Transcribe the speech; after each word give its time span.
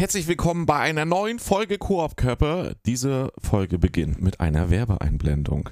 Herzlich 0.00 0.28
willkommen 0.28 0.64
bei 0.64 0.78
einer 0.78 1.04
neuen 1.04 1.38
Folge 1.38 1.76
Koop-Körper. 1.76 2.74
Diese 2.86 3.34
Folge 3.36 3.78
beginnt 3.78 4.22
mit 4.22 4.40
einer 4.40 4.70
Werbeeinblendung. 4.70 5.68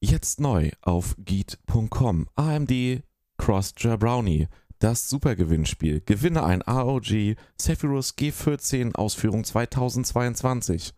Jetzt 0.00 0.40
neu 0.40 0.70
auf 0.80 1.14
geet.com. 1.18 2.28
AMD 2.34 3.02
Crossjar 3.36 3.98
Brownie. 3.98 4.48
Das 4.78 5.10
Supergewinnspiel. 5.10 6.00
Gewinne 6.00 6.44
ein 6.44 6.62
AOG 6.62 7.36
Zephyrus 7.58 8.14
G14 8.16 8.94
Ausführung 8.94 9.44
2022. 9.44 10.94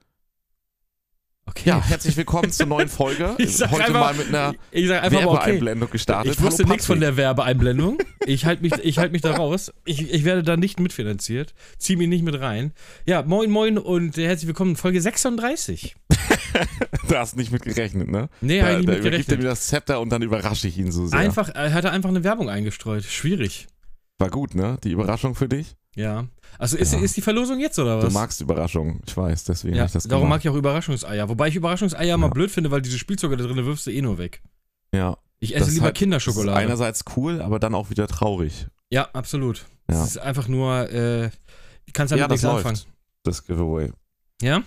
Okay. 1.51 1.69
Ja, 1.69 1.83
herzlich 1.83 2.17
willkommen 2.17 2.53
zur 2.53 2.67
neuen 2.67 2.89
Folge. 2.89 3.35
Ich 3.39 3.57
sag 3.57 3.73
Heute 3.73 3.87
einfach- 3.87 4.01
mal 4.01 4.15
mit 4.15 4.29
einer 4.29 4.55
Ich 4.71 4.87
sag 4.87 5.03
einfach 5.03 5.19
okay. 5.25 5.27
Werbeeinblendung 5.27 5.91
gestartet. 5.91 6.33
Ich 6.35 6.41
wusste 6.41 6.65
nichts 6.65 6.87
von 6.87 7.01
der 7.01 7.17
Werbeeinblendung. 7.17 7.99
Ich 8.25 8.45
halte 8.45 8.63
mich, 8.63 8.73
ich 8.85 8.99
halt 8.99 9.11
mich 9.11 9.23
da 9.23 9.33
raus. 9.35 9.73
Ich, 9.85 10.13
ich 10.13 10.25
werde 10.25 10.45
da 10.45 10.57
nicht 10.57 10.79
mitfinanziert. 10.79 11.53
Zieh 11.77 11.97
mich 11.97 12.07
nicht 12.07 12.23
mit 12.23 12.39
rein. 12.41 12.73
Ja, 13.05 13.23
moin, 13.23 13.51
moin 13.51 13.79
und 13.79 14.17
herzlich 14.17 14.47
willkommen 14.47 14.71
in 14.73 14.77
Folge 14.77 15.01
36. 15.01 15.97
Da 17.09 17.19
hast 17.21 17.37
nicht 17.37 17.51
mit 17.51 17.63
gerechnet, 17.63 18.09
ne? 18.09 18.29
Nee, 18.41 18.61
da, 18.61 18.67
hab 18.67 18.71
ich 18.73 18.77
nicht 18.79 18.89
da 18.89 18.93
mit 18.93 19.01
übergibt 19.07 19.33
er 19.33 19.39
mir 19.39 19.45
das 19.45 19.67
Zepter 19.67 20.01
und 20.01 20.11
dann 20.11 20.23
überrasche 20.23 20.69
ich 20.69 20.79
ihn 20.79 20.93
so 20.93 21.07
sehr. 21.07 21.19
Einfach, 21.19 21.49
er 21.49 21.73
hatte 21.73 21.91
einfach 21.91 22.11
eine 22.11 22.23
Werbung 22.23 22.49
eingestreut. 22.49 23.03
Schwierig. 23.05 23.67
War 24.19 24.31
gut, 24.31 24.55
ne? 24.55 24.79
Die 24.85 24.91
Überraschung 24.93 25.35
für 25.35 25.49
dich? 25.49 25.75
Ja. 25.97 26.27
Also 26.59 26.77
ist, 26.77 26.93
Ja. 26.93 27.01
ist 27.01 27.17
die 27.17 27.21
Verlosung 27.23 27.59
jetzt 27.61 27.79
oder 27.79 28.01
Du 28.01 28.07
was? 28.07 28.13
magst 28.15 28.41
Überraschungen, 28.41 29.01
ich 29.07 29.17
weiß, 29.17 29.45
deswegen 29.45 29.77
ja, 29.77 29.87
ich 29.87 29.93
das 29.93 30.05
darum 30.05 30.29
mag 30.29 30.41
ich 30.45 30.49
auch 30.49 30.55
Überraschungseier. 30.55 31.29
Wobei 31.29 31.49
ich 31.49 31.57
Überraschungseier 31.57 32.17
mal 32.17 32.29
Ja. 32.29 32.33
blöd 32.33 32.51
finde, 32.51 32.71
weil 32.71 32.81
diese 32.83 32.99
Spielzeuge 32.99 33.37
da 33.37 33.45
drin 33.45 33.65
wirfst 33.65 33.87
du 33.87 33.91
eh 33.91 34.01
nur 34.03 34.19
weg. 34.19 34.43
ja, 34.95 35.17
Ich 35.41 35.55
esse 35.57 35.71
lieber 35.71 35.85
halt- 35.87 35.95
das 35.95 35.97
ist 35.97 35.99
Kinderschokolade. 36.01 36.57
einerseits 36.59 37.05
cool, 37.17 37.41
aber 37.43 37.59
dann 37.59 37.75
auch 37.75 37.91
wieder 37.91 38.07
traurig. 38.07 38.67
ja, 38.91 39.09
absolut. 39.13 39.59
Ja. 39.91 39.97
Das 39.99 40.07
ist 40.11 40.19
einfach 40.19 40.47
nur, 40.49 40.89
äh, 40.93 41.31
du 41.87 41.93
kannst 41.93 42.13
damit 42.13 42.21
ja, 42.23 42.29
nichts 42.29 42.43
läuft, 42.45 42.67
anfangen. 42.67 42.81
das 43.25 43.45
Giveaway. 43.45 43.91
Ja? 44.43 44.63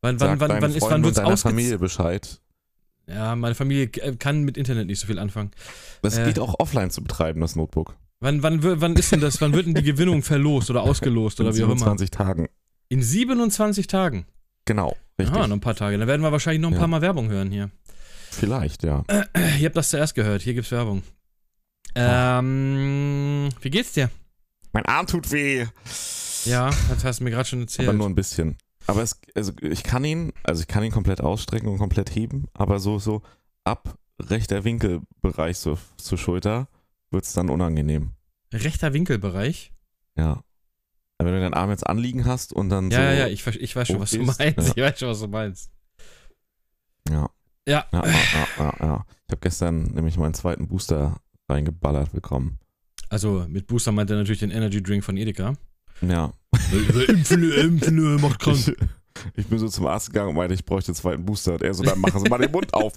Wann, 0.00 0.18
Sag 0.18 0.30
wann, 0.30 0.40
wann, 0.40 0.62
wann, 0.62 0.74
ist, 0.74 0.82
wann 0.82 1.04
wird's 1.04 1.16
deiner? 1.16 1.36
Familie 1.36 1.78
Bescheid. 1.78 2.40
Ja, 3.06 3.36
meine 3.36 3.54
Familie 3.54 3.84
äh, 4.02 4.16
kann 4.16 4.42
mit 4.42 4.56
Internet 4.56 4.86
nicht 4.88 4.98
so 5.00 5.06
viel 5.06 5.18
anfangen. 5.18 5.50
Das 6.02 6.18
Äh. 6.18 6.24
geht 6.24 6.38
auch 6.38 6.58
offline 6.58 6.90
zu 6.90 7.02
betreiben, 7.02 7.40
das 7.40 7.54
Notebook. 7.56 7.94
Wann, 8.24 8.42
wann, 8.42 8.80
wann 8.80 8.96
ist 8.96 9.12
denn 9.12 9.20
das? 9.20 9.38
Wann 9.42 9.52
wird 9.52 9.66
denn 9.66 9.74
die 9.74 9.82
Gewinnung 9.82 10.22
verlost 10.22 10.70
oder 10.70 10.82
ausgelost 10.82 11.40
oder 11.40 11.50
In 11.50 11.56
wie 11.56 11.62
auch 11.64 11.66
immer? 11.66 11.76
27 11.76 12.10
Tagen. 12.10 12.48
In 12.88 13.02
27 13.02 13.86
Tagen. 13.86 14.24
Genau, 14.64 14.96
richtig. 15.18 15.36
Ah, 15.36 15.46
noch 15.46 15.56
ein 15.56 15.60
paar 15.60 15.74
Tage. 15.74 15.98
Dann 15.98 16.08
werden 16.08 16.22
wir 16.22 16.32
wahrscheinlich 16.32 16.62
noch 16.62 16.70
ein 16.70 16.72
Ja. 16.72 16.78
paar 16.78 16.88
Mal 16.88 17.02
Werbung 17.02 17.28
hören 17.28 17.50
hier. 17.50 17.70
Vielleicht, 18.30 18.82
ja. 18.82 19.04
Ihr 19.60 19.66
habt 19.66 19.76
das 19.76 19.90
zuerst 19.90 20.14
gehört. 20.14 20.40
Hier 20.40 20.54
gibt's 20.54 20.70
Werbung. 20.70 21.02
Ähm, 21.94 23.50
wie 23.60 23.70
geht's 23.70 23.92
dir? 23.92 24.10
Mein 24.72 24.86
Arm 24.86 25.06
tut 25.06 25.30
weh. 25.30 25.66
Ja, 26.46 26.70
das 26.88 27.04
hast 27.04 27.20
du 27.20 27.24
mir 27.24 27.30
gerade 27.30 27.46
schon 27.48 27.60
erzählt. 27.60 27.88
Aber 27.88 27.96
nur 27.98 28.08
ein 28.08 28.14
bisschen. 28.14 28.56
Aber 28.86 29.02
es, 29.02 29.20
also 29.34 29.52
ich 29.60 29.82
kann 29.82 30.02
ihn, 30.04 30.32
also 30.42 30.62
ich 30.62 30.66
kann 30.68 30.82
ihn 30.82 30.92
komplett 30.92 31.20
ausstrecken 31.20 31.68
und 31.68 31.76
komplett 31.78 32.14
heben, 32.14 32.46
aber 32.54 32.80
so, 32.80 32.98
so 32.98 33.22
ab 33.64 33.98
rechter 34.18 34.64
Winkelbereich 34.64 35.58
so 35.58 35.78
zur 35.98 36.18
Schulter 36.18 36.68
wird 37.14 37.24
es 37.24 37.32
dann 37.32 37.48
unangenehm. 37.48 38.12
Rechter 38.52 38.92
Winkelbereich. 38.92 39.72
Ja. 40.16 40.42
Aber 41.18 41.28
wenn 41.30 41.34
du 41.36 41.40
deinen 41.40 41.54
Arm 41.54 41.70
jetzt 41.70 41.86
anliegen 41.86 42.24
hast 42.26 42.52
und 42.52 42.68
dann 42.68 42.90
Ja, 42.90 42.98
so. 42.98 43.02
ja, 43.02 43.12
ja, 43.12 43.26
ich, 43.28 43.46
ich 43.46 43.74
weiß 43.74 43.88
schon, 43.88 44.00
was 44.00 44.10
du 44.10 44.18
meinst. 44.22 44.38
ja. 44.40 44.52
Ich 44.76 44.76
weiß 44.82 44.98
schon, 44.98 45.08
was 45.08 45.20
du 45.20 45.28
meinst. 45.28 45.70
Ja. 47.08 47.30
Ja. 47.66 47.86
Ja, 47.92 48.06
ja, 48.06 48.46
ja, 48.58 48.74
ja. 48.80 49.06
Ich 49.26 49.32
habe 49.32 49.40
gestern 49.40 49.84
nämlich 49.94 50.16
meinen 50.18 50.34
zweiten 50.34 50.68
Booster 50.68 51.18
reingeballert 51.48 52.12
bekommen. 52.12 52.58
Also 53.08 53.46
mit 53.48 53.66
Booster 53.66 53.92
meint 53.92 54.10
er 54.10 54.16
natürlich 54.16 54.40
den 54.40 54.50
Energy 54.50 54.82
Drink 54.82 55.04
von 55.04 55.16
Edeka. 55.16 55.54
Ja. 56.00 56.32
impfen, 57.08 57.52
impfen, 57.52 58.20
macht 58.20 58.46
Ich, 58.48 58.72
ich 59.36 59.46
bin 59.46 59.58
so 59.58 59.68
zum 59.68 59.86
Arzt 59.86 60.08
gegangen 60.08 60.30
und 60.30 60.36
meinte, 60.36 60.54
ich 60.54 60.64
bräuchte 60.64 60.90
einen 60.90 60.96
zweiten 60.96 61.24
Booster. 61.24 61.54
Und 61.54 61.62
er 61.62 61.74
so, 61.74 61.82
dann 61.82 62.00
machen 62.00 62.20
Sie 62.20 62.28
mal 62.28 62.38
den 62.38 62.50
Mund 62.50 62.72
auf. 62.74 62.92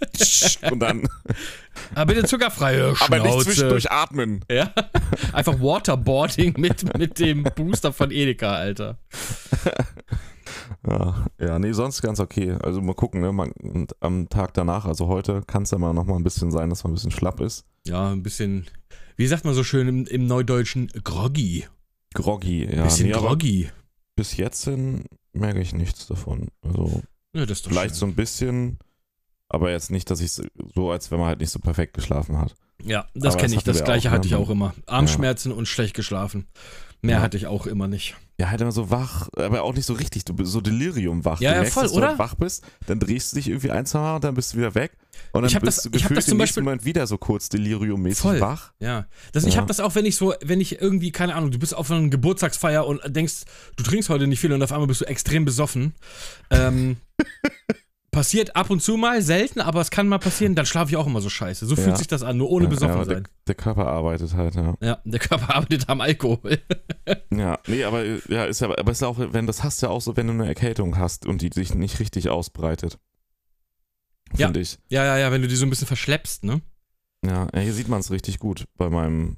Und 0.72 0.80
dann, 0.80 1.08
Aber 1.96 2.14
bitte 2.14 2.28
zuckerfreie 2.28 2.96
aber 3.00 3.20
nicht 3.20 3.28
Schnauze. 3.28 3.46
zwischendurch 3.46 3.92
atmen. 3.92 4.44
Ja. 4.52 4.74
Einfach 5.34 5.60
Waterboarding 5.60 6.56
mit, 6.58 6.98
mit 6.98 7.20
dem 7.20 7.44
Booster 7.56 7.94
von 7.94 8.12
Edeka, 8.12 8.54
Alter. 8.54 8.98
Ja, 10.88 11.26
ja, 11.40 11.60
nee, 11.60 11.72
sonst 11.74 12.02
ganz 12.02 12.20
okay. 12.20 12.56
Also 12.62 12.82
mal 12.82 12.94
gucken, 12.96 13.22
ne? 13.22 13.32
Man, 13.32 13.52
am 14.00 14.30
Tag 14.30 14.54
danach, 14.54 14.86
also 14.86 15.08
heute, 15.08 15.42
kann 15.46 15.64
es 15.64 15.72
ja 15.72 15.78
mal 15.78 15.94
noch 15.94 16.06
mal 16.06 16.16
ein 16.16 16.24
bisschen 16.24 16.52
sein, 16.52 16.70
dass 16.70 16.84
man 16.84 16.92
ein 16.92 16.96
bisschen 16.96 17.12
schlapp 17.12 17.40
ist. 17.42 17.66
Ja, 17.86 18.12
ein 18.12 18.24
bisschen, 18.24 18.66
wie 19.16 19.28
sagt 19.28 19.46
man 19.46 19.54
so 19.54 19.64
schön 19.64 19.88
im, 19.88 20.06
im 20.08 20.28
Neudeutschen, 20.28 20.88
groggy. 21.04 21.66
Groggy, 22.14 22.66
ja. 22.66 22.84
bisschen 22.84 23.08
nee, 23.08 23.14
groggy. 23.14 23.70
bis 24.16 24.38
jetzt 24.38 24.64
hin 24.66 25.06
merke 25.40 25.60
ich 25.62 25.74
nichts 25.74 26.08
davon. 26.08 26.50
Also 26.62 27.02
Ja, 27.34 27.46
vielleicht 27.46 27.92
schön. 27.92 28.00
so 28.00 28.06
ein 28.06 28.16
bisschen, 28.16 28.80
aber 29.50 29.72
jetzt 29.72 29.92
nicht, 29.92 30.10
dass 30.10 30.22
ich 30.22 30.32
so, 30.32 30.92
als 30.92 31.12
wenn 31.12 31.20
man 31.20 31.28
halt 31.30 31.40
nicht 31.40 31.52
so 31.52 31.60
perfekt 31.60 31.94
geschlafen 31.94 32.38
hat. 32.38 32.56
Ja, 32.84 33.06
das 33.16 33.38
kenne 33.38 33.56
ich. 33.56 33.64
Das 33.64 33.84
gleiche 33.84 34.10
auch, 34.10 34.14
hatte 34.14 34.28
ne? 34.28 34.36
ich 34.36 34.36
auch 34.36 34.50
immer. 34.50 34.74
Armschmerzen 34.86 35.52
und 35.52 35.68
schlecht 35.68 35.94
geschlafen. 35.96 36.48
Mehr 37.02 37.18
Ja. 37.18 37.22
hatte 37.22 37.38
ich 37.38 37.46
auch 37.48 37.68
immer 37.68 37.88
nicht. 37.88 38.16
Ja, 38.40 38.50
halt 38.50 38.60
immer 38.62 38.72
so 38.72 38.90
wach, 38.90 39.30
aber 39.36 39.64
auch 39.64 39.74
nicht 39.74 39.86
so 39.86 39.94
richtig, 39.94 40.26
du 40.26 40.34
bist 40.34 40.52
so 40.52 40.62
Delirium 40.62 41.26
wach. 41.26 41.40
Ja, 41.42 41.50
du 41.52 41.56
ja, 41.56 41.62
merkst, 41.62 41.74
voll, 41.74 41.84
dass 41.84 41.92
du 41.92 41.98
oder? 42.00 42.08
halt 42.10 42.20
wach 42.20 42.36
bist, 42.36 42.64
dann 42.88 43.00
drehst 43.00 43.32
du 43.32 43.36
dich 43.36 43.48
irgendwie 43.48 43.70
ein, 43.72 43.86
zwei 43.86 44.00
Mal 44.00 44.16
und 44.16 44.24
dann 44.24 44.34
bist 44.36 44.54
du 44.54 44.58
wieder 44.58 44.74
weg. 44.76 44.94
Und 45.32 45.42
dann 45.44 45.52
Ich 45.52 45.60
bist 45.60 45.78
das- 45.78 45.84
du 45.84 45.90
ich 45.90 46.02
gefühlt 46.04 46.18
das 46.18 46.26
zum 46.26 46.34
im 46.34 46.38
nächsten 46.40 46.56
Beispiel- 46.60 46.64
Moment 46.64 46.86
wieder 46.86 47.06
so 47.08 47.18
kurz 47.20 47.50
deliriummäßig 47.50 48.20
Voll. 48.22 48.42
wach. 48.42 48.74
Ja. 48.80 49.06
Das, 49.32 49.44
Ich 49.46 49.54
Ja. 49.54 49.58
habe 49.58 49.68
das 49.68 49.80
auch, 49.80 49.94
wenn 49.96 50.06
ich 50.06 50.16
so, 50.16 50.34
wenn 50.44 50.60
ich 50.62 50.82
irgendwie, 50.82 51.12
keine 51.12 51.36
Ahnung, 51.36 51.52
du 51.52 51.60
bist 51.60 51.76
auf 51.76 51.90
einer 51.92 52.08
Geburtstagsfeier 52.10 52.86
und 52.86 53.02
denkst, 53.08 53.44
du 53.76 53.84
trinkst 53.84 54.10
heute 54.10 54.26
nicht 54.28 54.40
viel 54.40 54.52
und 54.52 54.62
auf 54.64 54.72
einmal 54.72 54.88
bist 54.88 55.02
du 55.02 55.06
extrem 55.06 55.46
besoffen. 55.46 55.94
Ähm, 56.52 56.98
passiert 58.18 58.56
ab 58.56 58.72
und 58.72 58.82
zu 58.82 58.98
mal, 58.98 59.22
selten, 59.22 59.62
aber 59.62 59.80
es 59.80 59.92
kann 59.92 60.08
mal 60.08 60.18
passieren, 60.18 60.56
dann 60.56 60.66
schlafe 60.66 60.90
ich 60.90 60.98
auch 60.98 61.06
immer 61.06 61.22
so 61.22 61.30
scheiße. 61.30 61.68
So 61.68 61.76
Ja. 61.76 61.84
fühlt 61.84 61.98
sich 62.00 62.08
das 62.08 62.24
an, 62.24 62.36
nur 62.38 62.50
ohne 62.50 62.66
Ja, 62.66 62.70
besoffen 62.72 62.98
ja, 62.98 63.06
der, 63.06 63.16
sein. 63.18 63.28
der 63.48 63.54
Körper 63.56 63.86
arbeitet 63.88 64.34
halt, 64.34 64.56
ja. 64.56 64.74
Ja, 64.82 65.00
der 65.06 65.20
Körper 65.20 65.54
arbeitet 65.56 65.88
am 65.88 66.02
Alkohol. 66.02 66.60
Ja, 67.32 67.60
nee, 67.68 67.84
aber 67.84 68.04
ja, 68.28 68.46
ist 68.46 68.60
ja, 68.62 68.70
aber 68.76 68.92
ist 68.92 69.02
ja 69.02 69.08
auch, 69.08 69.18
wenn 69.20 69.46
das 69.46 69.64
hast 69.64 69.82
du 69.82 69.86
ja 69.86 69.92
auch 69.92 70.02
so, 70.02 70.18
wenn 70.18 70.26
du 70.26 70.34
eine 70.34 70.48
Erkältung 70.48 70.98
hast 70.98 71.28
und 71.28 71.44
die 71.44 71.52
sich 71.54 71.76
nicht 71.76 72.00
richtig 72.00 72.30
ausbreitet. 72.30 72.98
Ja. 74.36 74.48
Finde 74.48 74.62
ich. 74.62 74.80
Ja, 74.90 75.06
ja, 75.06 75.18
ja, 75.20 75.32
wenn 75.32 75.44
du 75.44 75.48
die 75.48 75.56
so 75.56 75.66
ein 75.66 75.70
bisschen 75.70 75.88
verschleppst, 75.88 76.44
ne? 76.44 76.62
Ja, 77.24 77.48
ja, 77.54 77.60
hier 77.60 77.74
sieht 77.74 77.88
man 77.88 78.00
es 78.00 78.10
richtig 78.10 78.40
gut 78.40 78.66
bei 78.78 78.90
meinem, 78.90 79.38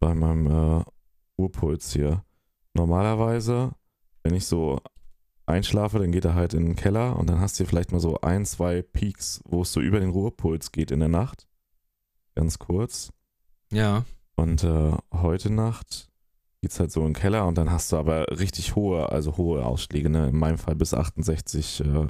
bei 0.00 0.14
meinem 0.14 0.80
äh, 0.80 0.84
Urpuls 1.36 1.92
hier. 1.92 2.24
Normalerweise, 2.74 3.72
wenn 4.24 4.34
ich 4.34 4.46
so 4.46 4.80
einschlafe, 5.48 5.98
dann 5.98 6.12
geht 6.12 6.24
er 6.24 6.34
halt 6.34 6.54
in 6.54 6.64
den 6.64 6.76
Keller 6.76 7.16
und 7.16 7.28
dann 7.28 7.40
hast 7.40 7.58
du 7.58 7.64
vielleicht 7.64 7.92
mal 7.92 8.00
so 8.00 8.20
ein, 8.20 8.44
zwei 8.44 8.82
Peaks, 8.82 9.42
wo 9.44 9.62
es 9.62 9.72
so 9.72 9.80
über 9.80 10.00
den 10.00 10.10
Ruhepuls 10.10 10.72
geht 10.72 10.90
in 10.90 11.00
der 11.00 11.08
Nacht. 11.08 11.46
Ganz 12.34 12.58
kurz. 12.58 13.12
Ja. 13.72 14.04
Und 14.36 14.62
äh, 14.62 14.92
heute 15.12 15.52
Nacht 15.52 16.08
geht's 16.60 16.78
halt 16.80 16.92
so 16.92 17.00
in 17.00 17.08
den 17.08 17.14
Keller 17.14 17.46
und 17.46 17.56
dann 17.58 17.70
hast 17.70 17.92
du 17.92 17.96
aber 17.96 18.26
richtig 18.38 18.74
hohe, 18.76 19.10
also 19.10 19.36
hohe 19.36 19.64
Ausschläge, 19.64 20.10
ne? 20.10 20.28
In 20.28 20.36
meinem 20.36 20.58
Fall 20.58 20.74
bis 20.74 20.94
68 20.94 21.80
äh, 21.80 22.06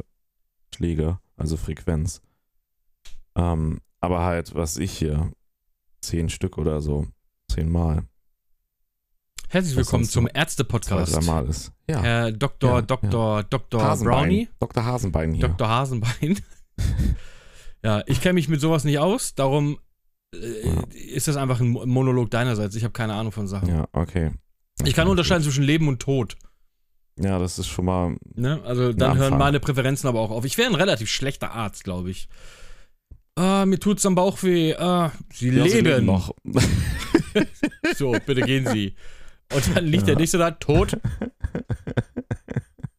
Schläge, 0.75 1.19
also 1.37 1.57
Frequenz. 1.57 2.21
Ähm, 3.35 3.81
aber 4.01 4.25
halt, 4.25 4.55
was 4.55 4.77
ich 4.77 4.93
hier, 4.93 5.33
zehn 6.01 6.29
Stück 6.29 6.59
oder 6.59 6.81
so, 6.81 7.07
zehnmal, 7.51 8.05
Herzlich 9.51 9.77
willkommen 9.77 10.05
zum 10.05 10.29
Ärzte-Podcast. 10.33 11.17
ist. 11.49 11.73
Ja, 11.89 12.03
Herr 12.03 12.33
Dr. 12.33 12.77
Ja, 12.77 12.83
Dr. 12.83 13.43
Dr. 13.45 13.83
Hasenbein. 13.83 14.15
Brownie. 14.23 14.49
Dr. 14.61 14.85
Hasenbein 14.85 15.33
hier. 15.33 15.49
Dr. 15.49 15.69
Hasenbein. 15.69 16.39
ja, 17.83 18.03
ich 18.07 18.21
kenne 18.21 18.35
mich 18.35 18.49
mit 18.49 18.61
sowas 18.61 18.85
nicht 18.85 18.99
aus, 18.99 19.35
darum 19.35 19.79
äh, 20.35 20.67
Ja. 20.69 20.83
ist 21.15 21.29
das 21.29 21.37
einfach 21.37 21.61
ein 21.61 21.69
Mo- 21.69 21.87
Monolog 21.87 22.31
deinerseits. 22.31 22.75
Ich 22.77 22.85
habe 22.85 22.93
keine 22.93 23.15
Ahnung 23.15 23.33
von 23.33 23.49
Sachen. 23.49 23.69
Ja, 23.69 23.89
okay. 23.93 24.33
Ich 24.85 24.95
kann 24.95 25.09
unterscheiden 25.09 25.43
zwischen 25.43 25.65
Leben 25.65 25.89
und 25.89 26.01
Tod. 26.01 26.37
Ja, 27.19 27.39
das 27.39 27.59
ist 27.59 27.67
schon 27.69 27.87
mal, 27.87 28.17
Ne? 28.35 28.61
Also 28.65 28.93
dann 28.93 29.17
hören 29.17 29.39
meine 29.39 29.61
Präferenzen 29.61 30.09
aber 30.09 30.21
auch 30.21 30.31
auf. 30.31 30.45
Ich 30.45 30.57
wäre 30.59 30.69
ein 30.69 30.75
relativ 30.77 31.09
schlechter 31.11 31.53
Arzt, 31.53 31.83
glaube 31.85 32.11
ich. 32.11 32.29
Ah, 33.35 33.65
mir 33.67 33.79
tut's 33.81 34.05
am 34.05 34.15
Bauch 34.15 34.43
weh. 34.43 34.75
Ah, 34.77 35.11
Sie 35.33 35.49
ja, 35.51 35.67
sie 35.67 35.81
leben. 35.81 36.05
noch. 36.07 36.35
So, 37.97 38.13
bitte 38.27 38.43
gehen 38.43 38.67
Sie. 38.67 38.95
Und 39.55 39.77
dann 39.77 39.85
liegt 39.87 40.03
Ja. 40.03 40.07
der 40.09 40.17
nächste 40.17 40.39
da 40.39 40.51
tot. 40.53 40.99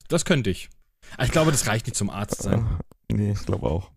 Das 0.07 0.25
könnte 0.25 0.49
ich. 0.49 0.69
Aber 1.13 1.25
ich 1.25 1.31
glaube, 1.31 1.51
das 1.51 1.67
reicht 1.67 1.85
nicht 1.85 1.95
zum 1.95 2.09
Arzt 2.09 2.41
sein. 2.41 2.79
nee, 3.11 3.31
ich 3.31 3.45
glaube 3.45 3.67
auch. 3.69 3.91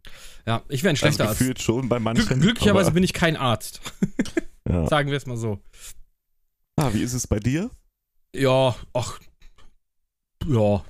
Ja, 0.46 0.62
ich 0.68 0.82
wäre 0.82 0.90
ein 0.90 0.96
Also 0.96 1.06
schlechter 1.06 1.28
Arzt. 1.28 1.38
gefühlt 1.38 1.58
schon 1.62 1.88
bei 1.88 1.98
manchen. 1.98 2.26
Glück, 2.26 2.40
glücklicherweise 2.42 2.90
bin 2.92 3.02
ich 3.02 3.14
kein 3.14 3.34
Arzt. 3.36 3.80
ja. 4.68 4.86
Sagen 4.88 5.10
wir 5.10 5.16
es 5.16 5.24
mal 5.24 5.38
so. 5.38 5.58
Ah, 6.76 6.90
wie 6.92 7.02
ist 7.02 7.14
es 7.14 7.26
bei 7.26 7.38
dir? 7.38 7.70
Ja, 8.34 8.74
ach. 8.92 9.20
Ja. 10.46 10.84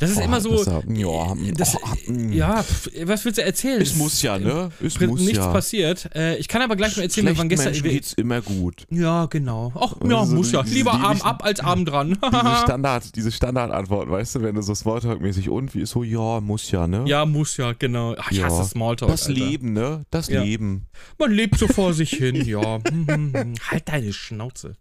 Das 0.00 0.10
ist 0.10 0.18
Oh, 0.18 0.22
immer 0.22 0.40
so. 0.40 0.64
das 0.64 0.66
ja, 0.88 1.34
ja, 1.34 1.34
das, 1.56 1.76
oh, 1.76 2.10
mm. 2.12 2.32
ja, 2.32 2.64
was 3.04 3.24
willst 3.24 3.38
du 3.38 3.42
erzählen? 3.44 3.80
Es 3.80 3.94
muss 3.96 4.20
ja, 4.22 4.38
ne? 4.38 4.70
Es 4.84 5.00
muss 5.00 5.20
nichts 5.20 5.38
ja. 5.38 5.52
passiert. 5.52 6.10
Äh, 6.14 6.36
ich 6.36 6.48
kann 6.48 6.60
aber 6.62 6.76
gleich 6.76 6.96
mal 6.96 7.04
erzählen, 7.04 7.26
wir 7.26 7.38
waren 7.38 7.48
gestern. 7.48 7.72
Menschen 7.72 7.84
geht's 7.88 8.12
immer 8.14 8.40
gut. 8.42 8.84
ja, 8.90 9.26
genau. 9.26 9.72
Ach, 9.74 9.94
ja, 10.08 10.18
Also 10.20 10.34
muss 10.36 10.52
ja. 10.52 10.60
Lieber 10.62 10.92
die- 10.92 11.04
Arm 11.04 11.16
die- 11.18 11.22
ab 11.24 11.44
als 11.44 11.60
Arm 11.60 11.84
dran. 11.84 12.18
Diese 12.32 12.56
Standard, 12.62 13.16
diese 13.16 13.32
Standardantworten, 13.32 14.10
weißt 14.10 14.34
du, 14.36 14.42
wenn 14.42 14.54
du 14.54 14.62
so 14.62 14.72
Smalltalk-mäßig 14.74 15.48
und 15.50 15.74
wie 15.74 15.80
ist 15.80 15.90
so, 15.90 16.02
ja, 16.02 16.40
muss 16.40 16.70
ja, 16.70 16.86
ne? 16.86 17.04
ja, 17.06 17.24
muss 17.24 17.56
ja, 17.56 17.72
genau. 17.72 18.14
Ach, 18.18 18.30
ich 18.30 18.38
Ja. 18.38 18.46
hasse 18.46 18.68
Smalltalk. 18.68 19.10
Das 19.10 19.26
Alter. 19.26 19.38
Leben, 19.40 19.72
ne? 19.72 20.04
Das 20.10 20.28
Ja. 20.28 20.42
Leben. 20.42 20.86
Man 21.18 21.32
lebt 21.32 21.58
so 21.58 21.66
vor 21.68 21.94
sich 21.94 22.10
hin, 22.10 22.34
ja. 22.46 22.78
Hm, 22.88 23.06
hm, 23.08 23.32
hm. 23.34 23.54
halt 23.70 23.88
deine 23.88 24.12
Schnauze. 24.12 24.76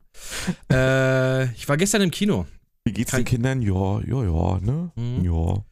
Äh, 0.71 1.45
ich 1.53 1.67
war 1.69 1.77
gestern 1.77 2.01
im 2.01 2.11
Kino. 2.11 2.45
Geht's 2.97 3.11
den 3.11 3.25
Kindern? 3.25 3.61
Ja, 3.61 4.01
ja, 4.01 4.23
ja, 4.23 4.59
ne? 4.59 4.91
Mhm. 4.95 5.23
Ja, 5.23 5.63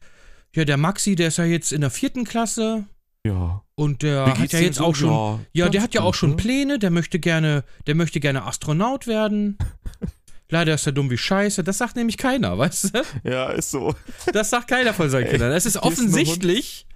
Ja, 0.54 0.64
der 0.64 0.76
Maxi, 0.76 1.16
der 1.16 1.28
ist 1.28 1.38
ja 1.38 1.44
jetzt 1.44 1.72
in 1.72 1.80
der 1.80 1.90
vierten 1.90 2.24
Klasse 2.24 2.84
ja. 3.26 3.64
und 3.74 4.02
der 4.02 4.38
hat 4.38 4.52
ja 4.52 4.60
jetzt 4.60 4.76
so? 4.76 4.84
auch 4.84 4.94
schon. 4.94 5.10
Ja, 5.10 5.40
Ja, 5.52 5.68
der 5.68 5.82
hat 5.82 5.92
ja 5.92 6.02
auch 6.02 6.14
schon 6.14 6.30
ne? 6.30 6.36
Pläne, 6.36 6.78
der 6.78 6.90
möchte 6.90 7.18
gerne, 7.18 7.64
der 7.88 7.96
möchte 7.96 8.20
gerne 8.20 8.44
Astronaut 8.44 9.08
werden. 9.08 9.58
Leider 10.50 10.74
ist 10.74 10.86
er 10.86 10.92
dumm 10.92 11.10
wie 11.10 11.18
Scheiße. 11.18 11.64
Das 11.64 11.78
sagt 11.78 11.96
nämlich 11.96 12.16
keiner, 12.16 12.56
weißt 12.56 12.94
du? 12.94 13.02
Ja, 13.24 13.50
ist 13.50 13.72
so. 13.72 13.92
Das 14.32 14.50
sagt 14.50 14.68
keiner 14.68 14.94
von 14.94 15.10
seinen 15.10 15.24
Ey, 15.24 15.30
Kindern. 15.32 15.50
Es 15.50 15.66
ist 15.66 15.72
hier 15.72 15.80
ist 15.80 15.86
offensichtlich, 15.86 16.86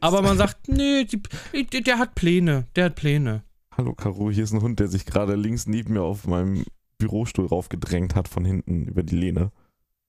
aber 0.00 0.22
man 0.22 0.38
sagt, 0.38 0.68
nee, 0.68 1.04
die, 1.04 1.20
der, 1.64 1.82
der 1.82 1.98
hat 1.98 2.14
Pläne, 2.14 2.68
der 2.74 2.86
hat 2.86 2.94
Pläne. 2.94 3.42
Hallo 3.76 3.92
Caro, 3.92 4.30
hier 4.30 4.44
ist 4.44 4.52
ein 4.52 4.62
Hund, 4.62 4.80
der 4.80 4.88
sich 4.88 5.04
gerade 5.04 5.34
links 5.34 5.66
neben 5.66 5.92
mir 5.92 6.02
auf 6.02 6.26
meinem 6.26 6.64
Bürostuhl 6.96 7.46
raufgedrängt 7.46 8.14
hat 8.14 8.28
von 8.28 8.46
hinten 8.46 8.86
über 8.86 9.02
die 9.02 9.16
Lehne. 9.16 9.52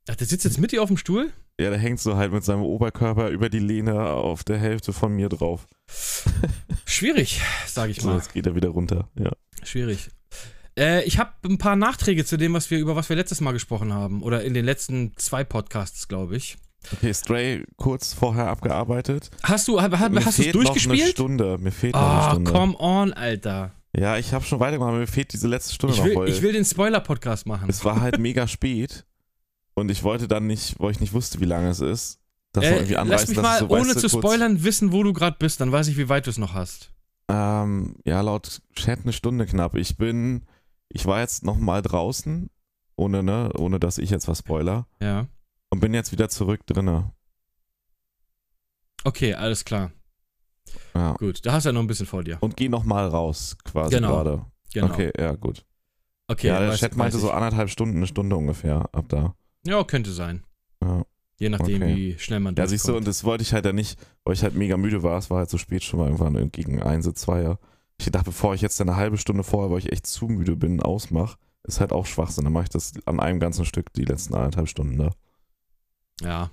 Ach, 0.10 0.16
der 0.16 0.28
sitzt 0.28 0.46
jetzt 0.46 0.60
mit 0.60 0.72
dir 0.72 0.81
auf 0.84 0.88
dem 0.90 0.98
Stuhl? 0.98 1.31
Ja, 1.60 1.69
der 1.69 1.80
hängt 1.80 2.00
so 2.00 2.16
halt 2.16 2.31
mit 2.31 2.44
seinem 2.44 2.62
Oberkörper 2.62 3.30
über 3.30 3.50
die 3.50 3.60
Lehne 3.60 4.04
auf 4.10 4.44
der 4.44 4.57
Hälfte 4.57 4.94
von 4.94 5.13
mir 5.16 5.30
drauf. 5.30 5.68
Schwierig, 6.86 7.42
sage 7.66 7.92
ich 7.92 8.02
So, 8.02 8.10
mal. 8.10 8.18
jetzt 8.18 8.34
geht 8.34 8.46
er 8.46 8.56
wieder 8.56 8.69
runter. 8.69 9.10
Ja. 9.18 9.31
Schwierig. 9.63 10.10
Äh, 10.78 11.04
ich 11.06 11.18
habe 11.18 11.31
ein 11.46 11.57
paar 11.57 11.75
Nachträge 11.75 12.25
zu 12.25 12.38
dem, 12.38 12.54
was 12.54 12.69
wir 12.69 12.78
über 12.78 12.96
was 12.96 13.10
wir 13.10 13.16
letztes 13.16 13.42
Mal 13.42 13.54
gesprochen 13.54 13.94
haben 13.94 14.22
oder 14.22 14.44
in 14.44 14.54
den 14.54 14.66
letzten 14.66 15.13
zwei 15.16 15.44
Podcasts, 15.44 16.08
glaube 16.08 16.36
ich. 16.36 16.58
Okay, 16.94 17.13
Stray 17.13 17.63
kurz 17.78 18.13
vorher 18.13 18.48
abgearbeitet. 18.48 19.31
Hast 19.42 19.68
du, 19.68 19.81
hab, 19.81 19.98
hab, 19.98 20.12
Mir 20.12 20.24
hast 20.24 20.38
du 20.38 20.44
es 20.44 20.50
fehlt 20.50 20.56
Noch 20.56 20.62
eine 20.62 20.69
durchgespielt? 20.74 21.10
Stunde. 21.13 21.58
Mir 21.58 21.72
fehlt 21.72 21.94
noch 21.96 22.01
eine 22.01 22.19
Oh, 22.28 22.31
Stunde. 22.31 22.51
come 22.51 22.75
on, 22.78 23.13
Alter. 23.13 23.72
Ja, 23.98 24.18
ich 24.18 24.34
habe 24.34 24.44
schon 24.46 24.60
weitergemacht, 24.60 24.94
mir 24.94 25.08
fehlt 25.08 25.31
diese 25.34 25.48
letzte 25.48 25.74
Stunde 25.74 25.94
Ich 25.96 26.00
noch, 26.00 26.06
will, 26.06 26.16
weil 26.18 26.30
ich 26.30 26.42
will 26.42 26.51
den 26.51 26.66
Spoiler-Podcast 26.66 27.48
machen. 27.48 27.69
es 27.69 27.84
war 27.86 28.01
halt 28.01 28.19
mega 28.19 28.46
spät 28.48 29.06
und 29.75 29.92
ich 29.92 30.04
wollte 30.04 30.27
dann 30.27 30.48
nicht, 30.48 30.80
weil 30.80 30.92
ich 30.92 31.00
nicht 31.00 31.13
wusste, 31.13 31.39
wie 31.39 31.45
lange 31.45 31.69
es 31.69 31.80
ist, 31.80 32.19
das 32.51 32.63
noch 32.63 32.72
Äh, 32.72 32.75
irgendwie 32.75 32.94
lass 32.94 33.01
anreißen, 33.04 33.27
mich 33.30 33.36
dass 33.36 33.44
mal, 33.44 33.60
so, 33.60 33.69
ohne 33.69 33.94
du, 33.94 34.00
zu 34.00 34.10
spoilern, 34.10 34.63
wissen, 34.63 34.92
wo 34.92 35.04
du 35.04 35.13
gerade 35.13 35.36
bist. 35.39 35.62
Dann 35.62 35.72
weiß 35.72 35.88
ich, 35.88 35.98
wie 35.98 36.10
weit 36.10 36.25
du 36.25 36.30
es 36.31 36.38
noch 36.38 36.54
hast. 36.54 36.92
Ähm, 37.30 37.95
ja, 38.06 38.22
laut 38.22 38.62
Chat 38.75 39.00
eine 39.04 39.13
Stunde 39.13 39.45
knapp. 39.45 39.75
Ich 39.75 39.98
bin, 39.98 40.45
ich 40.89 41.06
war 41.06 41.19
jetzt 41.19 41.44
noch 41.44 41.57
mal 41.57 41.81
draußen, 41.81 42.50
ohne, 42.95 43.24
ne, 43.24 43.51
ohne 43.57 43.80
dass 43.80 43.98
ich 43.98 44.10
jetzt 44.10 44.27
was 44.27 44.39
spoiler 44.39 44.88
Ja. 45.01 45.27
und 45.69 45.80
bin 45.81 45.94
jetzt 45.94 46.12
wieder 46.12 46.30
zurück 46.30 46.66
drinne. 46.68 47.12
Okay, 49.04 49.33
alles 49.36 49.66
klar. 49.66 49.92
Ja. 50.94 51.13
Gut, 51.13 51.45
da 51.45 51.54
hast 51.54 51.63
du 51.66 51.69
ja 51.69 51.74
noch 51.74 51.81
ein 51.81 51.88
bisschen 51.88 52.06
vor 52.06 52.24
dir. 52.24 52.38
Und 52.42 52.57
geh 52.57 52.69
noch 52.69 52.83
mal 52.86 53.07
raus, 53.07 53.56
quasi 53.63 53.95
Genau. 53.95 54.10
gerade. 54.10 54.45
Genau. 54.74 54.88
Okay, 54.88 55.12
ja, 55.18 55.33
gut. 55.33 55.66
okay 56.27 56.48
ja, 56.48 56.60
der 56.60 56.75
Chat 56.75 56.95
meinte 56.95 57.18
so 57.19 57.31
anderthalb 57.31 57.69
Stunden, 57.69 57.98
eine 57.98 58.07
Stunde 58.07 58.36
ungefähr 58.36 58.89
ab 58.94 59.06
da. 59.10 59.36
Ja, 59.66 59.84
könnte 59.84 60.12
sein. 60.12 60.44
Ja. 60.84 61.04
Je 61.38 61.50
nachdem, 61.50 61.82
Okay. 61.82 61.96
wie 61.96 62.20
schnell 62.20 62.40
man 62.40 62.56
Ja, 62.56 62.66
siehst 62.68 62.88
du, 62.88 62.96
und 62.96 63.06
das 63.08 63.24
wollte 63.26 63.42
ich 63.44 63.52
halt 63.54 63.66
ja 63.66 63.74
nicht, 63.74 64.00
weil 64.24 64.34
ich 64.34 64.44
halt 64.44 64.56
mega 64.56 64.78
müde 64.78 65.04
war. 65.04 65.18
Es 65.18 65.30
war 65.30 65.40
halt 65.40 65.50
so 65.50 65.58
spät 65.58 65.84
schon 65.84 66.00
mal 66.00 66.06
irgendwann 66.10 66.52
gegen 66.52 66.82
eins, 66.82 67.12
zweier. 67.16 67.60
Ich 67.98 68.10
dachte, 68.12 68.26
bevor 68.26 68.54
ich 68.56 68.62
jetzt 68.62 68.80
eine 68.82 68.96
halbe 68.96 69.18
Stunde 69.18 69.44
vorher, 69.44 69.70
weil 69.72 69.80
ich 69.80 69.92
echt 69.92 70.08
zu 70.08 70.28
müde 70.28 70.56
bin, 70.56 70.82
ausmache, 70.82 71.38
ist 71.64 71.80
halt 71.82 71.92
auch 71.92 72.06
Schwachsinn. 72.06 72.44
Dann 72.46 72.54
mache 72.54 72.64
ich 72.66 72.70
das 72.70 72.94
an 73.06 73.20
einem 73.20 73.40
ganzen 73.40 73.66
Stück 73.66 73.92
die 73.94 74.06
letzten 74.06 74.34
anderthalb 74.36 74.70
Stunden, 74.70 74.96
ne? 74.96 75.10
Ja. 76.22 76.52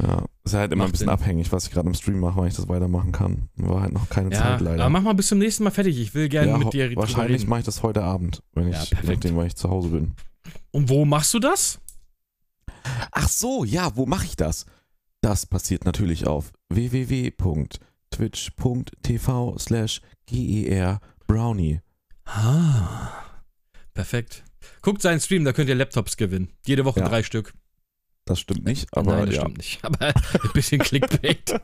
Ja. 0.00 0.24
Ist 0.44 0.54
halt 0.54 0.72
immer 0.72 0.84
ein 0.84 0.86
Macht 0.86 0.92
bisschen 0.92 1.06
Sinn. 1.06 1.08
abhängig, 1.10 1.52
was 1.52 1.66
ich 1.66 1.72
gerade 1.72 1.88
im 1.88 1.94
Stream 1.94 2.20
mache, 2.20 2.36
wann 2.38 2.46
ich 2.46 2.54
das 2.56 2.68
weitermachen 2.68 3.12
kann. 3.12 3.48
War 3.56 3.82
halt 3.82 3.92
noch 3.92 4.08
keine 4.08 4.30
Ja, 4.32 4.38
Zeit 4.40 4.60
leider. 4.60 4.84
aber 4.84 4.90
mach 4.90 5.02
mal 5.02 5.12
bis 5.14 5.28
zum 5.28 5.38
nächsten 5.38 5.64
Mal 5.64 5.70
fertig. 5.70 5.98
Ich 6.00 6.14
will 6.14 6.28
gerne 6.28 6.52
ja, 6.52 6.58
mit 6.58 6.72
dir 6.72 6.94
wahrscheinlich 6.96 7.46
mache 7.46 7.60
ich 7.60 7.66
das 7.66 7.82
heute 7.82 8.02
Abend, 8.02 8.42
wenn 8.54 8.68
Ja, 8.68 8.82
ich, 8.82 8.92
nachdem, 9.02 9.36
weil 9.36 9.48
ich 9.48 9.56
zu 9.56 9.68
Hause 9.68 9.88
bin. 9.88 10.12
Und 10.70 10.88
wo 10.88 11.04
machst 11.04 11.34
du 11.34 11.38
das? 11.38 11.80
Ach 13.12 13.28
so, 13.28 13.64
ja, 13.64 13.96
wo 13.96 14.06
mache 14.06 14.26
ich 14.26 14.36
das? 14.36 14.66
Das 15.20 15.46
passiert 15.46 15.84
natürlich 15.84 16.26
auf 16.26 16.52
www.twitch.tv 16.70 19.58
slash 19.58 20.00
gerbrownie. 20.26 21.80
Ah. 22.24 23.10
Perfekt. 23.94 24.44
Guckt 24.82 25.02
seinen 25.02 25.20
Stream, 25.20 25.44
da 25.44 25.52
könnt 25.52 25.68
ihr 25.68 25.74
Laptops 25.74 26.16
gewinnen. 26.16 26.52
Jede 26.66 26.84
Woche 26.84 27.00
Ja. 27.00 27.08
drei 27.08 27.22
Stück. 27.22 27.54
Das 28.24 28.40
stimmt 28.40 28.64
nicht, 28.64 28.88
aber 28.96 29.16
Nein, 29.16 29.26
das 29.26 29.34
ja. 29.36 29.40
stimmt 29.42 29.58
nicht. 29.58 29.84
Aber 29.84 30.06
ein 30.14 30.14
bisschen 30.54 30.80
Clickbait. 30.80 31.60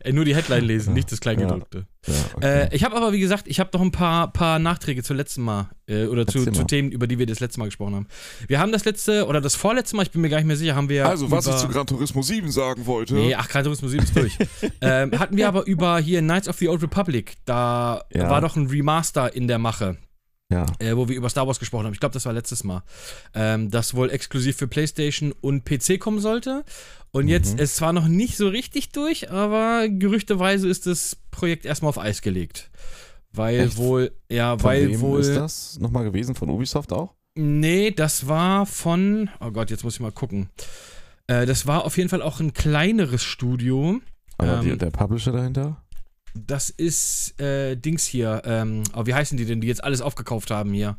Ey, 0.00 0.12
nur 0.12 0.24
die 0.24 0.34
Headline 0.36 0.64
lesen, 0.64 0.94
nicht 0.94 1.10
das 1.10 1.20
Kleingedruckte. 1.20 1.86
ja 2.06 2.14
okay. 2.34 2.46
Äh, 2.70 2.74
ich 2.76 2.84
habe 2.84 2.96
aber, 2.96 3.12
wie 3.12 3.20
gesagt, 3.20 3.48
ich 3.48 3.58
habe 3.60 3.70
noch 3.72 3.80
ein 3.80 3.90
paar, 3.90 4.32
paar 4.32 4.58
Nachträge 4.58 5.02
zum 5.02 5.16
letzten 5.16 5.42
Mal 5.42 5.70
äh, 5.88 6.06
oder 6.06 6.26
zu, 6.26 6.44
zu. 6.50 6.64
Themen, 6.64 6.90
über 6.92 7.06
die 7.06 7.18
wir 7.18 7.26
das 7.26 7.40
letzte 7.40 7.58
Mal 7.58 7.66
gesprochen 7.66 7.94
haben. 7.94 8.06
Wir 8.46 8.60
haben 8.60 8.70
das 8.72 8.84
letzte 8.84 9.26
oder 9.26 9.40
das 9.40 9.54
vorletzte 9.56 9.96
Mal, 9.96 10.02
ich 10.04 10.10
bin 10.10 10.20
mir 10.20 10.28
gar 10.28 10.36
nicht 10.38 10.46
mehr 10.46 10.56
sicher, 10.56 10.74
haben 10.76 10.88
wir. 10.88 11.06
also, 11.06 11.30
was 11.30 11.46
über, 11.46 11.56
ich 11.56 11.62
zu 11.62 11.68
Gran 11.68 11.86
Turismo 11.86 12.22
7 12.22 12.50
sagen 12.50 12.86
wollte. 12.86 13.14
Nee, 13.14 13.34
ach, 13.34 13.48
Gran 13.48 13.64
Turismo 13.64 13.88
7 13.88 14.04
ist 14.04 14.16
durch. 14.16 14.38
ähm, 14.80 15.18
hatten 15.18 15.36
wir 15.36 15.48
aber 15.48 15.66
über 15.66 15.98
hier 15.98 16.20
Knights 16.20 16.48
of 16.48 16.56
the 16.58 16.68
Old 16.68 16.82
Republic. 16.82 17.34
Da 17.44 18.02
Ja. 18.14 18.30
war 18.30 18.40
doch 18.40 18.56
ein 18.56 18.66
Remaster 18.68 19.34
in 19.34 19.48
der 19.48 19.58
Mache, 19.58 19.96
Ja, 20.52 20.66
äh, 20.78 20.94
wo 20.96 21.08
wir 21.08 21.16
über 21.16 21.28
Star 21.30 21.46
Wars 21.46 21.58
gesprochen 21.58 21.86
haben. 21.86 21.94
Ich 21.94 22.00
glaube, 22.00 22.12
das 22.12 22.26
war 22.26 22.32
letztes 22.32 22.62
Mal. 22.64 22.82
Ähm, 23.34 23.70
das 23.70 23.94
wohl 23.94 24.10
exklusiv 24.10 24.56
für 24.56 24.68
PlayStation 24.68 25.32
und 25.40 25.64
PC 25.64 25.98
kommen 25.98 26.20
sollte. 26.20 26.64
Und 27.14 27.28
jetzt 27.28 27.54
Mhm. 27.54 27.60
ist 27.60 27.76
zwar 27.76 27.92
noch 27.92 28.08
nicht 28.08 28.36
so 28.36 28.48
richtig 28.48 28.90
durch, 28.90 29.30
aber 29.30 29.88
gerüchteweise 29.88 30.68
ist 30.68 30.86
das 30.86 31.16
Projekt 31.30 31.64
erstmal 31.64 31.90
auf 31.90 31.98
Eis 31.98 32.22
gelegt. 32.22 32.70
Weil 33.32 33.60
Echt? 33.60 33.76
wohl, 33.76 34.12
ja, 34.28 34.58
von 34.58 34.64
weil 34.64 34.88
wem 34.88 35.00
wohl. 35.00 35.20
ist 35.20 35.34
das 35.36 35.78
nochmal 35.78 36.04
gewesen? 36.04 36.34
Von 36.34 36.50
Ubisoft 36.50 36.92
auch? 36.92 37.14
Nee, 37.36 37.90
das 37.92 38.26
war 38.28 38.66
von. 38.66 39.30
Oh 39.40 39.50
Gott, 39.50 39.70
jetzt 39.70 39.84
muss 39.84 39.94
ich 39.94 40.00
mal 40.00 40.12
gucken. 40.12 40.50
Äh, 41.26 41.46
das 41.46 41.66
war 41.66 41.84
auf 41.84 41.96
jeden 41.96 42.08
Fall 42.08 42.22
auch 42.22 42.40
ein 42.40 42.52
kleineres 42.52 43.22
Studio. 43.22 44.00
Aber 44.38 44.58
die, 44.60 44.70
Ähm, 44.70 44.78
der 44.78 44.90
Publisher 44.90 45.32
dahinter? 45.32 45.82
Das 46.34 46.68
ist 46.70 47.40
äh, 47.40 47.76
Dings 47.76 48.04
hier. 48.04 48.42
Ähm, 48.44 48.82
oh, 48.94 49.06
wie 49.06 49.14
heißen 49.14 49.36
die 49.38 49.44
denn, 49.44 49.60
die 49.60 49.68
jetzt 49.68 49.84
alles 49.84 50.00
aufgekauft 50.00 50.50
haben 50.50 50.72
hier? 50.72 50.96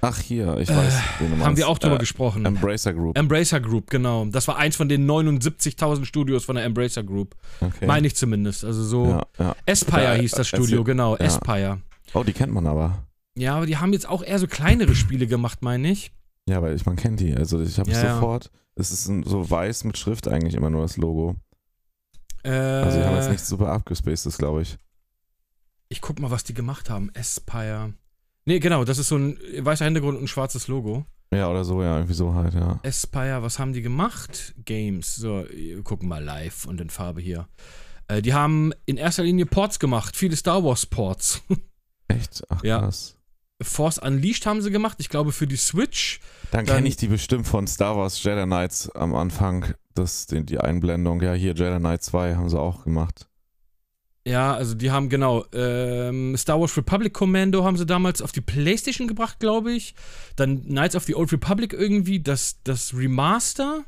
Ach, 0.00 0.18
hier, 0.20 0.56
ich 0.58 0.68
weiß. 0.68 0.94
du 1.18 1.44
Haben 1.44 1.56
wir 1.56 1.68
auch 1.68 1.78
drüber 1.78 1.96
äh, 1.96 1.98
gesprochen. 1.98 2.44
Embracer 2.44 2.92
Group. 2.92 3.18
Embracer 3.18 3.60
Group, 3.60 3.90
genau. 3.90 4.26
Das 4.26 4.46
war 4.46 4.56
eins 4.56 4.76
von 4.76 4.88
den 4.88 5.10
79.000 5.10 6.04
Studios 6.04 6.44
von 6.44 6.54
der 6.54 6.64
Embracer 6.64 7.02
Group. 7.02 7.34
Okay. 7.60 7.86
Meine 7.86 8.06
ich 8.06 8.14
zumindest. 8.14 8.64
Also 8.64 8.84
so. 8.84 9.06
ja, 9.06 9.26
ja. 9.38 9.56
Aspire 9.68 10.02
Ja, 10.02 10.12
hieß 10.14 10.32
das 10.32 10.48
Studio, 10.48 10.84
genau. 10.84 11.16
ja. 11.16 11.24
Aspire. 11.26 11.78
Oh, 12.14 12.22
die 12.22 12.32
kennt 12.32 12.52
man 12.52 12.66
aber. 12.66 13.06
Ja, 13.36 13.56
aber 13.56 13.66
die 13.66 13.76
haben 13.76 13.92
jetzt 13.92 14.08
auch 14.08 14.22
eher 14.22 14.38
so 14.38 14.46
kleinere 14.46 14.94
Spiele 14.94 15.26
gemacht, 15.26 15.62
meine 15.62 15.90
ich. 15.90 16.12
Ja, 16.48 16.62
weil 16.62 16.74
ich, 16.74 16.86
man 16.86 16.96
kennt 16.96 17.20
die. 17.20 17.34
Also 17.36 17.60
ich 17.60 17.78
habe 17.78 17.92
sofort. 17.92 18.50
Es 18.74 18.92
ist 18.92 19.04
so 19.04 19.50
weiß 19.50 19.84
mit 19.84 19.98
Schrift 19.98 20.28
eigentlich 20.28 20.54
immer 20.54 20.70
nur 20.70 20.82
das 20.82 20.96
Logo. 20.96 21.34
Äh, 22.44 22.50
Also 22.50 22.98
die 22.98 23.04
haben 23.04 23.16
jetzt 23.16 23.30
nichts 23.30 23.48
super 23.48 23.68
abgespacedes, 23.70 24.38
glaube 24.38 24.62
ich. 24.62 24.78
Ich 25.88 26.00
guck 26.00 26.20
mal, 26.20 26.30
was 26.30 26.44
die 26.44 26.54
gemacht 26.54 26.88
haben. 26.88 27.10
Aspire. 27.16 27.94
Nee, 28.48 28.60
genau, 28.60 28.82
das 28.84 28.96
ist 28.96 29.08
so 29.08 29.16
ein 29.18 29.38
weißer 29.58 29.84
Hintergrund 29.84 30.16
und 30.16 30.24
ein 30.24 30.28
schwarzes 30.28 30.68
Logo. 30.68 31.04
Ja, 31.34 31.50
oder 31.50 31.64
so, 31.66 31.82
ja, 31.82 31.96
irgendwie 31.96 32.14
so 32.14 32.32
halt, 32.32 32.54
ja. 32.54 32.80
Aspire, 32.82 33.42
was 33.42 33.58
haben 33.58 33.74
die 33.74 33.82
gemacht? 33.82 34.54
Games. 34.64 35.16
So, 35.16 35.44
wir 35.52 35.82
gucken 35.82 36.08
mal 36.08 36.24
live 36.24 36.64
und 36.64 36.80
in 36.80 36.88
Farbe 36.88 37.20
hier. 37.20 37.46
Äh, 38.06 38.22
die 38.22 38.32
haben 38.32 38.72
in 38.86 38.96
erster 38.96 39.22
Linie 39.24 39.44
Ports 39.44 39.78
gemacht, 39.78 40.16
viele 40.16 40.34
Star 40.34 40.64
Wars 40.64 40.86
Ports. 40.86 41.42
Echt? 42.08 42.42
Ach 42.48 42.64
Ja. 42.64 42.78
krass. 42.78 43.16
Force 43.60 43.98
Unleashed 43.98 44.46
haben 44.46 44.62
sie 44.62 44.70
gemacht, 44.70 44.96
ich 45.00 45.10
glaube 45.10 45.32
für 45.32 45.46
die 45.46 45.56
Switch. 45.56 46.20
Dann, 46.50 46.64
Dann- 46.64 46.76
kenne 46.76 46.88
ich 46.88 46.96
die 46.96 47.08
bestimmt 47.08 47.46
von 47.46 47.66
Star 47.66 47.98
Wars 47.98 48.22
Jedi 48.22 48.44
Knights 48.44 48.88
am 48.92 49.14
Anfang. 49.14 49.74
Das, 49.94 50.26
die 50.26 50.58
Einblendung. 50.58 51.20
Ja, 51.20 51.34
hier 51.34 51.52
Jedi 51.54 51.76
Knight 51.80 52.02
2 52.02 52.36
haben 52.36 52.48
sie 52.48 52.58
auch 52.58 52.84
gemacht. 52.84 53.27
Ja, 54.28 54.52
also 54.54 54.74
die 54.74 54.90
haben 54.90 55.08
genau 55.08 55.46
ähm, 55.52 56.36
Star 56.36 56.60
Wars 56.60 56.76
Republic 56.76 57.14
Commando 57.14 57.64
haben 57.64 57.78
sie 57.78 57.86
damals 57.86 58.20
auf 58.20 58.30
die 58.32 58.42
PlayStation 58.42 59.08
gebracht, 59.08 59.40
glaube 59.40 59.72
ich. 59.72 59.94
Dann 60.36 60.64
Knights 60.64 60.94
of 60.96 61.04
the 61.04 61.14
Old 61.14 61.32
Republic 61.32 61.72
irgendwie, 61.72 62.20
das, 62.20 62.58
das 62.62 62.94
Remaster. 62.94 63.84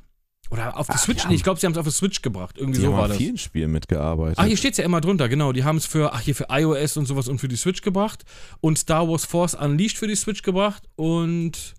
Oder 0.50 0.76
auf 0.78 0.86
die 0.86 0.94
Ach, 0.94 0.98
Switch? 0.98 1.22
die 1.22 1.28
Nee, 1.28 1.34
ich 1.34 1.42
glaube, 1.44 1.60
sie 1.60 1.66
haben 1.66 1.72
es 1.72 1.78
auf 1.78 1.86
die 1.86 1.92
Switch 1.92 2.22
gebracht. 2.22 2.56
Irgendwie 2.58 2.78
Die 2.80 2.84
so 2.86 2.92
haben 2.92 2.96
war 2.96 3.04
an 3.04 3.10
das. 3.10 3.18
vielen 3.18 3.38
Spielen 3.38 3.70
mitgearbeitet. 3.70 4.38
Ah, 4.38 4.44
hier 4.44 4.56
steht 4.56 4.72
es 4.72 4.78
ja 4.78 4.84
immer 4.84 5.00
drunter, 5.00 5.28
genau. 5.28 5.52
Die 5.52 5.62
haben 5.62 5.76
es 5.76 5.86
für, 5.86 6.12
ach, 6.14 6.20
hier 6.22 6.34
für 6.34 6.46
iOS 6.50 6.96
und 6.96 7.06
sowas 7.06 7.28
und 7.28 7.38
für 7.38 7.46
die 7.48 7.56
Switch 7.56 7.82
gebracht. 7.82 8.24
Und 8.60 8.78
Star 8.78 9.08
Wars 9.08 9.26
Force 9.26 9.54
Unleashed 9.54 9.98
für 9.98 10.08
die 10.08 10.16
Switch 10.16 10.42
gebracht. 10.42 10.88
Und 10.96 11.74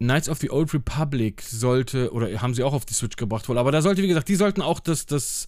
Knights 0.00 0.28
of 0.28 0.38
the 0.38 0.50
Old 0.50 0.74
Republic 0.74 1.42
sollte, 1.42 2.12
oder 2.12 2.42
haben 2.42 2.54
sie 2.54 2.62
auch 2.64 2.74
auf 2.74 2.84
die 2.84 2.94
Switch 2.94 3.16
gebracht 3.16 3.48
wohl, 3.48 3.56
aber 3.56 3.72
da 3.72 3.80
sollte, 3.80 4.02
wie 4.02 4.08
gesagt, 4.08 4.28
die 4.28 4.34
sollten 4.34 4.60
auch 4.60 4.80
das, 4.80 5.06
das 5.06 5.46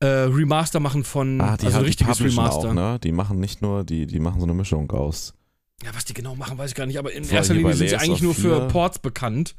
äh, 0.00 0.06
Remaster 0.06 0.80
machen 0.80 1.04
von, 1.04 1.40
Ah, 1.40 1.56
die 1.56 1.66
also 1.66 1.78
ein 1.78 1.84
richtiges 1.84 2.18
publishen 2.18 2.38
Remaster. 2.40 2.68
Auch, 2.70 2.74
ne? 2.74 2.98
Die 3.02 3.12
machen 3.12 3.38
nicht 3.40 3.62
nur, 3.62 3.84
die, 3.84 4.06
die 4.06 4.20
machen 4.20 4.40
so 4.40 4.46
eine 4.46 4.54
Mischung 4.54 4.90
aus. 4.90 5.34
Ja, 5.82 5.90
was 5.94 6.04
die 6.04 6.14
genau 6.14 6.34
machen, 6.34 6.56
weiß 6.58 6.70
ich 6.70 6.76
gar 6.76 6.86
nicht, 6.86 6.98
aber 6.98 7.12
in 7.12 7.24
Vor 7.24 7.36
erster 7.36 7.54
Linie 7.54 7.74
sind 7.74 7.88
sie 7.88 7.96
eigentlich 7.96 8.22
nur 8.22 8.34
für. 8.34 8.68
Ports 8.68 8.98
bekannt. 8.98 9.54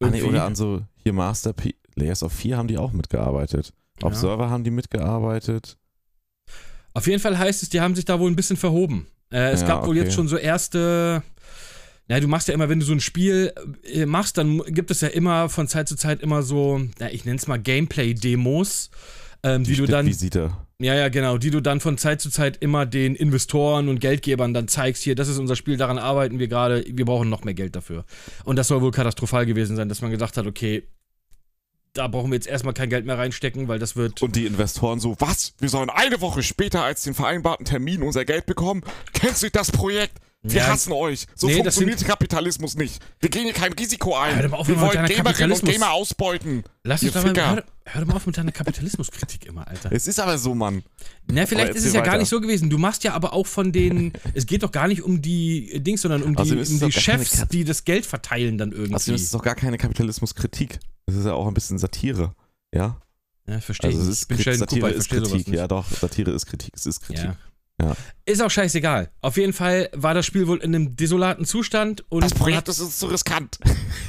Ah, 0.00 0.08
nee, 0.10 0.22
oder 0.22 0.44
an 0.44 0.54
so 0.54 0.82
hier 1.02 1.12
Master 1.12 1.52
P 1.52 1.74
Layers 1.96 2.22
of 2.22 2.32
4 2.32 2.56
haben 2.56 2.68
die 2.68 2.78
auch 2.78 2.92
mitgearbeitet. 2.92 3.72
Auf 4.02 4.12
Ja. 4.12 4.18
Server 4.18 4.48
haben 4.50 4.62
die 4.62 4.70
mitgearbeitet. 4.70 5.76
Auf 6.94 7.06
jeden 7.08 7.20
Fall 7.20 7.36
heißt 7.36 7.62
es, 7.62 7.68
die 7.68 7.80
haben 7.80 7.94
sich 7.96 8.04
da 8.04 8.18
wohl 8.20 8.30
ein 8.30 8.36
bisschen 8.36 8.56
verhoben. 8.56 9.06
Äh, 9.32 9.50
es 9.50 9.62
Ja, 9.62 9.66
gab 9.66 9.82
wohl 9.82 9.96
okay. 9.96 10.04
jetzt 10.04 10.14
schon 10.14 10.28
so 10.28 10.36
erste. 10.36 11.22
Na, 12.06 12.18
du 12.20 12.28
machst 12.28 12.48
ja 12.48 12.54
immer, 12.54 12.68
wenn 12.68 12.78
du 12.80 12.86
so 12.86 12.92
ein 12.92 13.00
Spiel 13.00 13.52
äh, 13.82 14.06
machst, 14.06 14.38
dann 14.38 14.58
gibt 14.68 14.90
es 14.90 15.00
ja 15.02 15.08
immer 15.08 15.48
von 15.48 15.68
Zeit 15.68 15.88
zu 15.88 15.96
Zeit 15.96 16.22
immer 16.22 16.42
so, 16.42 16.80
na, 16.98 17.10
ich 17.12 17.24
nenne 17.24 17.36
es 17.36 17.46
mal 17.48 17.58
Gameplay-Demos, 17.58 18.90
ähm, 19.42 19.64
die, 19.64 19.76
du 19.76 19.86
dann, 19.86 20.06
Stippvisite. 20.06 20.52
ja, 20.80 20.94
ja, 20.94 21.08
genau, 21.08 21.38
die 21.38 21.50
du 21.50 21.60
dann 21.60 21.80
von 21.80 21.98
Zeit 21.98 22.20
zu 22.20 22.30
Zeit 22.30 22.56
immer 22.58 22.86
den 22.86 23.14
Investoren 23.14 23.88
und 23.88 24.00
Geldgebern 24.00 24.54
dann 24.54 24.68
zeigst, 24.68 25.02
hier, 25.02 25.14
das 25.14 25.28
ist 25.28 25.38
unser 25.38 25.56
Spiel, 25.56 25.76
daran 25.76 25.98
arbeiten 25.98 26.38
wir 26.38 26.48
gerade, 26.48 26.84
wir 26.86 27.04
brauchen 27.04 27.28
noch 27.28 27.44
mehr 27.44 27.54
Geld 27.54 27.76
dafür. 27.76 28.04
Und 28.44 28.56
das 28.56 28.68
soll 28.68 28.80
wohl 28.80 28.90
katastrophal 28.90 29.46
gewesen 29.46 29.76
sein, 29.76 29.88
dass 29.88 30.02
man 30.02 30.10
gedacht 30.10 30.36
hat, 30.36 30.46
okay, 30.46 30.84
da 31.94 32.06
brauchen 32.06 32.30
wir 32.30 32.36
jetzt 32.36 32.46
erstmal 32.46 32.74
kein 32.74 32.90
Geld 32.90 33.06
mehr 33.06 33.18
reinstecken, 33.18 33.68
weil 33.68 33.78
das 33.78 33.96
wird. 33.96 34.22
Und 34.22 34.36
die 34.36 34.46
Investoren 34.46 35.00
so, 35.00 35.16
was? 35.18 35.54
Wir 35.58 35.68
sollen 35.68 35.90
eine 35.90 36.20
Woche 36.20 36.42
später 36.42 36.84
als 36.84 37.02
den 37.02 37.14
vereinbarten 37.14 37.64
Termin 37.64 38.02
unser 38.02 38.24
Geld 38.24 38.46
bekommen? 38.46 38.82
Kennst 39.12 39.42
du 39.42 39.50
das 39.50 39.72
Projekt? 39.72 40.12
Wir 40.42 40.60
Ja. 40.60 40.66
hassen 40.68 40.92
euch. 40.92 41.26
So 41.34 41.48
Nee, 41.48 41.54
funktioniert 41.56 42.04
Kapitalismus 42.04 42.76
nicht. 42.76 43.02
Wir 43.18 43.28
gehen 43.28 43.42
hier 43.44 43.52
kein 43.52 43.72
Risiko 43.72 44.14
ein. 44.16 44.48
Mal 44.50 44.56
auf 44.56 44.68
wir 44.68 44.80
wollen 44.80 45.04
Gamerinnen 45.06 45.52
und 45.52 45.64
Gamer 45.64 45.90
ausbeuten. 45.90 46.62
Lass 46.84 47.00
dich 47.00 47.12
doch 47.12 47.24
mal, 47.24 47.34
hör, 47.34 47.64
hör 47.84 48.00
doch 48.00 48.06
mal 48.08 48.14
auf 48.16 48.26
mit 48.26 48.36
deiner 48.36 48.52
Kapitalismuskritik 48.52 49.46
immer, 49.46 49.66
Alter. 49.66 49.90
Es 49.90 50.06
ist 50.06 50.20
aber 50.20 50.38
so, 50.38 50.54
Mann. 50.54 50.84
Na, 51.26 51.44
vielleicht 51.44 51.74
ist 51.74 51.84
es 51.84 51.92
ja 51.92 52.00
gar 52.02 52.12
weiter. 52.12 52.18
nicht 52.20 52.28
so 52.28 52.40
gewesen. 52.40 52.70
Du 52.70 52.78
machst 52.78 53.02
ja 53.02 53.14
aber 53.14 53.32
auch 53.32 53.48
von 53.48 53.72
den. 53.72 54.12
es 54.34 54.46
geht 54.46 54.62
doch 54.62 54.70
gar 54.70 54.86
nicht 54.86 55.02
um 55.02 55.20
die 55.20 55.82
Dings, 55.82 56.02
sondern 56.02 56.22
um 56.22 56.36
die, 56.36 56.42
Außerdem 56.42 56.58
ist 56.60 56.70
um 56.70 56.74
die 56.76 56.80
gar 56.80 56.90
Chefs, 56.92 57.44
die 57.50 57.64
das 57.64 57.84
Geld 57.84 58.06
verteilen 58.06 58.58
dann 58.58 58.70
irgendwie. 58.70 58.94
Also 58.94 59.10
das 59.12 59.22
ist 59.22 59.34
doch 59.34 59.42
gar 59.42 59.56
keine 59.56 59.76
Kapitalismuskritik. 59.76 60.78
Das 61.06 61.16
ist 61.16 61.26
ja 61.26 61.32
auch 61.34 61.48
ein 61.48 61.54
bisschen 61.54 61.78
Satire. 61.78 62.34
Ja? 62.72 63.00
ja, 63.48 63.60
verstehe 63.60 63.90
Also 63.90 64.02
es 64.02 64.06
ich. 64.06 64.12
ist 64.12 64.30
Ich 64.38 64.44
bin 64.44 64.56
Satire 64.56 64.80
Cooper, 64.82 64.90
ich 64.92 64.98
ist 64.98 65.08
Kritik. 65.08 65.48
Ja 65.48 65.66
doch, 65.66 65.90
Satire 65.90 66.30
ist 66.30 66.46
Kritik. 66.46 66.74
Es 66.76 66.86
ist 66.86 67.00
Kritik. 67.00 67.24
Ja. 67.24 67.36
Ja. 67.80 67.94
Ist 68.26 68.42
auch 68.42 68.50
scheißegal. 68.50 69.10
Auf 69.20 69.36
jeden 69.36 69.52
Fall 69.52 69.88
war 69.94 70.12
das 70.14 70.26
Spiel 70.26 70.46
wohl 70.48 70.58
in 70.58 70.74
einem 70.74 70.96
desolaten 70.96 71.44
Zustand 71.44 72.04
und 72.10 72.22
Das 72.24 72.34
Projekt 72.34 72.68
ist 72.68 72.80
uns 72.80 72.98
zu 72.98 73.06
riskant. 73.06 73.58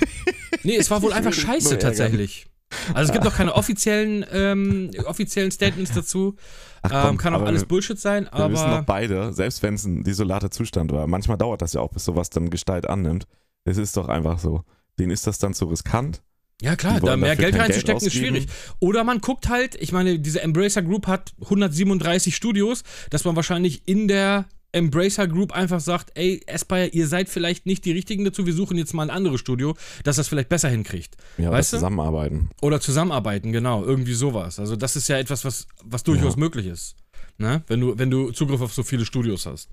nee, 0.63 0.75
es 0.75 0.89
war 0.89 1.01
wohl 1.01 1.13
einfach 1.13 1.33
scheiße 1.33 1.77
tatsächlich. 1.77 2.47
Also 2.93 3.09
es 3.09 3.11
gibt 3.13 3.23
noch 3.25 3.35
keine 3.35 3.55
offiziellen, 3.55 4.23
ähm, 4.31 4.91
offiziellen 5.05 5.49
Statements 5.51 5.91
dazu. 5.91 6.35
Ach 6.83 6.89
komm, 6.91 7.11
ähm, 7.11 7.17
kann 7.17 7.33
auch 7.35 7.41
alles 7.41 7.63
wir- 7.63 7.67
Bullshit 7.67 7.99
sein, 7.99 8.29
Wir 8.31 8.51
wissen 8.51 8.63
aber 8.65 8.77
doch 8.79 8.85
beide, 8.85 9.33
selbst 9.33 9.63
wenn 9.63 9.73
es 9.73 9.85
ein 9.85 10.03
desolater 10.03 10.51
Zustand 10.51 10.91
war, 10.91 11.07
manchmal 11.07 11.37
dauert 11.37 11.61
das 11.61 11.73
ja 11.73 11.81
auch, 11.81 11.89
bis 11.91 12.05
sowas 12.05 12.29
dann 12.29 12.49
Gestalt 12.51 12.87
annimmt. 12.87 13.25
Es 13.65 13.77
ist 13.77 13.97
doch 13.97 14.07
einfach 14.07 14.37
so. 14.39 14.63
Denen 14.99 15.11
ist 15.11 15.25
das 15.27 15.39
dann 15.39 15.53
zu 15.53 15.65
riskant. 15.65 16.21
Ja, 16.61 16.75
klar, 16.75 16.99
da 16.99 17.15
mehr 17.15 17.35
Geld 17.37 17.57
reinzustecken 17.57 18.05
ist 18.05 18.13
schwierig. 18.13 18.47
Oder 18.79 19.03
man 19.05 19.19
guckt 19.19 19.47
halt, 19.47 19.75
ich 19.75 19.91
meine, 19.93 20.19
diese 20.19 20.41
Embracer 20.41 20.81
Group 20.81 21.07
hat 21.07 21.33
137 21.41 22.35
Studios, 22.35 22.83
dass 23.09 23.23
man 23.23 23.35
wahrscheinlich 23.35 23.87
in 23.87 24.07
der 24.09 24.45
Embracer 24.71 25.27
Group 25.27 25.51
einfach 25.51 25.79
sagt, 25.79 26.11
ey, 26.15 26.41
Aspire, 26.51 26.87
ihr 26.87 27.07
seid 27.07 27.29
vielleicht 27.29 27.65
nicht 27.65 27.85
die 27.85 27.91
richtigen 27.91 28.23
dazu, 28.25 28.45
wir 28.45 28.53
suchen 28.53 28.77
jetzt 28.77 28.93
mal 28.93 29.03
ein 29.03 29.09
anderes 29.09 29.39
Studio, 29.39 29.75
das 30.03 30.17
das 30.17 30.27
vielleicht 30.27 30.49
besser 30.49 30.69
hinkriegt. 30.69 31.15
Ja, 31.37 31.47
oder 31.49 31.57
Weißt 31.57 31.73
du? 31.73 31.77
zusammenarbeiten. 31.77 32.49
Oder 32.61 32.79
zusammenarbeiten, 32.79 33.51
genau, 33.51 33.83
irgendwie 33.83 34.13
sowas. 34.13 34.59
Also 34.59 34.75
das 34.75 34.95
ist 34.95 35.07
ja 35.07 35.17
etwas, 35.17 35.43
was, 35.45 35.65
was 35.83 36.03
durchaus 36.03 36.33
Ja. 36.35 36.39
möglich 36.39 36.67
ist. 36.67 36.95
Ne? 37.37 37.63
Wenn, 37.67 37.79
du, 37.79 37.97
wenn 37.97 38.11
du 38.11 38.31
Zugriff 38.31 38.61
auf 38.61 38.73
so 38.73 38.83
viele 38.83 39.05
Studios 39.05 39.45
hast. 39.45 39.69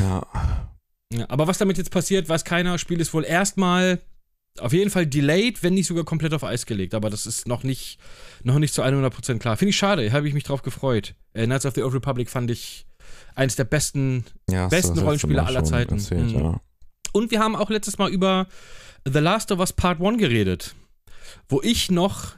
Ja. 0.00 0.26
Ja, 1.12 1.26
aber 1.28 1.46
was 1.46 1.58
damit 1.58 1.78
jetzt 1.78 1.90
passiert, 1.90 2.28
weiß 2.28 2.44
keiner. 2.44 2.78
Spiel 2.78 3.00
ist 3.00 3.12
wohl 3.14 3.24
erstmal 3.24 4.00
auf 4.60 4.72
jeden 4.72 4.90
Fall 4.90 5.06
delayed, 5.06 5.62
wenn 5.62 5.74
nicht 5.74 5.86
sogar 5.86 6.04
komplett 6.04 6.32
auf 6.34 6.44
Eis 6.44 6.66
gelegt. 6.66 6.94
Aber 6.94 7.10
das 7.10 7.26
ist 7.26 7.48
noch 7.48 7.62
nicht, 7.64 7.98
noch 8.44 8.58
nicht 8.58 8.72
zu 8.74 8.82
100% 8.82 9.38
klar. 9.38 9.56
Finde 9.56 9.70
ich 9.70 9.76
schade, 9.76 10.12
habe 10.12 10.28
ich 10.28 10.34
mich 10.34 10.44
drauf 10.44 10.62
gefreut. 10.62 11.14
Äh, 11.32 11.46
Knights 11.46 11.66
of 11.66 11.74
the 11.74 11.82
Old 11.82 11.94
Republic 11.94 12.30
fand 12.30 12.50
ich 12.50 12.86
eines 13.34 13.56
der 13.56 13.64
besten. 13.64 14.24
ja 14.48 14.68
Besten 14.68 14.98
Rollenspiele 14.98 15.44
aller 15.44 15.64
Zeiten. 15.64 15.94
Erzählt, 15.94 16.32
Mhm. 16.32 16.38
ja. 16.38 16.60
Und 17.12 17.30
wir 17.30 17.40
haben 17.40 17.56
auch 17.56 17.70
letztes 17.70 17.98
Mal 17.98 18.10
über 18.10 18.46
The 19.04 19.18
Last 19.18 19.50
of 19.52 19.58
Us 19.60 19.72
Part 19.72 20.00
1 20.00 20.18
geredet. 20.18 20.74
Wo 21.48 21.60
ich 21.62 21.90
noch 21.90 22.34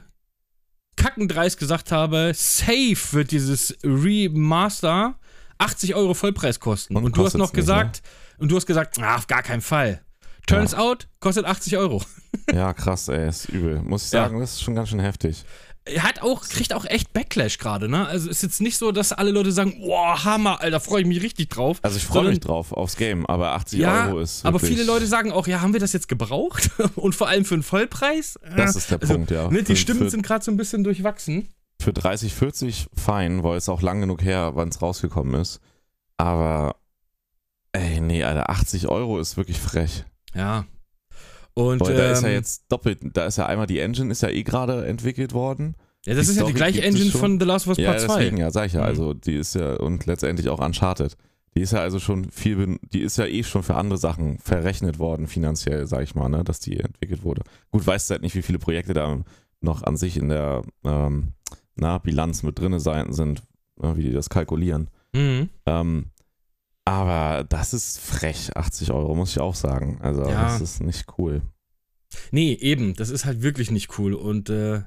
kackendreist 0.95 1.59
gesagt 1.59 1.91
habe, 1.91 2.31
safe 2.35 2.97
wird 3.11 3.31
dieses 3.31 3.77
Remaster 3.83 5.15
80 5.59 5.95
Euro 5.95 6.13
Vollpreis 6.13 6.59
kosten. 6.59 6.95
Und 6.95 7.05
Und, 7.05 7.17
du 7.17 7.25
hast 7.25 7.33
noch 7.35 7.47
nicht, 7.47 7.53
gesagt, 7.55 8.01
und 8.37 8.51
du 8.51 8.55
hast 8.55 8.65
gesagt, 8.65 8.99
ah, 8.99 9.15
auf 9.15 9.27
gar 9.27 9.43
keinen 9.43 9.61
Fall. 9.61 10.01
Turns 10.47 10.73
out, 10.73 11.07
kostet 11.19 11.45
80 11.45 11.77
Euro. 11.77 12.01
ja, 12.53 12.73
krass, 12.73 13.07
ey, 13.09 13.27
ist 13.29 13.49
übel. 13.49 13.81
Muss 13.81 14.05
ich 14.07 14.11
Ja. 14.13 14.23
sagen, 14.23 14.39
das 14.39 14.53
ist 14.53 14.63
schon 14.63 14.75
ganz 14.75 14.89
schön 14.89 14.99
heftig. 14.99 15.43
Er 15.85 16.03
hat 16.03 16.21
auch, 16.21 16.41
kriegt 16.43 16.73
auch 16.73 16.83
echt 16.83 17.13
Backlash 17.13 17.59
gerade, 17.59 17.87
ne? 17.87 18.05
Also 18.07 18.29
ist 18.29 18.43
jetzt 18.43 18.59
nicht 18.59 18.77
so, 18.77 18.91
dass 18.91 19.13
alle 19.13 19.31
Leute 19.31 19.53
sagen, 19.53 19.79
boah, 19.79 20.21
Hammer, 20.25 20.59
Alter, 20.59 20.81
freue 20.81 21.01
ich 21.03 21.07
mich 21.07 21.21
richtig 21.21 21.49
drauf. 21.49 21.77
Also 21.81 21.95
ich 21.95 22.03
freue 22.05 22.27
mich 22.27 22.41
drauf 22.41 22.73
aufs 22.73 22.97
Game, 22.97 23.25
aber 23.25 23.53
80 23.53 23.79
Ja, 23.79 24.07
Euro 24.07 24.19
ist 24.19 24.45
aber 24.45 24.59
viele 24.59 24.83
Leute 24.83 25.07
sagen 25.07 25.31
auch, 25.31 25.47
ja, 25.47 25.61
haben 25.61 25.71
wir 25.71 25.79
das 25.79 25.93
jetzt 25.93 26.09
gebraucht? 26.09 26.71
Und 26.95 27.15
vor 27.15 27.29
allem 27.29 27.45
für 27.45 27.53
einen 27.55 27.63
Vollpreis? 27.63 28.37
Das 28.57 28.75
ist 28.75 28.91
der 28.91 28.99
Also, 29.01 29.13
Punkt, 29.13 29.31
ja. 29.31 29.49
Ne, 29.49 29.59
die 29.63 29.67
Für- 29.67 29.75
Stimmen 29.77 29.99
für, 30.01 30.09
sind 30.09 30.23
gerade 30.23 30.43
so 30.43 30.51
ein 30.51 30.57
bisschen 30.57 30.83
durchwachsen. 30.83 31.47
für 31.81 31.93
30, 31.93 32.33
40 32.33 32.87
fein, 32.93 33.43
weil 33.43 33.57
es 33.57 33.69
auch 33.69 33.81
lang 33.81 34.01
genug 34.01 34.21
her, 34.23 34.51
wann 34.55 34.67
es 34.67 34.81
rausgekommen 34.81 35.39
ist. 35.39 35.61
Aber, 36.17 36.75
ey, 37.71 38.01
nee, 38.01 38.25
Alter, 38.25 38.49
80 38.49 38.89
Euro 38.89 39.19
ist 39.21 39.37
wirklich 39.37 39.57
frech. 39.59 40.03
Ja. 40.35 40.65
Und 41.53 41.79
Weil 41.81 41.95
da 41.95 42.11
ist 42.11 42.21
ja 42.21 42.27
ähm, 42.29 42.33
jetzt 42.35 42.65
doppelt, 42.71 42.99
da 43.13 43.25
ist 43.25 43.37
ja 43.37 43.47
einmal 43.47 43.65
die 43.65 43.79
Engine, 43.79 44.11
ist 44.11 44.21
ja 44.21 44.29
eh 44.29 44.43
gerade 44.43 44.85
entwickelt 44.85 45.33
worden. 45.33 45.75
ja, 46.05 46.13
das 46.13 46.27
die 46.27 46.31
ist 46.33 46.37
ja 46.37 46.43
die 46.43 46.51
Story 46.51 46.53
gleiche 46.53 46.83
Engine 46.83 47.11
von 47.11 47.39
The 47.39 47.45
Last 47.45 47.67
of 47.67 47.71
Us 47.71 47.77
Ja, 47.77 47.91
Part 47.91 48.01
2. 48.01 48.17
deswegen, 48.19 48.37
ja, 48.37 48.51
sag 48.51 48.67
ich 48.67 48.73
ja. 48.73 48.81
Mhm. 48.81 48.85
Also, 48.85 49.13
die 49.13 49.35
ist 49.35 49.55
ja, 49.55 49.75
und 49.77 50.05
letztendlich 50.05 50.49
auch 50.49 50.59
Uncharted. 50.59 51.17
Die 51.55 51.61
ist 51.61 51.73
ja 51.73 51.79
also 51.79 51.97
schon 51.97 52.29
viel, 52.29 52.77
die 52.93 53.01
ist 53.01 53.17
ja 53.17 53.25
eh 53.25 53.41
schon 53.41 53.63
für 53.63 53.73
andere 53.73 53.97
Sachen 53.97 54.37
verrechnet 54.37 54.99
worden, 54.99 55.25
finanziell, 55.25 55.87
sag 55.87 56.03
ich 56.03 56.13
mal, 56.13 56.29
ne, 56.29 56.43
dass 56.43 56.59
die 56.59 56.79
entwickelt 56.79 57.23
wurde. 57.23 57.41
Gut, 57.71 57.87
weißt 57.87 58.09
du 58.09 58.11
halt 58.13 58.21
nicht, 58.21 58.35
wie 58.35 58.43
viele 58.43 58.59
Projekte 58.59 58.93
da 58.93 59.17
noch 59.59 59.81
an 59.81 59.97
sich 59.97 60.17
in 60.17 60.29
der 60.29 60.61
ähm, 60.83 61.29
na, 61.75 61.97
Bilanz 61.97 62.43
mit 62.43 62.59
drinne 62.59 62.79
sein 62.79 63.11
sind, 63.13 63.41
ne, 63.81 63.97
wie 63.97 64.03
die 64.03 64.11
das 64.11 64.29
kalkulieren. 64.29 64.89
Mhm. 65.13 65.49
Ähm, 65.65 66.05
aber 66.91 67.43
das 67.43 67.73
ist 67.73 67.99
frech, 67.99 68.55
80 68.55 68.91
Euro, 68.91 69.15
muss 69.15 69.31
ich 69.31 69.39
auch 69.39 69.55
sagen. 69.55 69.99
Also, 70.01 70.21
Ja. 70.27 70.43
das 70.43 70.61
ist 70.61 70.81
nicht 70.81 71.05
cool. 71.17 71.41
Nee, 72.31 72.53
eben, 72.53 72.93
das 72.95 73.09
ist 73.09 73.25
halt 73.25 73.41
wirklich 73.41 73.71
nicht 73.71 73.97
cool. 73.99 74.13
Und 74.13 74.49
äh, 74.49 74.77
äh, 74.77 74.83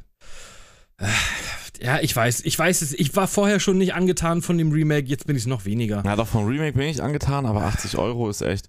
ja, 1.83 2.01
ich 2.01 2.15
weiß, 2.15 2.41
ich 2.45 2.59
weiß 2.59 2.83
es, 2.83 2.93
ich 2.93 3.15
war 3.17 3.29
vorher 3.29 3.61
schon 3.61 3.79
nicht 3.79 3.95
angetan 3.95 4.43
von 4.43 4.59
dem 4.59 4.73
Remake, 4.73 5.07
jetzt 5.09 5.27
bin 5.27 5.37
ich 5.37 5.43
es 5.43 5.47
noch 5.47 5.65
weniger. 5.65 6.03
Na, 6.05 6.17
doch 6.17 6.27
vom 6.29 6.47
Remake 6.47 6.77
bin 6.77 6.89
ich 6.89 7.03
angetan, 7.03 7.47
aber 7.47 7.63
80 7.65 7.97
Euro 7.99 8.29
ist 8.29 8.41
echt 8.43 8.69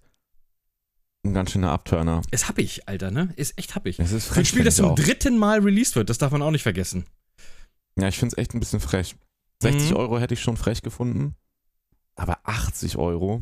ein 1.26 1.34
ganz 1.34 1.52
schöner 1.52 1.72
Abturner. 1.72 2.22
Es 2.32 2.48
hab 2.48 2.58
ich, 2.58 2.88
Alter, 2.88 3.12
ne? 3.12 3.32
Ist 3.36 3.58
echt 3.58 3.76
hab 3.76 3.86
ich. 3.86 4.00
Es 4.00 4.12
ist 4.12 4.26
Für 4.26 4.32
ein 4.32 4.36
frech, 4.36 4.50
Spiel, 4.50 4.64
das 4.64 4.78
zum 4.78 4.88
auch. 4.92 4.96
dritten 4.96 5.38
Mal 5.38 5.60
released 5.60 5.96
wird, 5.96 6.10
das 6.10 6.18
darf 6.18 6.32
man 6.32 6.42
auch 6.42 6.52
nicht 6.52 6.64
vergessen. 6.64 7.06
Ja, 8.00 8.08
ich 8.08 8.18
finde 8.18 8.34
es 8.36 8.38
echt 8.38 8.54
ein 8.54 8.60
bisschen 8.60 8.80
frech. 8.80 9.16
60 9.62 9.92
Mhm. 9.92 9.98
Euro 9.98 10.20
hätte 10.20 10.34
ich 10.34 10.42
schon 10.42 10.58
frech 10.58 10.82
gefunden, 10.82 11.36
aber 12.16 12.40
80 12.44 12.98
Euro. 12.98 13.42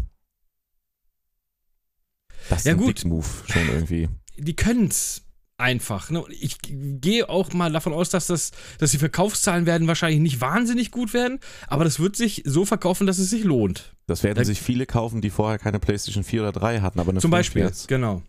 Das 2.49 2.59
ist 2.59 2.65
Ja, 2.65 2.73
ein 2.73 2.77
gut. 2.77 2.95
Big 2.95 3.05
Move 3.05 3.25
schon 3.47 3.67
irgendwie. 3.69 4.09
die 4.37 4.55
können's 4.55 5.23
einfach. 5.57 6.09
Ne? 6.09 6.23
Ich 6.39 6.57
gehe 6.61 7.27
auch 7.27 7.51
mal 7.53 7.71
davon 7.71 7.91
aus, 7.93 8.09
dass, 8.09 8.27
das, 8.27 8.51
dass 8.77 8.91
die 8.91 8.97
Verkaufszahlen 8.97 9.65
werden 9.65 9.87
wahrscheinlich 9.87 10.21
nicht 10.21 10.39
wahnsinnig 10.41 10.89
gut 10.91 11.13
werden, 11.13 11.39
aber 11.67 11.83
das 11.83 11.99
wird 11.99 12.15
sich 12.15 12.43
so 12.45 12.63
verkaufen, 12.65 13.05
dass 13.05 13.19
es 13.19 13.29
sich 13.29 13.43
lohnt. 13.43 13.93
Das 14.07 14.23
werden 14.23 14.37
Da- 14.37 14.45
sich 14.45 14.61
viele 14.61 14.85
kaufen, 14.85 15.21
die 15.21 15.29
vorher 15.29 15.59
keine 15.59 15.79
PlayStation 15.79 16.23
4 16.23 16.41
oder 16.43 16.51
3 16.53 16.79
hatten, 16.79 16.99
aber 16.99 17.11
eine 17.11 17.19
Zum 17.19 17.29
5 17.29 17.37
Beispiel, 17.39 17.63
jetzt. 17.63 17.87
genau. 17.89 18.21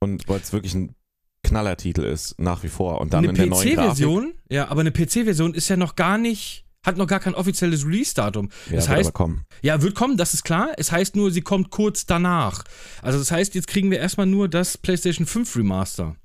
Und 0.00 0.26
weil 0.28 0.40
es 0.40 0.52
wirklich 0.52 0.74
ein 0.74 0.94
Knallertitel 1.44 2.02
ist, 2.04 2.38
nach 2.40 2.62
wie 2.62 2.68
vor. 2.68 3.00
Und 3.00 3.12
dann 3.12 3.18
Eine 3.24 3.28
in 3.30 3.34
der 3.34 3.46
neuen 3.46 3.62
Grafik. 3.74 3.76
PC-Version, 3.76 4.32
ja, 4.48 4.68
aber 4.68 4.80
eine 4.80 4.92
PC-Version 4.92 5.54
ist 5.54 5.68
ja 5.68 5.76
noch 5.76 5.94
gar 5.96 6.16
nicht, 6.16 6.61
hat 6.84 6.96
noch 6.96 7.06
gar 7.06 7.20
kein 7.20 7.34
offizielles 7.34 7.86
Release-Datum. 7.86 8.48
Ja, 8.70 8.76
das 8.76 8.88
wird 8.88 8.96
heißt, 8.98 9.08
aber 9.08 9.12
kommen. 9.12 9.44
ja, 9.62 9.80
wird 9.82 9.94
kommen, 9.94 10.16
das 10.16 10.34
ist 10.34 10.44
klar. 10.44 10.70
Es 10.76 10.90
heißt 10.92 11.14
nur, 11.16 11.30
sie 11.30 11.42
kommt 11.42 11.70
kurz 11.70 12.06
danach. 12.06 12.64
Also 13.02 13.18
das 13.18 13.30
heißt, 13.30 13.54
jetzt 13.54 13.68
kriegen 13.68 13.90
wir 13.90 13.98
erstmal 13.98 14.26
nur 14.26 14.48
das 14.48 14.76
PlayStation 14.78 15.26
5 15.26 15.56
Remaster. 15.56 16.16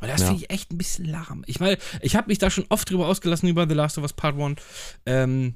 Und 0.00 0.08
das 0.08 0.20
Ja. 0.20 0.26
finde 0.28 0.42
ich 0.44 0.50
echt 0.50 0.72
ein 0.72 0.78
bisschen 0.78 1.06
lahm. 1.06 1.42
Ich 1.46 1.58
meine, 1.60 1.78
ich 2.02 2.16
habe 2.16 2.28
mich 2.28 2.38
da 2.38 2.50
schon 2.50 2.66
oft 2.68 2.90
drüber 2.90 3.06
ausgelassen 3.08 3.48
über 3.48 3.66
The 3.68 3.74
Last 3.74 3.96
of 3.98 4.02
Us 4.04 4.12
Part 4.12 4.38
1. 4.38 4.60
Ähm, 5.06 5.54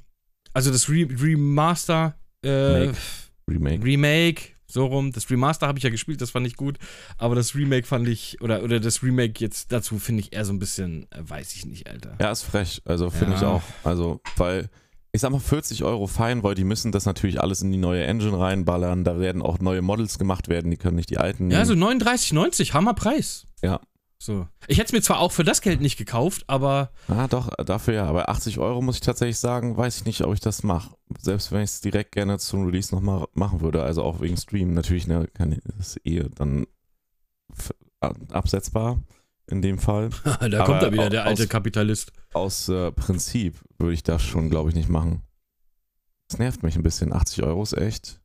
also 0.55 0.71
das 0.71 0.89
Re 0.89 1.07
Remaster, 1.11 2.15
äh, 2.43 2.87
Make. 2.87 2.97
Remake. 3.49 3.85
Remake, 3.85 4.43
So 4.73 4.87
rum. 4.87 5.13
Das 5.13 5.29
Remaster 5.31 5.67
habe 5.67 5.79
ich 5.79 5.85
ja 5.85 5.91
gespielt, 5.91 6.21
das 6.21 6.31
fand 6.31 6.47
ich 6.47 6.57
gut. 6.57 6.79
Aber 7.19 7.35
das 7.35 7.55
Remake 7.55 7.87
fand 7.87 8.09
ich, 8.09 8.41
oder, 8.41 8.63
oder 8.63 8.81
das 8.81 9.03
Remake 9.03 9.35
jetzt 9.41 9.73
dazu 9.73 9.99
finde 9.99 10.23
ich 10.23 10.33
eher 10.33 10.45
so 10.45 10.53
ein 10.53 10.59
bisschen, 10.59 11.07
äh, 11.11 11.19
weiß 11.23 11.55
ich 11.55 11.67
nicht, 11.67 11.89
Alter. 11.89 12.17
Ja, 12.21 12.31
ist 12.31 12.43
frech. 12.43 12.83
Also 12.85 13.11
finde 13.11 13.33
Ja. 13.35 13.39
ich 13.39 13.45
auch. 13.47 13.63
Also, 13.85 14.21
weil, 14.37 14.69
ich 15.13 15.21
sag 15.21 15.31
mal, 15.33 15.41
40 15.41 15.83
Euro 15.85 16.07
fein, 16.07 16.43
weil 16.43 16.55
die 16.55 16.65
müssen 16.65 16.93
das 16.93 17.05
natürlich 17.05 17.41
alles 17.41 17.63
in 17.63 17.73
die 17.73 17.79
neue 17.79 18.05
Engine 18.05 18.39
reinballern. 18.39 19.03
Da 19.05 19.19
werden 19.19 19.43
auch 19.43 19.59
neue 19.59 19.83
Models 19.83 20.19
gemacht 20.19 20.49
werden, 20.49 20.71
die 20.71 20.77
können 20.77 20.97
nicht 20.97 21.11
die 21.11 21.19
alten. 21.19 21.51
Ja, 21.51 21.65
so 21.65 21.75
nehmen. 21.75 22.01
39,90, 22.01 22.73
Hammerpreis. 22.75 23.47
Ja. 23.63 23.81
So. 24.23 24.47
Ich 24.67 24.77
hätte 24.77 24.89
es 24.89 24.93
mir 24.93 25.01
zwar 25.01 25.19
auch 25.21 25.33
für 25.33 25.45
das 25.45 25.63
Geld 25.63 25.81
nicht 25.81 25.97
gekauft, 25.97 26.45
aber 26.47 26.93
Ah, 27.09 27.27
doch, 27.27 27.49
dafür 27.65 27.95
ja. 27.95 28.05
Aber 28.07 28.29
80 28.29 28.59
Euro 28.59 28.83
muss 28.83 28.97
ich 28.97 29.01
tatsächlich 29.01 29.39
sagen, 29.39 29.77
weiß 29.79 29.97
ich 29.97 30.05
nicht, 30.05 30.21
ob 30.25 30.35
ich 30.35 30.41
das 30.41 30.63
mache. 30.63 30.95
Selbst 31.19 31.53
wenn 31.53 31.63
ich 31.63 31.71
es 31.71 31.81
direkt 31.81 32.13
gerne 32.13 32.39
zum 32.39 32.67
Release 32.67 32.95
nochmal 32.95 33.27
machen 33.33 33.63
würde. 33.63 33.83
Also 33.83 34.03
auch 34.03 34.21
wegen 34.21 34.37
Stream. 34.37 34.75
Natürlich 34.75 35.07
ne, 35.07 35.27
kann 35.33 35.53
ich 35.53 35.61
das 35.77 35.99
eh 36.05 36.25
dann 36.35 36.67
absetzbar 38.31 39.03
in 39.47 39.63
dem 39.63 39.79
Fall. 39.79 40.11
da 40.25 40.33
Aber 40.43 40.65
kommt 40.65 40.83
er 40.83 40.93
wieder, 40.93 41.11
der 41.11 41.25
alte 41.25 41.45
aus- 41.45 41.49
Kapitalist. 41.49 42.13
Aus 42.35 42.69
äh, 42.69 42.93
Prinzip 42.93 43.59
würde 43.79 43.95
ich 43.95 44.03
das 44.03 44.23
schon, 44.23 44.51
glaube 44.51 44.69
ich, 44.69 44.75
nicht 44.77 44.89
machen. 44.91 45.23
Das 46.29 46.39
nervt 46.39 46.63
mich 46.63 46.77
ein 46.77 46.83
bisschen. 46.83 47.13
80 47.13 47.43
Euro 47.43 47.63
ist 47.63 47.73
echt. 47.77 48.21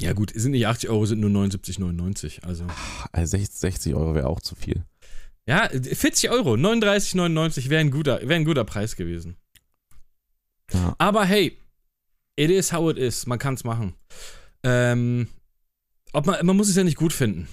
Ja 0.00 0.12
gut, 0.12 0.32
sind 0.34 0.52
nicht 0.52 0.66
80 0.66 0.88
Euro, 0.90 1.04
sind 1.06 1.20
nur 1.20 1.30
79,99. 1.30 2.42
Also. 2.44 2.64
Also 3.12 3.30
60 3.38 3.58
60 3.58 3.94
Euro 3.94 4.14
wäre 4.14 4.28
auch 4.28 4.40
zu 4.40 4.54
viel. 4.54 4.84
Ja, 5.46 5.68
40 5.68 6.30
Euro, 6.30 6.54
39,99 6.54 7.68
wäre 7.70 7.80
ein, 7.80 7.90
guter, 7.90 8.20
wär 8.28 8.36
ein 8.36 8.44
guter 8.44 8.64
Preis 8.64 8.94
gewesen. 8.96 9.36
Ja. 10.72 10.94
Aber 10.98 11.24
hey, 11.24 11.58
it 12.36 12.50
is 12.50 12.72
how 12.72 12.90
it 12.90 12.96
is. 12.98 13.26
Man 13.26 13.38
kann 13.38 13.54
es 13.54 13.64
machen. 13.64 13.94
Ähm, 14.62 15.28
ob 16.12 16.26
man, 16.26 16.44
man 16.46 16.56
muss 16.56 16.68
es 16.68 16.76
ja 16.76 16.84
nicht 16.84 16.96
gut 16.98 17.12
finden. 17.12 17.48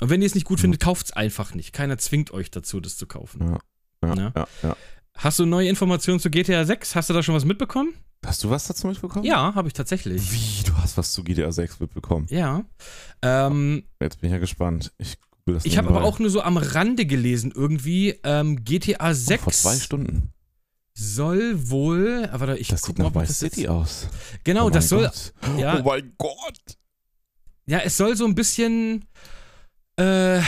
Und 0.00 0.10
wenn 0.10 0.22
ihr 0.22 0.26
es 0.26 0.34
nicht 0.34 0.46
gut 0.46 0.60
findet, 0.60 0.80
kauft 0.80 1.06
es 1.06 1.12
einfach 1.12 1.54
nicht. 1.54 1.72
Keiner 1.72 1.98
zwingt 1.98 2.30
euch 2.30 2.50
dazu, 2.50 2.80
das 2.80 2.96
zu 2.96 3.06
kaufen. 3.06 3.46
Ja. 3.50 3.58
Ja, 4.02 4.14
Ja. 4.14 4.32
ja, 4.36 4.48
ja. 4.62 4.76
Hast 5.16 5.40
du 5.40 5.46
neue 5.46 5.68
Informationen 5.68 6.20
zu 6.20 6.30
GTA 6.30 6.64
6? 6.64 6.94
Hast 6.94 7.10
du 7.10 7.14
da 7.14 7.24
schon 7.24 7.34
was 7.34 7.44
mitbekommen? 7.44 7.92
Hast 8.24 8.44
du 8.44 8.50
was 8.50 8.68
dazu 8.68 8.86
mitbekommen? 8.86 9.24
Ja, 9.24 9.52
habe 9.56 9.66
ich 9.66 9.74
tatsächlich. 9.74 10.32
Wie? 10.32 10.62
Du 10.64 10.76
hast 10.76 10.96
was 10.96 11.12
zu 11.12 11.24
GTA 11.24 11.50
6 11.50 11.80
mitbekommen. 11.80 12.26
Ja. 12.30 12.64
Ähm, 13.22 13.82
Jetzt 14.00 14.20
bin 14.20 14.28
ich 14.30 14.32
ja 14.32 14.38
gespannt. 14.38 14.92
Ich 14.98 15.18
google 15.48 15.54
das 15.54 15.64
ich 15.64 15.78
habe 15.78 15.88
aber 15.88 16.04
auch 16.04 16.18
nur 16.18 16.30
so 16.30 16.42
am 16.42 16.56
Rande 16.56 17.06
gelesen, 17.06 17.52
irgendwie, 17.54 18.18
ähm, 18.24 18.64
GTA 18.64 19.14
6 19.14 19.40
Oh, 19.40 19.44
vor 19.44 19.52
zwei 19.52 19.76
Stunden. 19.76 20.30
soll 20.94 21.70
wohl. 21.70 22.28
ah, 22.32 22.40
Warte, 22.40 22.56
ich 22.58 22.68
Das 22.68 22.82
sieht 22.82 22.98
mal, 22.98 23.04
nach 23.10 23.22
ich 23.22 23.28
Vice 23.28 23.38
City 23.38 23.68
aus. 23.68 24.08
Genau, 24.44 24.66
Oh 24.66 24.70
das 24.70 24.88
soll. 24.88 25.04
Gott. 25.04 25.32
ja. 25.58 25.78
Oh 25.80 25.82
mein 25.84 26.12
Gott. 26.18 26.76
Ja, 27.66 27.78
es 27.80 27.96
soll 27.96 28.16
so 28.16 28.24
ein 28.26 28.34
bisschen. 28.34 29.04
Äh, 29.96 30.38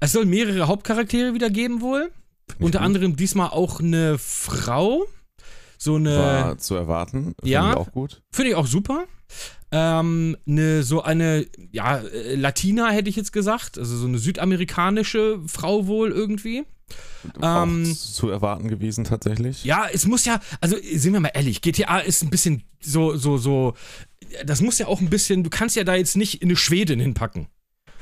es 0.00 0.12
soll 0.12 0.24
mehrere 0.26 0.66
Hauptcharaktere 0.68 1.34
wieder 1.34 1.50
geben, 1.50 1.80
wohl. 1.80 2.02
Finde 2.02 2.12
ich 2.58 2.64
Unter 2.64 2.78
gut. 2.78 2.86
anderem 2.86 3.16
diesmal 3.16 3.50
auch 3.50 3.80
eine 3.80 4.18
Frau. 4.18 5.04
So 5.78 5.96
eine. 5.96 6.16
War 6.18 6.58
zu 6.58 6.74
erwarten. 6.74 7.34
Finde 7.40 7.50
ja. 7.50 7.70
ich 7.70 7.76
auch 7.76 7.92
gut. 7.92 8.22
Finde 8.32 8.50
ich 8.50 8.56
auch 8.56 8.66
super. 8.66 9.04
Ähm, 9.70 10.36
eine, 10.46 10.82
so 10.82 11.02
eine, 11.02 11.46
ja, 11.72 11.98
äh, 11.98 12.34
Latina 12.34 12.88
hätte 12.88 13.10
ich 13.10 13.16
jetzt 13.16 13.32
gesagt. 13.32 13.78
Also 13.78 13.96
so 13.96 14.06
eine 14.06 14.18
südamerikanische 14.18 15.40
Frau 15.46 15.86
wohl 15.86 16.10
irgendwie. 16.10 16.64
Ähm, 17.42 17.94
zu 17.94 18.30
erwarten 18.30 18.68
gewesen 18.68 19.04
tatsächlich. 19.04 19.64
Ja, 19.64 19.86
es 19.92 20.06
muss 20.06 20.24
ja, 20.24 20.40
also 20.60 20.76
sind 20.80 21.12
wir 21.12 21.20
mal 21.20 21.32
ehrlich, 21.34 21.60
GTA 21.60 21.98
ist 21.98 22.22
ein 22.22 22.30
bisschen 22.30 22.62
so, 22.80 23.16
so, 23.16 23.36
so, 23.36 23.74
das 24.46 24.60
muss 24.60 24.78
ja 24.78 24.86
auch 24.86 25.00
ein 25.00 25.10
bisschen, 25.10 25.44
du 25.44 25.50
kannst 25.50 25.76
ja 25.76 25.84
da 25.84 25.94
jetzt 25.94 26.16
nicht 26.16 26.42
eine 26.42 26.56
Schwedin 26.56 27.00
hinpacken. 27.00 27.48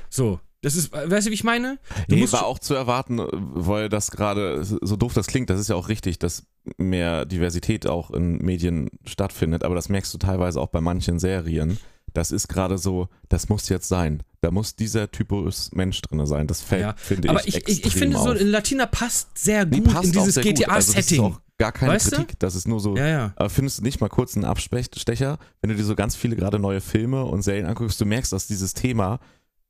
So, 0.08 0.40
das 0.62 0.74
ist, 0.74 0.92
weißt 0.92 1.26
du, 1.26 1.30
wie 1.30 1.34
ich 1.34 1.44
meine? 1.44 1.78
Du 2.08 2.14
Nee, 2.14 2.20
musst, 2.22 2.32
war 2.32 2.46
auch 2.46 2.58
zu 2.58 2.74
erwarten, 2.74 3.20
weil 3.32 3.88
das 3.88 4.10
gerade, 4.10 4.64
so 4.64 4.96
doof 4.96 5.14
das 5.14 5.26
klingt, 5.26 5.50
das 5.50 5.60
ist 5.60 5.68
ja 5.68 5.76
auch 5.76 5.88
richtig, 5.88 6.18
dass 6.18 6.46
mehr 6.76 7.24
Diversität 7.26 7.86
auch 7.86 8.10
in 8.10 8.38
Medien 8.38 8.90
stattfindet, 9.04 9.62
aber 9.64 9.74
das 9.74 9.88
merkst 9.88 10.12
du 10.14 10.18
teilweise 10.18 10.60
auch 10.60 10.68
bei 10.68 10.80
manchen 10.80 11.18
Serien. 11.18 11.78
Das 12.12 12.32
ist 12.32 12.48
gerade 12.48 12.78
so, 12.78 13.08
das 13.28 13.48
muss 13.50 13.68
jetzt 13.68 13.88
sein. 13.88 14.22
Da 14.40 14.50
muss 14.50 14.74
dieser 14.74 15.10
Typus 15.10 15.70
Mensch 15.72 16.00
drin 16.00 16.24
sein. 16.24 16.46
Das 16.46 16.62
fällt, 16.62 16.82
Ja, 16.82 16.94
finde 16.96 17.28
aber 17.28 17.46
ich, 17.46 17.56
ich, 17.56 17.68
ich, 17.68 17.84
ich 17.84 17.94
finde 17.94 18.16
so, 18.16 18.30
auf. 18.30 18.40
in 18.40 18.46
Latina 18.48 18.86
passt 18.86 19.36
sehr 19.36 19.66
gut 19.66 19.84
passt 19.84 20.06
in 20.06 20.12
dieses. 20.12 20.38
Also 20.38 20.48
GTA-Setting. 20.48 21.20
auch 21.20 21.40
gar 21.58 21.72
keine 21.72 21.92
Weißt 21.92 22.12
du? 22.12 22.16
Kritik, 22.16 22.38
das 22.38 22.54
ist 22.54 22.66
nur 22.68 22.80
so, 22.80 22.96
ja, 22.96 23.06
ja. 23.06 23.32
aber 23.36 23.50
findest 23.50 23.78
du 23.78 23.82
nicht 23.82 24.00
mal 24.00 24.08
kurz 24.08 24.34
einen 24.34 24.44
Abstecher, 24.44 25.38
wenn 25.60 25.70
du 25.70 25.76
dir 25.76 25.84
so 25.84 25.94
ganz 25.94 26.16
viele 26.16 26.36
gerade 26.36 26.58
neue 26.58 26.80
Filme 26.80 27.24
und 27.24 27.42
Serien 27.42 27.66
anguckst, 27.66 28.00
du 28.00 28.06
merkst, 28.06 28.32
dass 28.32 28.46
dieses 28.46 28.72
Thema, 28.72 29.20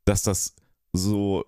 dass 0.05 0.22
das 0.22 0.55
so, 0.97 1.45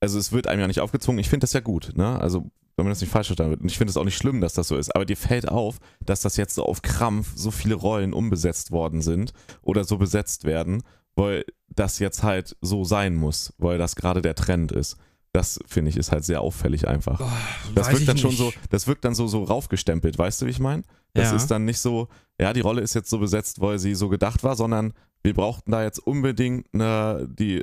also 0.00 0.18
es 0.18 0.32
wird 0.32 0.46
einem 0.46 0.60
ja 0.60 0.66
nicht 0.66 0.80
aufgezwungen, 0.80 1.18
ich 1.18 1.28
finde 1.28 1.44
das 1.44 1.52
ja 1.52 1.60
gut, 1.60 1.92
ne? 1.96 2.20
Also, 2.20 2.50
wenn 2.76 2.86
man 2.86 2.92
das 2.92 3.00
nicht 3.02 3.10
falsch 3.10 3.26
verstanden 3.26 3.50
wird. 3.50 3.60
Und 3.60 3.70
ich 3.70 3.76
finde 3.76 3.90
es 3.90 3.96
auch 3.98 4.04
nicht 4.04 4.16
schlimm, 4.16 4.40
dass 4.40 4.54
das 4.54 4.68
so 4.68 4.76
ist. 4.76 4.94
Aber 4.96 5.04
dir 5.04 5.16
fällt 5.16 5.46
auf, 5.48 5.78
dass 6.06 6.22
das 6.22 6.36
jetzt 6.38 6.54
so 6.54 6.64
auf 6.64 6.80
Krampf 6.80 7.32
so 7.36 7.50
viele 7.50 7.74
Rollen 7.74 8.14
umbesetzt 8.14 8.70
worden 8.70 9.02
sind 9.02 9.34
oder 9.60 9.84
so 9.84 9.98
besetzt 9.98 10.44
werden, 10.44 10.82
weil 11.14 11.44
das 11.68 11.98
jetzt 11.98 12.22
halt 12.22 12.56
so 12.62 12.84
sein 12.84 13.14
muss, 13.14 13.52
weil 13.58 13.76
das 13.76 13.94
gerade 13.94 14.22
der 14.22 14.34
Trend 14.34 14.72
ist. 14.72 14.96
Das 15.34 15.60
finde 15.66 15.90
ich 15.90 15.96
ist 15.98 16.12
halt 16.12 16.24
sehr 16.24 16.40
auffällig 16.40 16.88
einfach. 16.88 17.18
Boah, 17.18 17.30
Das 17.74 17.90
wirkt 17.92 18.08
dann 18.08 18.18
schon 18.18 18.32
so, 18.36 18.52
das 18.70 18.86
wirkt 18.86 19.04
dann 19.04 19.14
so, 19.14 19.26
so 19.26 19.44
raufgestempelt, 19.44 20.18
weißt 20.18 20.40
du, 20.42 20.46
wie 20.46 20.50
ich 20.50 20.58
meine? 20.60 20.82
Das 21.14 21.30
Ja. 21.30 21.36
ist 21.36 21.48
dann 21.48 21.64
nicht 21.66 21.78
so, 21.78 22.08
ja, 22.40 22.52
die 22.54 22.60
Rolle 22.60 22.80
ist 22.80 22.94
jetzt 22.94 23.10
so 23.10 23.18
besetzt, 23.18 23.60
weil 23.60 23.78
sie 23.78 23.94
so 23.94 24.08
gedacht 24.08 24.42
war, 24.44 24.56
sondern 24.56 24.94
wir 25.22 25.34
brauchten 25.34 25.70
da 25.70 25.82
jetzt 25.82 25.98
unbedingt 25.98 26.66
eine, 26.74 27.28
die, 27.30 27.62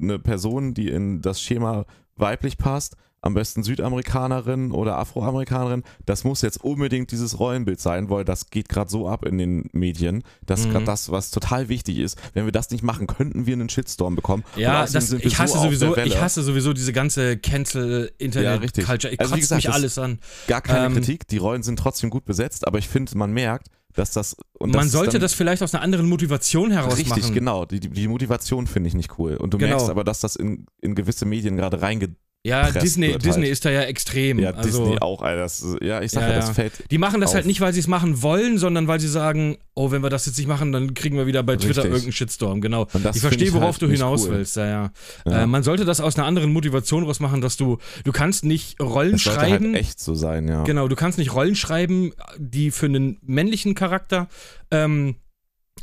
eine 0.00 0.18
Person, 0.18 0.74
die 0.74 0.88
in 0.88 1.20
das 1.22 1.40
Schema 1.42 1.84
weiblich 2.16 2.58
passt, 2.58 2.96
am 3.20 3.34
besten 3.34 3.64
Südamerikanerin 3.64 4.70
oder 4.70 4.96
Afroamerikanerin. 4.98 5.82
Das 6.06 6.22
muss 6.22 6.40
jetzt 6.42 6.62
unbedingt 6.62 7.10
dieses 7.10 7.40
Rollenbild 7.40 7.80
sein, 7.80 8.10
weil 8.10 8.24
das 8.24 8.48
geht 8.50 8.68
gerade 8.68 8.88
so 8.88 9.08
ab 9.08 9.24
in 9.26 9.38
den 9.38 9.68
Medien. 9.72 10.22
Das 10.46 10.60
ist 10.60 10.66
Mhm. 10.66 10.70
gerade 10.70 10.84
das, 10.84 11.10
was 11.10 11.32
total 11.32 11.68
wichtig 11.68 11.98
ist. 11.98 12.16
Wenn 12.34 12.44
wir 12.44 12.52
das 12.52 12.70
nicht 12.70 12.84
machen, 12.84 13.08
könnten 13.08 13.44
wir 13.46 13.54
einen 13.54 13.68
Shitstorm 13.68 14.14
bekommen. 14.14 14.44
Ja, 14.56 14.86
das, 14.86 15.12
ich 15.12 15.36
hasse 15.36 15.54
so 15.58 15.64
sowieso, 15.64 15.96
ich 15.96 16.20
hasse 16.20 16.42
sowieso 16.44 16.72
diese 16.72 16.92
ganze. 16.92 17.36
Cancel-Internet-Culture. 17.38 19.12
Ich 19.12 19.20
Also 19.20 19.34
gesagt, 19.36 19.64
mich 19.64 19.72
alles 19.72 19.98
an. 19.98 20.18
Gar 20.46 20.60
keine 20.60 20.86
Ähm, 20.86 20.94
Kritik, 20.94 21.26
die 21.28 21.38
Rollen 21.38 21.62
sind 21.62 21.78
trotzdem 21.78 22.10
gut 22.10 22.24
besetzt, 22.24 22.66
aber 22.66 22.78
ich 22.78 22.88
finde, 22.88 23.16
man 23.18 23.32
merkt, 23.32 23.68
dass 23.98 24.12
das. 24.12 24.36
Und 24.58 24.74
Man 24.74 24.86
ist 24.86 24.92
sollte 24.92 25.12
dann 25.12 25.20
das 25.22 25.34
vielleicht 25.34 25.62
aus 25.62 25.74
einer 25.74 25.82
anderen 25.82 26.08
Motivation 26.08 26.70
heraus 26.70 26.96
Richtig, 26.98 27.22
machen. 27.22 27.34
genau. 27.34 27.64
Die, 27.64 27.80
die, 27.80 27.88
die 27.88 28.08
Motivation 28.08 28.66
finde 28.66 28.88
ich 28.88 28.94
nicht 28.94 29.18
cool. 29.18 29.36
Und 29.36 29.54
du 29.54 29.58
Genau. 29.58 29.70
merkst 29.76 29.90
aber, 29.90 30.04
dass 30.04 30.20
das 30.20 30.36
in, 30.36 30.66
in 30.80 30.94
gewisse 30.94 31.24
Medien 31.26 31.56
gerade 31.56 31.82
reinge. 31.82 32.14
Ja, 32.44 32.66
gepresst 32.66 32.84
Disney, 32.84 33.18
Disney 33.18 33.42
halt. 33.42 33.52
ist 33.52 33.64
da 33.64 33.70
ja 33.70 33.82
extrem. 33.82 34.38
Ja, 34.38 34.50
also, 34.50 34.84
Disney 34.84 34.98
auch, 35.00 35.22
Alter. 35.22 35.42
Das, 35.42 35.64
ja, 35.82 36.00
ich 36.00 36.12
sag 36.12 36.22
Ja, 36.22 36.28
ja, 36.30 36.36
das 36.36 36.50
fällt. 36.50 36.72
Die 36.90 36.96
machen 36.96 37.20
das 37.20 37.30
auf. 37.30 37.34
halt 37.34 37.46
nicht, 37.46 37.60
weil 37.60 37.72
sie 37.72 37.80
es 37.80 37.88
machen 37.88 38.22
wollen, 38.22 38.58
sondern 38.58 38.86
weil 38.86 39.00
sie 39.00 39.08
sagen, 39.08 39.58
oh, 39.74 39.90
wenn 39.90 40.02
wir 40.02 40.08
das 40.08 40.26
jetzt 40.26 40.38
nicht 40.38 40.46
machen, 40.46 40.70
dann 40.70 40.94
kriegen 40.94 41.16
wir 41.16 41.26
wieder 41.26 41.42
bei 41.42 41.56
Twitter 41.56 41.68
Richtig. 41.68 41.84
irgendeinen 41.84 42.12
Shitstorm. 42.12 42.60
Genau. 42.60 42.86
Das 43.02 43.16
ich 43.16 43.22
verstehe, 43.22 43.52
worauf 43.52 43.72
halt 43.72 43.82
du 43.82 43.88
hinaus 43.90 44.26
cool. 44.26 44.36
willst. 44.36 44.56
Ja, 44.56 44.92
ja. 45.26 45.42
Äh, 45.42 45.46
man 45.46 45.64
sollte 45.64 45.84
das 45.84 46.00
aus 46.00 46.16
einer 46.16 46.26
anderen 46.26 46.52
Motivation 46.52 47.04
raus 47.04 47.18
machen, 47.18 47.40
dass 47.40 47.56
du, 47.56 47.78
du 48.04 48.12
kannst 48.12 48.44
nicht 48.44 48.80
Rollen 48.80 49.16
Es 49.16 49.24
sollte 49.24 49.40
schreiben. 49.40 49.72
halt 49.72 49.76
echt 49.82 50.00
so 50.00 50.14
sein, 50.14 50.46
ja. 50.46 50.62
Genau, 50.62 50.86
du 50.86 50.94
kannst 50.96 51.18
nicht 51.18 51.34
Rollen 51.34 51.56
schreiben, 51.56 52.12
die 52.38 52.70
für 52.70 52.86
einen 52.86 53.18
männlichen 53.22 53.74
Charakter 53.74 54.28
ähm, 54.70 55.16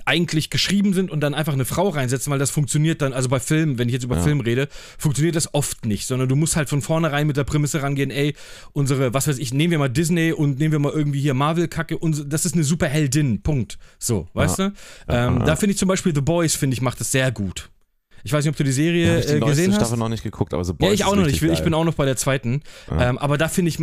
eigentlich 0.05 0.49
geschrieben 0.49 0.93
sind 0.93 1.09
und 1.11 1.21
dann 1.21 1.33
einfach 1.33 1.53
eine 1.53 1.65
Frau 1.65 1.89
reinsetzen, 1.89 2.31
weil 2.31 2.39
das 2.39 2.51
funktioniert 2.51 3.01
dann, 3.01 3.13
also 3.13 3.29
bei 3.29 3.39
Filmen, 3.39 3.77
wenn 3.77 3.87
ich 3.87 3.93
jetzt 3.93 4.03
über 4.03 4.17
Ja. 4.17 4.21
Film 4.21 4.39
rede, 4.41 4.67
funktioniert 4.97 5.35
das 5.35 5.53
oft 5.53 5.85
nicht, 5.85 6.05
sondern 6.07 6.27
du 6.29 6.35
musst 6.35 6.55
halt 6.55 6.69
von 6.69 6.81
vornherein 6.81 7.27
mit 7.27 7.37
der 7.37 7.43
Prämisse 7.43 7.81
rangehen, 7.81 8.11
ey, 8.11 8.35
unsere, 8.73 9.13
was 9.13 9.27
weiß 9.27 9.37
ich, 9.39 9.53
nehmen 9.53 9.71
wir 9.71 9.79
mal 9.79 9.89
Disney 9.89 10.31
und 10.33 10.59
nehmen 10.59 10.71
wir 10.73 10.79
mal 10.79 10.91
irgendwie 10.91 11.21
hier 11.21 11.33
Marvel-Kacke, 11.33 11.97
und 11.97 12.31
das 12.31 12.45
ist 12.45 12.53
eine 12.55 12.63
super 12.63 12.87
Heldin, 12.87 13.41
Punkt. 13.41 13.77
So, 13.99 14.27
weißt 14.33 14.59
du? 14.59 14.63
Ja, 15.07 15.27
Ähm, 15.27 15.39
ja. 15.39 15.45
Da 15.45 15.55
finde 15.55 15.71
ich 15.73 15.77
zum 15.77 15.87
Beispiel 15.87 16.13
The 16.13 16.21
Boys, 16.21 16.55
finde 16.55 16.73
ich, 16.75 16.81
macht 16.81 16.99
das 16.99 17.11
sehr 17.11 17.31
gut. 17.31 17.69
Ich 18.23 18.33
weiß 18.33 18.43
nicht, 18.43 18.49
ob 18.49 18.57
du 18.57 18.63
die 18.63 18.71
Ja, 18.71 18.75
Serie 18.75 19.11
hab 19.11 19.19
ich 19.19 19.25
die 19.27 19.31
äh, 19.33 19.39
gesehen 19.39 19.71
hast. 19.71 19.81
Staffel 19.81 19.97
noch 19.99 20.09
nicht 20.09 20.23
geguckt, 20.23 20.51
aber 20.55 20.65
The 20.65 20.73
Boys 20.73 20.87
Ja, 20.87 20.93
ich 20.95 21.05
auch 21.05 21.15
noch 21.15 21.25
nicht. 21.27 21.41
Ich, 21.43 21.47
ich 21.51 21.63
bin 21.63 21.75
auch 21.75 21.83
noch 21.83 21.93
bei 21.93 22.05
der 22.05 22.17
zweiten. 22.17 22.61
Ja. 22.89 23.09
Ähm, 23.09 23.17
aber 23.19 23.37
da 23.37 23.47
finde 23.49 23.69
ich, 23.69 23.79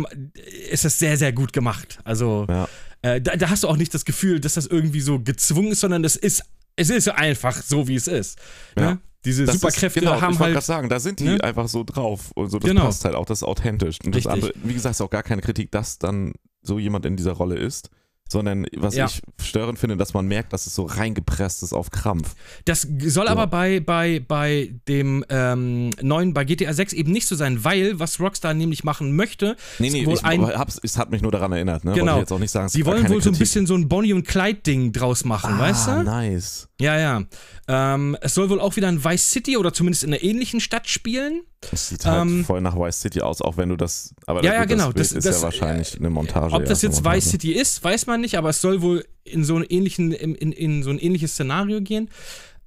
ist 0.69 0.83
das 0.83 0.99
sehr, 0.99 1.15
sehr 1.17 1.31
gut 1.31 1.53
gemacht. 1.53 1.99
Also, 2.03 2.45
Ja. 2.49 2.67
Äh, 3.03 3.21
da, 3.21 3.35
da 3.35 3.49
hast 3.49 3.63
du 3.63 3.67
auch 3.67 3.77
nicht 3.77 3.93
das 3.93 4.03
Gefühl, 4.05 4.39
dass 4.39 4.55
das 4.55 4.65
irgendwie 4.65 5.01
so 5.01 5.19
gezwungen 5.19 5.71
ist, 5.73 5.81
sondern 5.81 6.01
das 6.03 6.15
ist, 6.15 6.43
es 6.75 6.89
ist 6.89 7.07
einfach 7.09 7.61
so, 7.61 7.87
wie 7.87 7.95
es 7.95 8.07
ist. 8.07 8.39
Ja. 8.77 8.91
Ne? 8.93 8.99
Diese 9.25 9.45
Das 9.45 9.55
Superkräfte 9.55 9.99
ist, 9.99 10.05
genau, 10.05 10.19
haben 10.19 10.33
ich 10.33 10.39
halt. 10.39 10.53
gerade 10.53 10.65
sagen, 10.65 10.89
da 10.89 10.99
sind 10.99 11.19
die 11.21 11.25
ne? 11.25 11.43
einfach 11.43 11.67
so 11.69 11.83
drauf 11.85 12.31
und 12.35 12.49
so, 12.49 12.59
das 12.59 12.67
Genau. 12.69 12.81
passt 12.85 13.05
halt 13.05 13.15
auch, 13.15 13.25
das 13.25 13.39
ist 13.39 13.43
authentisch. 13.43 13.99
Und 14.03 14.13
das 14.15 14.25
Richtig. 14.25 14.31
andere, 14.33 14.53
wie 14.63 14.73
gesagt, 14.73 14.95
ist 14.95 15.01
auch 15.01 15.09
gar 15.09 15.23
keine 15.23 15.41
Kritik, 15.41 15.71
dass 15.71 15.97
dann 15.99 16.33
so 16.61 16.77
jemand 16.79 17.05
in 17.05 17.15
dieser 17.15 17.31
Rolle 17.33 17.55
ist, 17.55 17.89
sondern 18.33 18.65
was 18.75 18.95
Ja. 18.95 19.05
ich 19.05 19.21
störend 19.41 19.79
finde, 19.79 19.95
dass 19.95 20.13
man 20.13 20.27
merkt, 20.27 20.51
dass 20.51 20.67
es 20.67 20.75
so 20.75 20.83
reingepresst 20.83 21.63
ist 21.63 21.71
auf 21.71 21.89
Krampf. 21.89 22.35
Das 22.65 22.85
soll 23.05 23.29
aber 23.29 23.47
bei, 23.47 23.79
bei, 23.79 24.19
bei 24.27 24.73
dem 24.89 25.23
ähm, 25.29 25.91
neuen, 26.01 26.33
bei 26.33 26.43
GTA 26.43 26.73
6 26.73 26.91
eben 26.91 27.11
nicht 27.13 27.27
so 27.27 27.35
sein, 27.35 27.63
weil, 27.63 27.99
was 27.99 28.19
Rockstar 28.19 28.53
nämlich 28.53 28.83
machen 28.83 29.15
möchte, 29.15 29.55
Nee, 29.79 29.89
nee, 29.89 30.05
wohl 30.05 30.15
ich, 30.15 30.25
ein, 30.25 30.43
es 30.83 30.97
hat 30.97 31.11
mich 31.11 31.21
nur 31.21 31.31
daran 31.31 31.53
erinnert, 31.53 31.85
ne? 31.85 31.93
Genau. 31.93 32.05
Wollte 32.05 32.17
ich 32.17 32.21
jetzt 32.23 32.31
auch 32.33 32.39
nicht 32.39 32.51
sagen, 32.51 32.67
sie 32.67 32.85
wollen 32.85 33.03
wohl 33.09 33.21
so 33.21 33.29
ein 33.29 33.33
Kritik. 33.33 33.39
bisschen 33.39 33.67
so 33.67 33.75
ein 33.75 33.87
Bonnie 33.87 34.11
und 34.13 34.27
Clyde-Ding 34.27 34.91
draus 34.91 35.23
machen, 35.23 35.53
ah, 35.55 35.59
weißt 35.59 35.87
du? 35.87 36.03
nice. 36.03 36.67
Ja, 36.81 36.97
ja. 36.99 37.23
Ähm, 37.67 38.17
es 38.21 38.33
soll 38.33 38.49
wohl 38.49 38.59
auch 38.59 38.75
wieder 38.75 38.89
in 38.89 39.03
Vice 39.03 39.31
City 39.31 39.55
oder 39.55 39.71
zumindest 39.73 40.03
in 40.03 40.13
einer 40.13 40.21
ähnlichen 40.23 40.59
Stadt 40.59 40.89
spielen. 40.89 41.43
Es 41.71 41.89
sieht 41.89 42.05
halt 42.05 42.21
Ähm, 42.23 42.45
voll 42.45 42.61
nach 42.61 42.75
Vice 42.75 42.99
City 43.01 43.21
aus, 43.21 43.41
auch 43.41 43.57
wenn 43.57 43.69
du 43.69 43.75
das. 43.75 44.13
Aber 44.25 44.43
Ja, 44.43 44.53
ja, 44.53 44.59
gut, 44.61 44.69
genau, 44.69 44.91
Das, 44.91 44.93
Bild 44.93 45.05
das- 45.05 45.11
ist 45.13 45.25
das, 45.25 45.37
ja 45.37 45.43
wahrscheinlich 45.43 45.97
eine 45.97 46.09
Montage. 46.09 46.53
Ob 46.53 46.65
das 46.65 46.81
ja, 46.81 46.89
jetzt. 46.89 47.03
Vice 47.05 47.29
City 47.31 47.53
ist, 47.53 47.83
weiß 47.83 48.07
man 48.07 48.21
nicht, 48.21 48.37
aber 48.37 48.49
es 48.49 48.61
soll 48.61 48.81
wohl 48.81 49.05
in 49.23 49.43
so, 49.43 49.55
einen 49.55 49.65
ähnlichen, 49.65 50.11
in, 50.11 50.35
in, 50.35 50.51
in 50.51 50.83
so 50.83 50.89
ein 50.89 50.99
ähnliches 50.99 51.33
Szenario 51.33 51.81
gehen. 51.81 52.09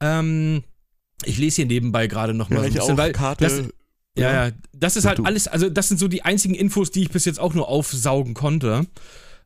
Ähm, 0.01 0.65
ich 1.25 1.39
lese 1.39 1.57
hier 1.57 1.67
nebenbei 1.67 2.07
gerade 2.07 2.35
noch 2.35 2.49
mal 2.51 2.57
Ja, 2.57 2.63
so 2.63 2.67
ein 2.69 2.73
bisschen, 2.75 2.95
auch. 2.95 2.99
weil 2.99 3.13
Karte. 3.13 3.45
das, 3.45 3.63
ja, 4.19 4.47
ja, 4.47 4.53
das 4.73 4.97
ist 4.97 5.05
halt 5.05 5.19
du. 5.19 5.25
alles, 5.25 5.47
also 5.49 5.69
das 5.69 5.89
sind 5.89 5.99
so 5.99 6.09
die 6.09 6.23
einzigen 6.23 6.55
Infos, 6.55 6.91
die 6.91 7.03
ich 7.03 7.11
bis 7.11 7.25
jetzt 7.27 7.39
auch 7.41 7.53
nur 7.55 7.69
aufsaugen 7.69 8.35
konnte. 8.35 8.87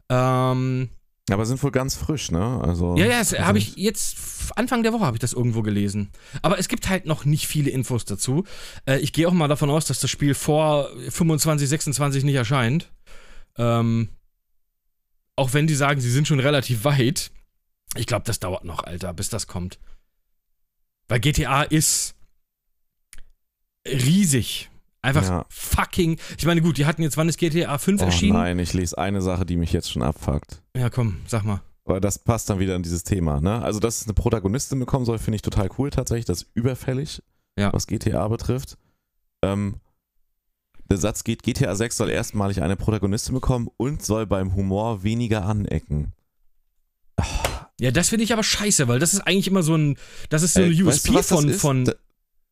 Ähm, 0.09 0.91
Aber 1.31 1.47
sind 1.47 1.63
wohl 1.63 1.71
ganz 1.71 1.95
frisch, 1.95 2.31
ne? 2.31 2.61
Also, 2.63 2.97
ja, 2.97 3.07
ja, 3.07 3.19
das 3.19 3.33
also 3.35 3.47
habe 3.47 3.59
ich 3.59 3.77
jetzt 3.77 4.17
Anfang 4.57 4.83
der 4.83 4.93
Woche 4.93 5.05
habe 5.05 5.17
ich 5.17 5.21
das 5.21 5.33
irgendwo 5.33 5.63
gelesen. 5.63 6.11
Aber 6.43 6.59
es 6.59 6.69
gibt 6.69 6.89
halt 6.89 7.07
noch 7.07 7.25
nicht 7.25 7.47
viele 7.47 7.71
Infos 7.71 8.05
dazu. 8.05 8.45
Äh, 8.87 8.99
ich 8.99 9.13
gehe 9.13 9.29
auch 9.29 9.33
mal 9.33 9.49
davon 9.49 9.71
aus, 9.71 9.85
dass 9.85 10.01
das 10.01 10.11
Spiel 10.11 10.35
vor 10.35 10.91
25, 11.09 11.69
26 11.69 12.25
nicht 12.25 12.35
erscheint. 12.35 12.91
Ähm, 13.57 14.09
auch 15.37 15.53
wenn 15.53 15.67
die 15.67 15.75
sagen, 15.75 16.01
sie 16.01 16.11
sind 16.11 16.27
schon 16.27 16.41
relativ 16.41 16.85
weit. 16.85 17.31
Ich 17.97 18.07
glaube, 18.07 18.25
das 18.25 18.41
dauert 18.41 18.65
noch, 18.65 18.85
Alter, 18.85 19.13
bis 19.13 19.29
das 19.29 19.47
kommt. 19.47 19.79
Weil 21.09 21.21
GTA 21.21 21.63
ist 21.63 22.15
riesig. 23.87 24.71
Einfach 25.03 25.27
Ja. 25.27 25.47
fucking. 25.49 26.19
Ich 26.37 26.45
meine, 26.47 26.61
gut, 26.61 26.77
die 26.77 26.85
hatten 26.87 27.03
jetzt, 27.03 27.17
wann 27.17 27.29
ist 27.29 27.39
GTA 27.39 27.79
5 27.79 28.03
Oh 28.03 28.05
erschienen? 28.07 28.35
nein, 28.39 28.59
ich 28.59 28.73
lese 28.75 28.99
eine 28.99 29.23
Sache, 29.23 29.47
die 29.47 29.57
mich 29.57 29.73
jetzt 29.73 29.91
schon 29.91 30.03
abfuckt. 30.03 30.63
Ja, 30.77 30.91
komm, 30.91 31.17
sag 31.27 31.45
mal. 31.45 31.63
Aber 31.87 32.01
das 32.01 32.19
passt 32.19 32.51
dann 32.51 32.59
wieder 32.59 32.77
in 32.77 32.83
dieses 32.83 33.03
Thema, 33.03 33.41
ne? 33.41 33.63
Also, 33.63 33.81
dass 33.81 34.01
es 34.03 34.05
eine 34.05 34.15
Protagonistin 34.15 34.79
bekommen 34.79 35.07
soll, 35.07 35.19
finde 35.19 35.37
ich 35.37 35.43
total 35.43 35.71
cool 35.79 35.91
tatsächlich. 35.91 36.27
Das 36.27 36.43
ist 36.43 36.51
überfällig, 36.55 37.23
Ja. 37.59 37.73
was 37.73 37.87
GTA 37.87 38.29
betrifft. 38.29 38.77
Ähm, 39.43 39.77
der 40.91 40.99
Satz 40.99 41.25
geht, 41.25 41.43
GTA 41.43 41.75
6 41.75 41.97
soll 41.97 42.11
erstmalig 42.11 42.63
eine 42.63 42.77
Protagonistin 42.77 43.35
bekommen 43.35 43.69
und 43.79 44.05
soll 44.05 44.27
beim 44.27 44.55
Humor 44.55 45.03
weniger 45.03 45.45
anecken. 45.47 46.13
Ja, 47.81 47.91
das 47.91 48.11
finde 48.11 48.25
ich 48.25 48.33
aber 48.33 48.43
scheiße, 48.43 48.89
weil 48.89 48.99
das 48.99 49.15
ist 49.15 49.21
eigentlich 49.21 49.49
immer 49.49 49.63
so 49.63 49.75
ein. 49.75 49.97
Das 50.29 50.43
ist 50.43 50.53
so 50.55 50.61
eine 50.61 50.71
Ey, 50.75 50.83
USP 50.83 51.15
weißt 51.15 51.31
du, 51.31 51.35
von. 51.37 51.53
von 51.55 51.93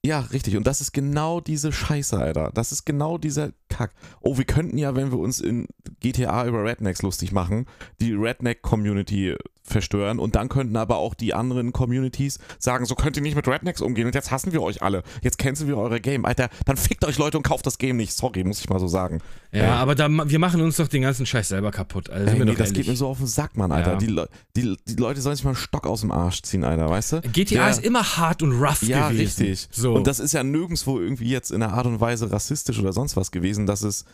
Ja, 0.04 0.20
richtig. 0.20 0.56
Und 0.56 0.66
das 0.66 0.80
ist 0.80 0.92
genau 0.92 1.40
diese 1.40 1.72
Scheiße, 1.72 2.16
Alter. 2.16 2.50
Das 2.54 2.70
ist 2.72 2.84
genau 2.86 3.18
dieser 3.18 3.50
Kack. 3.68 3.90
Oh, 4.20 4.38
wir 4.38 4.44
könnten 4.44 4.78
ja, 4.78 4.94
wenn 4.94 5.10
wir 5.10 5.18
uns 5.18 5.40
in 5.40 5.66
GTA 6.00 6.46
über 6.46 6.64
Rednecks 6.64 7.02
lustig 7.02 7.32
machen, 7.32 7.66
die 8.00 8.12
Redneck-Community 8.12 9.36
verstören 9.64 10.18
und 10.18 10.34
dann 10.34 10.48
könnten 10.48 10.76
aber 10.78 10.96
auch 10.96 11.12
die 11.12 11.34
anderen 11.34 11.74
Communities 11.74 12.38
sagen, 12.58 12.86
so 12.86 12.94
könnt 12.94 13.16
ihr 13.18 13.22
nicht 13.22 13.36
mit 13.36 13.46
Rednecks 13.46 13.82
umgehen 13.82 14.06
und 14.06 14.14
jetzt 14.14 14.30
hassen 14.30 14.52
wir 14.52 14.62
euch 14.62 14.82
alle. 14.82 15.02
Jetzt 15.20 15.36
canceln 15.36 15.68
wir 15.68 15.76
eure 15.76 16.00
Game. 16.00 16.24
Alter, 16.24 16.48
dann 16.64 16.78
fickt 16.78 17.04
euch 17.04 17.18
Leute 17.18 17.36
und 17.36 17.42
kauft 17.42 17.66
das 17.66 17.76
Game 17.76 17.98
nicht. 17.98 18.14
Sorry, 18.14 18.44
muss 18.44 18.60
ich 18.60 18.70
mal 18.70 18.78
so 18.80 18.88
sagen. 18.88 19.20
ja, 19.52 19.60
Ey. 19.64 19.66
aber 19.68 19.94
da, 19.94 20.08
wir 20.08 20.38
machen 20.38 20.62
uns 20.62 20.76
doch 20.76 20.88
den 20.88 21.02
ganzen 21.02 21.26
Scheiß 21.26 21.48
selber 21.48 21.70
kaputt. 21.70 22.08
Also, 22.08 22.32
Ey, 22.34 22.44
nee, 22.46 22.54
das 22.54 22.72
geht 22.72 22.86
mir 22.86 22.96
so 22.96 23.08
auf 23.08 23.18
den 23.18 23.26
Sack, 23.26 23.58
Mann, 23.58 23.70
Alter. 23.70 23.92
Ja. 23.92 23.98
Die, 23.98 24.06
Le- 24.06 24.28
die, 24.56 24.74
die 24.88 24.94
Leute 24.94 25.20
sollen 25.20 25.36
sich 25.36 25.44
mal 25.44 25.50
einen 25.50 25.56
Stock 25.58 25.86
aus 25.86 26.00
dem 26.00 26.12
Arsch 26.12 26.40
ziehen, 26.42 26.64
Alter, 26.64 26.88
weißt 26.88 27.12
du? 27.12 27.20
GTA 27.20 27.64
Der- 27.64 27.70
ist 27.70 27.84
immer 27.84 28.04
hart 28.16 28.42
und 28.42 28.52
rough 28.52 28.82
Ja, 28.84 29.10
gewesen. 29.10 29.42
richtig. 29.42 29.68
So. 29.70 29.87
Und 29.94 30.06
das 30.06 30.20
ist 30.20 30.32
ja 30.32 30.42
nirgendwo 30.42 30.98
irgendwie 30.98 31.28
jetzt 31.28 31.50
in 31.50 31.62
einer 31.62 31.74
Art 31.74 31.86
und 31.86 32.00
Weise 32.00 32.30
rassistisch 32.30 32.78
oder 32.78 32.92
sonst 32.92 33.16
was 33.16 33.30
gewesen, 33.30 33.66
dass 33.66 33.82
es, 33.82 34.04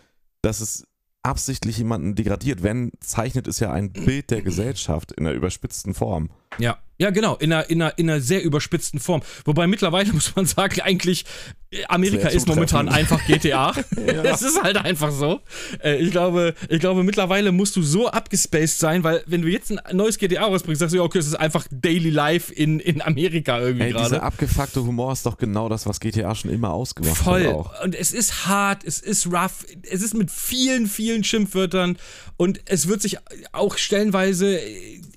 dass 0.42 0.60
es 0.60 0.86
absichtlich 1.22 1.78
jemanden 1.78 2.14
degradiert. 2.14 2.62
Wenn, 2.62 2.92
zeichnet 3.00 3.48
es 3.48 3.60
ja 3.60 3.72
ein 3.72 3.92
Bild 3.92 4.30
der 4.30 4.42
Gesellschaft 4.42 5.12
in 5.12 5.26
einer 5.26 5.34
überspitzten 5.34 5.94
Form. 5.94 6.30
Ja, 6.58 6.78
ja, 6.96 7.10
genau, 7.10 7.34
in 7.36 7.52
einer, 7.52 7.68
in, 7.68 7.82
einer, 7.82 7.98
in 7.98 8.08
einer 8.08 8.20
sehr 8.20 8.44
überspitzten 8.44 9.00
Form. 9.00 9.22
Wobei 9.44 9.66
mittlerweile 9.66 10.12
muss 10.12 10.34
man 10.36 10.46
sagen, 10.46 10.80
eigentlich, 10.80 11.24
äh, 11.70 11.84
Amerika 11.88 12.28
ist 12.28 12.46
momentan 12.46 12.88
einfach 12.88 13.24
GTA. 13.26 13.74
Es 14.24 14.42
ist 14.42 14.62
halt 14.62 14.76
einfach 14.76 15.10
so. 15.10 15.40
Äh, 15.82 15.96
Ich 15.96 16.12
glaube, 16.12 16.54
ich 16.68 16.78
glaube, 16.78 17.02
mittlerweile 17.02 17.50
musst 17.50 17.74
du 17.74 17.82
so 17.82 18.08
abgespaced 18.08 18.78
sein, 18.78 19.02
weil 19.02 19.24
wenn 19.26 19.42
du 19.42 19.48
jetzt 19.48 19.72
ein 19.72 19.96
neues 19.96 20.18
GTA 20.18 20.44
rausbringst, 20.44 20.78
sagst 20.80 20.92
du, 20.94 20.98
ja, 20.98 21.02
okay, 21.02 21.18
es 21.18 21.26
ist 21.26 21.34
einfach 21.34 21.66
Daily 21.70 22.10
Life 22.10 22.52
in, 22.52 22.78
in 22.78 23.02
Amerika 23.02 23.58
irgendwie 23.58 23.86
Ey, 23.86 23.92
dieser 23.92 24.10
gerade. 24.10 24.22
abgefuckte 24.22 24.84
Humor 24.84 25.12
ist 25.12 25.26
doch 25.26 25.36
genau 25.36 25.68
das, 25.68 25.86
was 25.86 25.98
GTA 25.98 26.34
schon 26.36 26.52
immer 26.52 26.72
ausgemacht 26.72 27.16
Voll. 27.16 27.46
hat. 27.46 27.54
Auch. 27.54 27.82
Und 27.84 27.96
es 27.96 28.12
ist 28.12 28.46
hart, 28.46 28.84
es 28.84 29.00
ist 29.00 29.26
rough, 29.26 29.66
es 29.90 30.00
ist 30.00 30.14
mit 30.14 30.30
vielen, 30.30 30.86
vielen 30.86 31.24
Schimpfwörtern 31.24 31.98
und 32.36 32.60
es 32.66 32.86
wird 32.86 33.02
sich 33.02 33.18
auch 33.52 33.76
stellenweise 33.78 34.60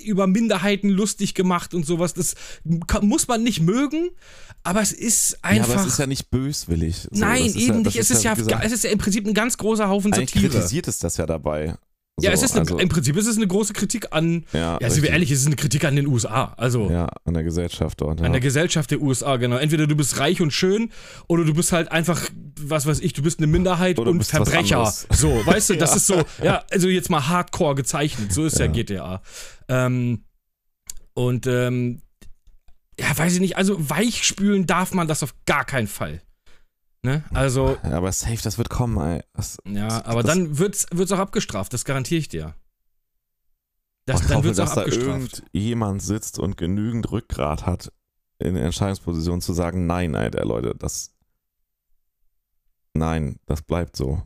über 0.02 0.28
Minderheiten 0.28 0.90
lustig 0.90 1.34
gemacht 1.34 1.74
und 1.74 1.86
sowas. 1.86 2.14
Das 2.14 2.36
kann, 2.88 3.08
muss 3.08 3.28
man 3.28 3.44
nicht 3.44 3.62
mögen, 3.62 4.10
aber 4.64 4.82
es 4.82 4.92
ist 4.92 5.32
Ja, 5.44 5.50
einfach. 5.50 5.74
aber 5.74 5.82
es 5.82 5.88
ist 5.88 6.00
ja 6.00 6.08
nicht 6.08 6.30
böswillig. 6.30 6.96
So, 7.04 7.10
nein, 7.12 7.46
eben 7.46 7.58
ja, 7.60 7.74
nicht. 7.80 7.96
Es 7.98 8.12
ist, 8.12 8.24
ja, 8.24 8.34
gesagt, 8.34 8.64
es 8.66 8.72
ist 8.72 8.84
ja 8.84 8.90
im 8.90 8.98
Prinzip 9.00 9.26
ein 9.28 9.34
ganz 9.34 9.58
großer 9.58 9.88
Haufen 9.90 10.14
eigentlich 10.14 10.30
Satire. 10.32 10.50
kritisiert 10.52 10.88
es 10.88 11.00
das 11.00 11.18
ja 11.18 11.26
dabei. 11.26 11.76
Ja, 12.20 12.32
So, 12.32 12.34
es 12.34 12.42
ist 12.50 12.52
eine, 12.54 12.62
also, 12.62 12.80
im 12.80 12.90
Prinzip 12.90 13.16
ist 13.16 13.28
es 13.28 13.38
eine 13.38 13.46
große 13.46 13.74
Kritik 13.74 14.08
an. 14.10 14.44
ja, 14.52 14.80
Ja, 14.82 14.90
sind 14.90 15.04
wir 15.04 15.12
ehrlich, 15.12 15.30
es 15.30 15.42
ist 15.42 15.46
eine 15.46 15.56
Kritik 15.56 15.86
an 15.86 15.96
den 15.96 16.08
USA. 16.08 16.46
Also. 16.58 16.90
Ja, 16.90 17.08
an 17.26 17.36
der 17.36 17.44
Gesellschaft 17.44 18.02
dort. 18.02 18.22
Ja. 18.22 18.26
An 18.26 18.32
der 18.32 18.42
Gesellschaft 18.42 18.90
der 18.90 19.04
USA, 19.04 19.38
genau. 19.38 19.58
Entweder 19.58 19.86
du 19.86 19.96
bist 19.96 20.18
reich 20.20 20.42
und 20.42 20.50
schön 20.52 20.90
oder 21.28 21.46
du 21.46 21.54
bist 21.54 21.74
halt 21.74 21.92
einfach, 21.92 22.28
was 22.60 22.88
weiß 22.88 23.02
ich, 23.02 23.14
du 23.14 23.22
bist 23.22 23.38
eine 23.38 23.46
Minderheit 23.46 24.00
Oder 24.00 24.06
du 24.12 24.18
und 24.18 24.24
Verbrecher. 24.26 24.92
So, 25.12 25.46
weißt 25.46 25.70
du, 25.70 25.78
das 25.78 25.92
Ja. 25.92 25.96
ist 25.98 26.08
so, 26.08 26.24
ja, 26.44 26.64
also 26.72 26.88
jetzt 26.88 27.12
mal 27.12 27.28
hardcore 27.28 27.76
gezeichnet. 27.76 28.34
So 28.34 28.46
ist 28.46 28.58
ja, 28.58 28.66
Ja. 28.66 28.72
GTA. 28.72 29.22
Ähm, 29.68 30.24
und, 31.14 31.48
ähm, 31.48 32.02
ja, 33.00 33.16
weiß 33.18 33.34
ich 33.34 33.40
nicht, 33.40 33.58
also 33.58 33.90
weichspülen 33.90 34.66
darf 34.66 34.94
man 34.94 35.08
das 35.08 35.24
auf 35.24 35.34
gar 35.46 35.66
keinen 35.66 35.88
Fall. 35.88 36.22
Ne? 37.04 37.24
Also, 37.34 37.78
ja, 37.84 37.92
aber 37.94 38.12
safe, 38.12 38.42
das 38.42 38.58
wird 38.58 38.70
kommen, 38.70 38.98
ey. 38.98 39.24
Das, 39.34 39.58
ja, 39.68 40.04
aber 40.06 40.24
das- 40.24 40.34
dann 40.36 40.58
wird's, 40.58 40.88
wird's 40.92 41.12
auch 41.12 41.20
abgestraft, 41.20 41.72
das 41.74 41.86
garantiere 41.86 42.20
ich 42.20 42.28
dir. 42.28 42.56
Das, 44.06 44.22
ich 44.22 44.28
dann 44.28 44.38
hoffe, 44.38 44.46
wird's 44.48 44.60
auch 44.60 44.66
dass 44.66 44.76
da 44.76 44.82
abgestraft. 44.82 45.40
irgendjemand 45.54 46.02
sitzt 46.02 46.40
und 46.40 46.58
genügend 46.58 47.12
Rückgrat 47.12 47.66
hat, 47.66 47.92
in 48.40 48.56
der 48.56 48.64
Entscheidungsposition 48.66 49.42
zu 49.42 49.54
sagen, 49.54 49.86
nein, 49.86 50.16
Alter, 50.16 50.46
Leute, 50.46 50.74
das. 50.78 51.14
Nein, 52.94 53.40
das 53.46 53.62
bleibt 53.62 53.96
so. 53.96 54.24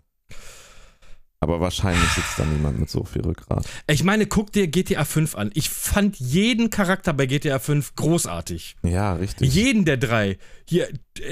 Aber 1.44 1.60
wahrscheinlich 1.60 2.08
sitzt 2.12 2.38
da 2.38 2.46
niemand 2.46 2.80
mit 2.80 2.88
so 2.92 3.04
viel 3.04 3.24
Rückgrat. 3.24 3.66
Ich 3.88 4.04
meine, 4.04 4.28
guck 4.28 4.52
dir 4.52 4.68
GTA 4.68 5.06
5 5.06 5.34
an. 5.34 5.50
Ich 5.56 5.72
fand 5.72 6.18
jeden 6.20 6.70
Charakter 6.70 7.14
bei 7.14 7.26
GTA 7.26 7.58
5 7.58 7.96
großartig. 7.96 8.76
Ja, 8.84 9.14
richtig. 9.14 9.52
Jeden 9.52 9.84
der 9.84 9.98
drei. 9.98 10.38
Hier, 10.70 10.88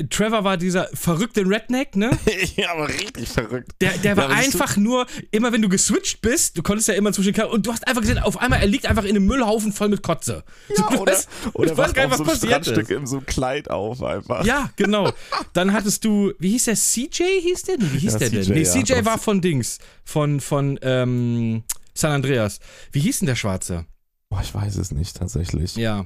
Trevor 0.10 0.44
war 0.44 0.58
dieser 0.58 0.90
verrückte 0.96 1.42
Redneck, 1.48 1.96
ne? 1.96 2.10
ja, 2.58 2.72
aber 2.74 2.90
richtig 2.90 3.30
verrückt. 3.30 3.72
Der, 3.82 3.92
der 4.00 4.18
war 4.18 4.30
du- 4.30 4.34
einfach 4.34 4.78
nur, 4.78 5.06
immer 5.30 5.54
wenn 5.54 5.62
du 5.62 5.70
geswitcht 5.70 6.22
bist, 6.22 6.58
du 6.58 6.64
konntest 6.64 6.88
ja 6.88 6.96
immer 6.96 7.14
zwischen 7.14 7.32
den 7.34 7.46
und 7.46 7.68
du 7.68 7.72
hast 7.72 7.88
einfach 7.88 8.02
gesehen, 8.02 8.18
auf 8.18 8.38
einmal, 8.42 8.60
er 8.62 8.68
liegt 8.68 8.88
einfach 8.88 9.04
in 9.04 9.16
einem 9.16 9.28
Müllhaufen 9.28 9.72
voll 9.72 9.90
mit 9.90 10.02
Kotze. 10.02 10.44
Ja, 10.76 10.88
du 10.90 10.98
oder, 11.02 11.14
weißt- 11.14 11.28
oder 11.54 11.72
ich 11.72 11.78
weiß 11.78 11.94
gar 11.94 12.08
nicht, 12.08 12.12
was 12.12 12.18
so 12.18 12.24
ein 12.24 12.30
passiert 12.62 12.68
ist. 12.80 12.90
in 12.90 13.06
so 13.06 13.18
einem 13.18 13.26
Kleid 13.28 13.70
auf 13.70 14.02
einfach. 14.04 14.44
Ja, 14.44 14.72
genau. 14.76 15.14
Dann 15.54 15.72
hattest 15.72 16.04
du, 16.04 16.34
wie 16.40 16.50
hieß 16.50 16.66
der? 16.66 16.76
CJ 16.76 17.24
hieß 17.42 17.64
der? 17.64 17.78
Nee, 17.78 17.86
wie 17.94 18.00
hieß 18.00 18.14
Ja, 18.14 18.20
der 18.20 18.30
denn? 18.32 18.44
CJ, 18.44 18.52
Nee, 18.54 18.64
ja. 18.64 18.72
CJ 18.72 19.06
war 19.06 19.20
von 19.20 19.40
Dings, 19.40 19.78
von, 20.04 20.40
von 20.40 20.80
ähm, 20.82 21.64
San 21.94 22.12
Andreas. 22.12 22.60
Wie 22.92 23.00
hieß 23.00 23.20
denn 23.20 23.28
der 23.28 23.36
Schwarze? 23.36 23.86
Boah, 24.30 24.42
ich 24.42 24.54
weiß 24.54 24.78
es 24.78 24.92
nicht 24.92 25.18
tatsächlich. 25.18 25.76
Ja. 25.76 26.06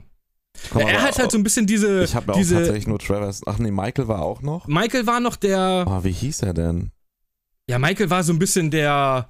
Komm 0.69 0.81
er 0.81 1.01
hat 1.01 1.17
halt 1.17 1.31
so 1.31 1.37
ein 1.37 1.43
bisschen 1.43 1.65
diese. 1.65 2.03
Ich 2.03 2.15
habe 2.15 2.27
ja 2.27 2.33
auch 2.33 2.37
diese 2.37 2.55
tatsächlich 2.55 2.87
nur 2.87 2.99
Travis. 2.99 3.41
Ach 3.45 3.57
nee, 3.57 3.71
Michael 3.71 4.07
war 4.07 4.21
auch 4.21 4.41
noch. 4.41 4.67
Michael 4.67 5.07
war 5.07 5.19
noch 5.19 5.35
der. 5.35 5.85
Oh, 5.87 6.03
wie 6.03 6.11
hieß 6.11 6.43
er 6.43 6.53
denn? 6.53 6.91
Ja, 7.67 7.79
Michael 7.79 8.09
war 8.09 8.23
so 8.23 8.33
ein 8.33 8.39
bisschen 8.39 8.71
der, 8.71 9.29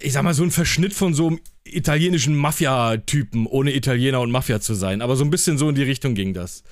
ich 0.00 0.12
sag 0.12 0.22
mal, 0.22 0.34
so 0.34 0.42
ein 0.42 0.50
Verschnitt 0.50 0.92
von 0.92 1.14
so 1.14 1.28
einem 1.28 1.40
italienischen 1.64 2.36
Mafia-Typen, 2.36 3.46
ohne 3.46 3.74
Italiener 3.74 4.20
und 4.20 4.30
Mafia 4.30 4.60
zu 4.60 4.74
sein. 4.74 5.00
Aber 5.00 5.16
so 5.16 5.24
ein 5.24 5.30
bisschen 5.30 5.56
so 5.56 5.68
in 5.68 5.76
die 5.76 5.82
Richtung 5.82 6.14
ging 6.14 6.34
das. 6.34 6.62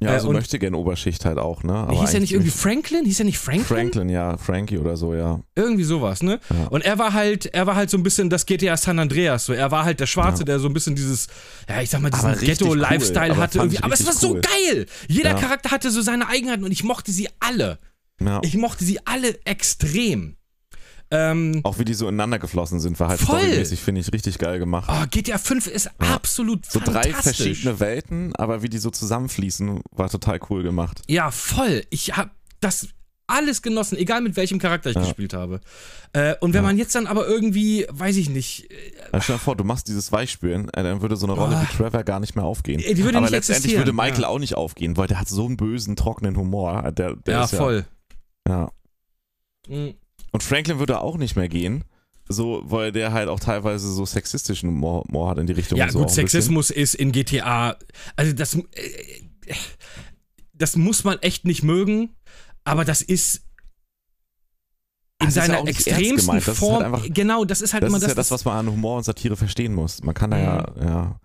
Ja, 0.00 0.10
Äh, 0.10 0.12
also 0.14 0.28
und- 0.28 0.34
möchte 0.36 0.58
gern 0.58 0.74
Oberschicht 0.74 1.24
halt 1.24 1.38
auch, 1.38 1.62
ne? 1.62 1.72
Aber 1.74 2.00
Hieß 2.00 2.14
er 2.14 2.20
nicht 2.20 2.32
irgendwie 2.32 2.50
Franklin? 2.50 3.04
Hieß 3.06 3.20
er 3.20 3.24
nicht 3.24 3.38
Franklin? 3.38 3.64
Franklin, 3.64 4.08
ja, 4.10 4.36
Frankie 4.36 4.78
oder 4.78 4.96
so, 4.96 5.14
ja. 5.14 5.40
Irgendwie 5.54 5.84
sowas, 5.84 6.22
ne? 6.22 6.38
Ja. 6.50 6.66
Und 6.68 6.84
er 6.84 6.98
war 6.98 7.12
halt, 7.14 7.46
er 7.46 7.66
war 7.66 7.76
halt 7.76 7.88
so 7.90 7.96
ein 7.96 8.02
bisschen 8.02 8.28
das 8.28 8.44
GTA 8.46 8.76
San 8.76 8.98
Andreas. 8.98 9.46
So, 9.46 9.52
er 9.54 9.70
war 9.70 9.84
halt 9.84 10.00
der 10.00 10.06
Schwarze, 10.06 10.40
Ja. 10.40 10.44
der 10.46 10.58
so 10.58 10.68
ein 10.68 10.74
bisschen 10.74 10.94
dieses, 10.94 11.28
ja, 11.68 11.80
ich 11.80 11.88
sag 11.90 12.00
mal, 12.02 12.10
diesen 12.10 12.26
Aber 12.30 12.36
Ghetto-Lifestyle 12.38 13.24
cool. 13.26 13.30
Aber 13.32 13.42
hatte. 13.42 13.58
fand 13.58 13.72
Irgendwie. 13.72 13.82
Aber 13.84 13.94
es 13.94 14.04
war 14.06 14.12
so 14.12 14.32
cool. 14.34 14.40
geil. 14.42 14.86
Jeder 15.08 15.30
Ja. 15.30 15.36
Charakter 15.38 15.70
hatte 15.70 15.90
so 15.90 16.02
seine 16.02 16.28
Eigenheiten 16.28 16.64
und 16.64 16.72
ich 16.72 16.84
mochte 16.84 17.10
sie 17.12 17.28
alle. 17.40 17.78
ja. 18.20 18.40
Ich 18.44 18.56
mochte 18.56 18.84
sie 18.84 18.98
alle 19.06 19.38
extrem. 19.44 20.36
Ähm, 21.10 21.60
Auch 21.62 21.78
wie 21.78 21.84
die 21.84 21.94
so 21.94 22.08
ineinander 22.08 22.38
geflossen 22.40 22.80
sind, 22.80 22.98
war 22.98 23.08
halt 23.08 23.20
storymäßig, 23.20 23.80
finde 23.80 24.00
ich, 24.00 24.12
richtig 24.12 24.38
geil 24.38 24.58
gemacht. 24.58 24.90
oh, 24.92 25.06
GTA 25.10 25.38
5 25.38 25.68
ist 25.68 25.90
absolut 25.98 26.66
so 26.66 26.80
drei 26.80 27.12
verschiedene 27.12 27.78
Welten, 27.78 28.34
aber 28.34 28.62
wie 28.62 28.68
die 28.68 28.78
so 28.78 28.90
zusammenfließen, 28.90 29.82
war 29.92 30.08
total 30.10 30.40
cool 30.50 30.62
gemacht. 30.64 31.02
Ja, 31.06 31.30
voll. 31.30 31.84
Ich 31.90 32.16
habe 32.16 32.30
das 32.60 32.88
alles 33.28 33.62
genossen, 33.62 33.98
egal 33.98 34.20
mit 34.20 34.36
welchem 34.36 34.58
Charakter 34.58 34.90
ich 34.90 34.96
Ja. 34.96 35.02
gespielt 35.02 35.32
habe. 35.34 35.60
Äh, 36.12 36.34
und 36.40 36.54
wenn 36.54 36.62
Ja. 36.62 36.68
man 36.68 36.78
jetzt 36.78 36.94
dann 36.94 37.06
aber 37.08 37.26
irgendwie, 37.26 37.86
weiß 37.90 38.16
ich 38.16 38.28
nicht, 38.28 38.70
äh, 38.70 38.74
Ja, 39.12 39.20
stell 39.20 39.36
dir 39.36 39.40
vor, 39.40 39.56
du 39.56 39.64
machst 39.64 39.88
dieses 39.88 40.10
Weichspülen, 40.12 40.68
äh, 40.70 40.82
dann 40.84 41.02
würde 41.02 41.16
so 41.16 41.26
eine 41.26 41.34
Rolle 41.34 41.56
Ah. 41.56 41.62
wie 41.62 41.76
Trevor 41.76 42.02
gar 42.04 42.18
nicht 42.20 42.34
mehr 42.36 42.44
aufgehen. 42.44 42.78
Die 42.78 42.98
würde 43.04 43.18
aber 43.18 43.26
nicht 43.26 43.30
letztendlich 43.32 43.74
existieren, 43.74 43.80
würde 43.80 43.92
Michael 43.92 44.22
ja. 44.22 44.28
auch 44.28 44.38
nicht 44.38 44.54
aufgehen, 44.56 44.96
weil 44.96 45.06
der 45.08 45.18
hat 45.20 45.28
so 45.28 45.44
einen 45.46 45.56
bösen, 45.56 45.94
trockenen 45.96 46.36
Humor. 46.36 46.90
Der, 46.92 47.14
der 47.16 47.34
ja, 47.34 47.46
voll. 47.48 47.84
Ja, 48.48 48.70
ja. 49.68 49.76
Mhm. 49.76 49.94
Und 50.36 50.42
Franklin 50.42 50.78
würde 50.78 51.00
auch 51.00 51.16
nicht 51.16 51.34
mehr 51.34 51.48
gehen, 51.48 51.84
so, 52.28 52.60
weil 52.66 52.92
der 52.92 53.14
halt 53.14 53.30
auch 53.30 53.40
teilweise 53.40 53.90
so 53.90 54.04
sexistischen 54.04 54.68
Humor, 54.68 55.04
Humor 55.08 55.30
hat 55.30 55.38
in 55.38 55.46
die 55.46 55.54
Richtung. 55.54 55.78
Ja, 55.78 55.88
so 55.88 56.00
gut, 56.00 56.08
bisschen. 56.08 56.28
Sexismus 56.28 56.68
ist 56.68 56.94
in 56.94 57.10
GTA, 57.10 57.74
also 58.16 58.34
das, 58.34 58.54
äh, 58.54 58.62
das 60.52 60.76
muss 60.76 61.04
man 61.04 61.16
echt 61.20 61.46
nicht 61.46 61.62
mögen, 61.62 62.10
aber 62.64 62.84
das 62.84 63.00
ist 63.00 63.44
in 65.20 65.28
ja 65.28 65.30
seiner 65.30 65.54
ernst 65.60 65.86
extremsten 65.86 66.32
halt 66.34 66.42
Form. 66.44 66.82
einfach- 66.84 67.06
genau, 67.08 67.46
das 67.46 67.62
ist 67.62 67.72
halt 67.72 67.82
Das 67.82 67.88
immer 67.88 67.96
ist 67.96 68.02
das. 68.02 68.10
ja 68.10 68.14
das, 68.14 68.30
was 68.30 68.44
man 68.44 68.58
an 68.58 68.70
Humor 68.70 68.98
und 68.98 69.04
Satire 69.04 69.36
verstehen 69.38 69.72
muss. 69.74 70.02
Man 70.02 70.14
kann 70.14 70.32
da 70.32 70.38
ja, 70.38 70.66
Mhm. 70.76 70.82
ja. 70.86 71.20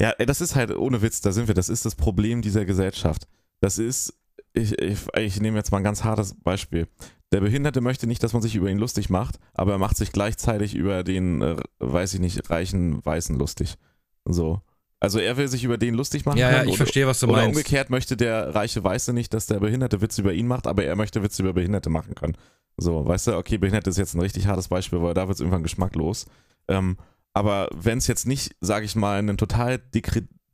Ja, 0.00 0.12
das 0.24 0.40
ist 0.40 0.54
halt, 0.54 0.70
ohne 0.76 1.02
Witz, 1.02 1.20
da 1.20 1.32
sind 1.32 1.48
wir, 1.48 1.54
das 1.56 1.68
ist 1.68 1.84
das 1.84 1.96
Problem 1.96 2.42
dieser 2.42 2.64
Gesellschaft. 2.64 3.26
Das 3.60 3.76
ist, 3.78 4.14
ich, 4.52 4.78
ich, 4.80 4.98
ich 5.16 5.40
nehme 5.40 5.56
jetzt 5.56 5.70
mal 5.70 5.78
ein 5.78 5.84
ganz 5.84 6.04
hartes 6.04 6.34
Beispiel. 6.34 6.88
Der 7.32 7.40
Behinderte 7.40 7.80
möchte 7.80 8.06
nicht, 8.06 8.22
dass 8.22 8.32
man 8.32 8.42
sich 8.42 8.56
über 8.56 8.68
ihn 8.68 8.78
lustig 8.78 9.08
macht, 9.08 9.38
aber 9.54 9.72
er 9.72 9.78
macht 9.78 9.96
sich 9.96 10.10
gleichzeitig 10.10 10.74
über 10.74 11.04
den, 11.04 11.42
äh, 11.42 11.56
weiß 11.78 12.14
ich 12.14 12.20
nicht, 12.20 12.50
reichen 12.50 13.04
Weißen 13.04 13.38
lustig. 13.38 13.76
So. 14.24 14.60
Also 14.98 15.18
er 15.18 15.36
will 15.36 15.48
sich 15.48 15.64
über 15.64 15.78
den 15.78 15.94
lustig 15.94 16.26
machen. 16.26 16.38
ja, 16.38 16.50
ja, 16.50 16.62
ich 16.62 16.68
oder, 16.68 16.76
verstehe, 16.76 17.06
was 17.06 17.20
du 17.20 17.26
oder 17.26 17.36
meinst. 17.36 17.56
umgekehrt 17.56 17.88
möchte 17.88 18.16
der 18.16 18.54
reiche 18.54 18.82
Weiße 18.82 19.12
nicht, 19.12 19.32
dass 19.32 19.46
der 19.46 19.60
Behinderte 19.60 20.00
Witze 20.02 20.20
über 20.20 20.32
ihn 20.32 20.46
macht, 20.46 20.66
aber 20.66 20.84
er 20.84 20.96
möchte 20.96 21.22
Witze 21.22 21.42
über 21.42 21.54
Behinderte 21.54 21.88
machen 21.88 22.14
können. 22.14 22.36
So, 22.76 23.06
weißt 23.06 23.28
du, 23.28 23.36
okay, 23.36 23.58
Behinderte 23.58 23.90
ist 23.90 23.98
jetzt 23.98 24.14
ein 24.14 24.20
richtig 24.20 24.46
hartes 24.46 24.68
Beispiel, 24.68 25.00
weil 25.00 25.14
da 25.14 25.28
wird 25.28 25.36
es 25.36 25.40
irgendwann 25.40 25.62
geschmacklos. 25.62 26.26
Ähm, 26.68 26.98
aber 27.32 27.68
wenn 27.74 27.98
es 27.98 28.08
jetzt 28.08 28.26
nicht, 28.26 28.56
sage 28.60 28.84
ich 28.84 28.96
mal, 28.96 29.18
ein 29.18 29.36
total 29.36 29.80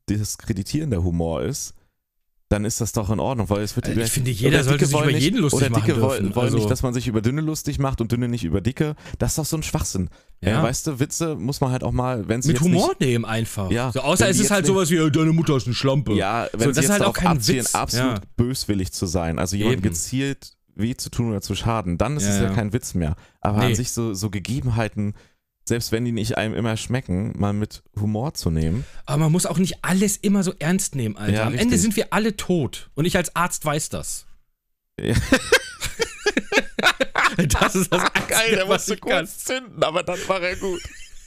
diskreditierender 0.08 1.02
Humor 1.02 1.42
ist, 1.42 1.74
dann 2.48 2.64
ist 2.64 2.80
das 2.80 2.92
doch 2.92 3.10
in 3.10 3.18
Ordnung, 3.18 3.50
weil 3.50 3.62
es 3.62 3.74
wird 3.74 3.88
Also 3.88 4.00
ich 4.00 4.10
finde, 4.10 4.30
jeder 4.30 4.62
sollte 4.62 4.86
sich 4.86 4.94
über 4.96 5.06
wollen 5.06 5.16
jeden 5.16 5.38
lustig 5.38 5.62
oder 5.62 5.70
machen 5.70 5.82
Dicke 5.84 5.98
dürfen. 5.98 6.32
wollen, 6.34 6.44
Also- 6.44 6.56
nicht, 6.58 6.70
dass 6.70 6.82
man 6.84 6.94
sich 6.94 7.08
über 7.08 7.20
Dünne 7.20 7.40
lustig 7.40 7.80
macht 7.80 8.00
und 8.00 8.12
Dünne 8.12 8.28
nicht 8.28 8.44
über 8.44 8.60
Dicke. 8.60 8.94
Das 9.18 9.32
ist 9.32 9.38
doch 9.38 9.44
so 9.46 9.56
ein 9.56 9.64
Schwachsinn. 9.64 10.10
Ja. 10.42 10.50
Ja. 10.50 10.62
weißt 10.62 10.86
du, 10.86 11.00
Witze 11.00 11.34
muss 11.34 11.60
man 11.60 11.72
halt 11.72 11.82
auch 11.82 11.90
mal, 11.92 12.28
wenn 12.28 12.42
sie 12.42 12.52
Mit 12.52 12.60
Humor 12.60 12.88
nicht, 12.90 13.00
nehmen 13.00 13.24
einfach. 13.24 13.70
Ja, 13.72 13.90
so, 13.90 14.00
außer 14.00 14.28
es 14.28 14.38
ist 14.38 14.50
halt 14.52 14.62
nicht- 14.64 14.72
sowas 14.74 14.90
wie, 14.90 14.96
äh, 14.96 15.10
deine 15.10 15.32
Mutter 15.32 15.56
ist 15.56 15.66
ein 15.66 15.74
Schlampe. 15.74 16.12
Ja, 16.14 16.46
wenn 16.52 16.60
So, 16.60 16.66
sie 16.66 16.66
das 16.66 16.76
ist 16.76 16.82
jetzt 16.82 16.90
halt 16.90 17.02
auch 17.02 17.16
abzielen, 17.22 17.64
Witz. 17.64 17.74
absolut 17.74 18.18
Ja. 18.18 18.20
böswillig 18.36 18.92
zu 18.92 19.06
sein, 19.06 19.38
also 19.40 19.56
jemand 19.56 19.82
gezielt 19.82 20.52
weh 20.76 20.94
zu 20.94 21.08
tun 21.10 21.30
oder 21.30 21.40
zu 21.40 21.54
schaden, 21.56 21.96
dann 21.98 22.16
ist 22.18 22.24
Ja, 22.24 22.34
es 22.34 22.40
ja 22.42 22.50
kein 22.50 22.72
Witz 22.74 22.92
mehr. 22.94 23.16
Aber 23.40 23.58
an 23.62 23.68
Nee. 23.68 23.74
sich 23.74 23.90
so, 23.92 24.12
so 24.14 24.28
Gegebenheiten, 24.30 25.14
selbst 25.68 25.92
wenn 25.92 26.04
die 26.04 26.12
nicht 26.12 26.36
einem 26.38 26.54
immer 26.54 26.76
schmecken, 26.76 27.32
mal 27.36 27.52
mit 27.52 27.82
Humor 28.00 28.34
zu 28.34 28.50
nehmen. 28.50 28.84
Aber 29.04 29.18
man 29.18 29.32
muss 29.32 29.46
auch 29.46 29.58
nicht 29.58 29.84
alles 29.84 30.16
immer 30.16 30.42
so 30.42 30.52
ernst 30.58 30.94
nehmen, 30.94 31.16
Alter. 31.16 31.32
Ja, 31.32 31.42
Am 31.42 31.48
richtig. 31.48 31.62
Ende 31.62 31.78
sind 31.78 31.96
wir 31.96 32.12
alle 32.12 32.36
tot. 32.36 32.90
Und 32.94 33.04
ich 33.04 33.16
als 33.16 33.34
Arzt 33.34 33.64
weiß 33.64 33.88
das. 33.88 34.26
Ja. 35.00 35.14
Das 37.48 37.74
ist 37.74 37.92
das 37.92 38.02
Einzige, 38.14 38.64
was 38.66 38.88
ich 38.88 39.00
kann. 39.00 39.26
zünden, 39.26 39.82
aber 39.82 40.02
dann 40.02 40.18
war 40.26 40.40
er 40.40 40.56
gut. 40.56 40.80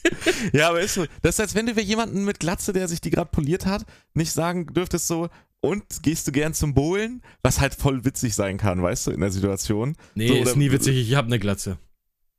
ja, 0.53 0.69
aber 0.69 0.81
ist 0.81 0.95
so. 0.95 1.05
Das 1.21 1.35
ist, 1.35 1.39
als 1.39 1.55
wenn 1.55 1.67
du 1.67 1.75
für 1.75 1.81
jemanden 1.81 2.25
mit 2.25 2.39
Glatze, 2.39 2.73
der 2.73 2.87
sich 2.87 3.01
die 3.01 3.09
gerade 3.11 3.29
poliert 3.29 3.65
hat, 3.65 3.85
nicht 4.13 4.31
sagen 4.31 4.65
dürftest 4.67 5.07
so, 5.07 5.29
und 5.61 5.83
gehst 6.03 6.27
du 6.27 6.31
gern 6.31 6.53
zum 6.53 6.73
Bowlen? 6.73 7.21
Was 7.43 7.59
halt 7.59 7.75
voll 7.75 8.05
witzig 8.05 8.33
sein 8.33 8.57
kann, 8.57 8.81
weißt 8.81 9.07
du, 9.07 9.11
in 9.11 9.19
der 9.19 9.29
Situation. 9.29 9.95
Nee, 10.15 10.29
So, 10.29 10.35
ist 10.35 10.55
nie 10.55 10.71
witzig. 10.71 10.95
Ich 10.97 11.15
hab 11.15 11.25
eine 11.25 11.37
Glatze. 11.37 11.77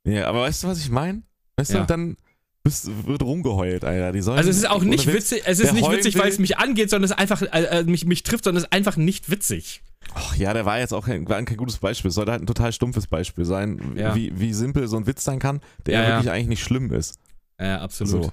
Ja, 0.03 0.27
aber 0.27 0.41
weißt 0.41 0.63
du, 0.63 0.67
was 0.67 0.79
ich 0.79 0.89
meine? 0.89 1.21
Weißt 1.57 1.71
Ja. 1.73 1.81
du, 1.81 1.85
dann 1.87 2.17
bist, 2.63 2.89
wird 3.07 3.23
rumgeheult, 3.23 3.83
Alter. 3.83 4.11
Die 4.11 4.21
sollen, 4.21 4.37
Also 4.37 4.49
es 4.49 4.57
ist 4.57 4.69
auch 4.69 4.83
nicht 4.83 5.07
Witz, 5.07 5.15
witzig, 5.31 5.43
es 5.45 5.59
ist 5.59 5.73
nicht 5.73 5.89
witzig, 5.89 6.17
weil 6.17 6.29
es 6.29 6.39
mich 6.39 6.57
angeht, 6.57 6.89
sondern 6.89 7.11
es 7.11 7.17
einfach 7.17 7.41
äh, 7.41 7.45
äh, 7.79 7.83
mich, 7.83 8.05
mich 8.05 8.23
trifft, 8.23 8.43
sondern 8.43 8.59
es 8.63 8.67
ist 8.67 8.73
einfach 8.73 8.97
nicht 8.97 9.29
witzig. 9.31 9.81
Ach 10.13 10.35
ja, 10.35 10.53
der 10.53 10.65
war 10.65 10.79
jetzt 10.79 10.93
auch 10.93 11.05
kein, 11.05 11.25
kein 11.25 11.45
gutes 11.57 11.77
Beispiel. 11.77 12.09
Es 12.09 12.15
sollte 12.15 12.31
halt 12.31 12.43
ein 12.43 12.47
total 12.47 12.71
stumpfes 12.73 13.07
Beispiel 13.07 13.45
sein, 13.45 13.93
Ja. 13.95 14.15
wie, 14.15 14.31
wie 14.39 14.53
simpel 14.53 14.87
so 14.87 14.97
ein 14.97 15.07
Witz 15.07 15.23
sein 15.23 15.39
kann, 15.39 15.61
der 15.85 15.93
Ja, 15.95 16.01
ja. 16.03 16.09
wirklich 16.17 16.31
eigentlich 16.31 16.47
nicht 16.47 16.63
schlimm 16.63 16.91
ist. 16.93 17.17
Ja, 17.59 17.79
absolut. 17.81 18.25
So. 18.25 18.31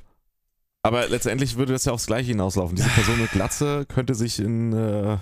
Aber 0.83 1.09
letztendlich 1.09 1.57
würde 1.57 1.73
das 1.73 1.85
ja 1.85 1.93
aufs 1.93 2.07
Gleiche 2.07 2.29
hinauslaufen. 2.29 2.77
Diese 2.77 2.89
Person 2.95 3.21
mit 3.21 3.31
Glatze 3.33 3.85
könnte 3.87 4.15
sich 4.15 4.39
in. 4.39 4.73
Äh, 4.73 5.19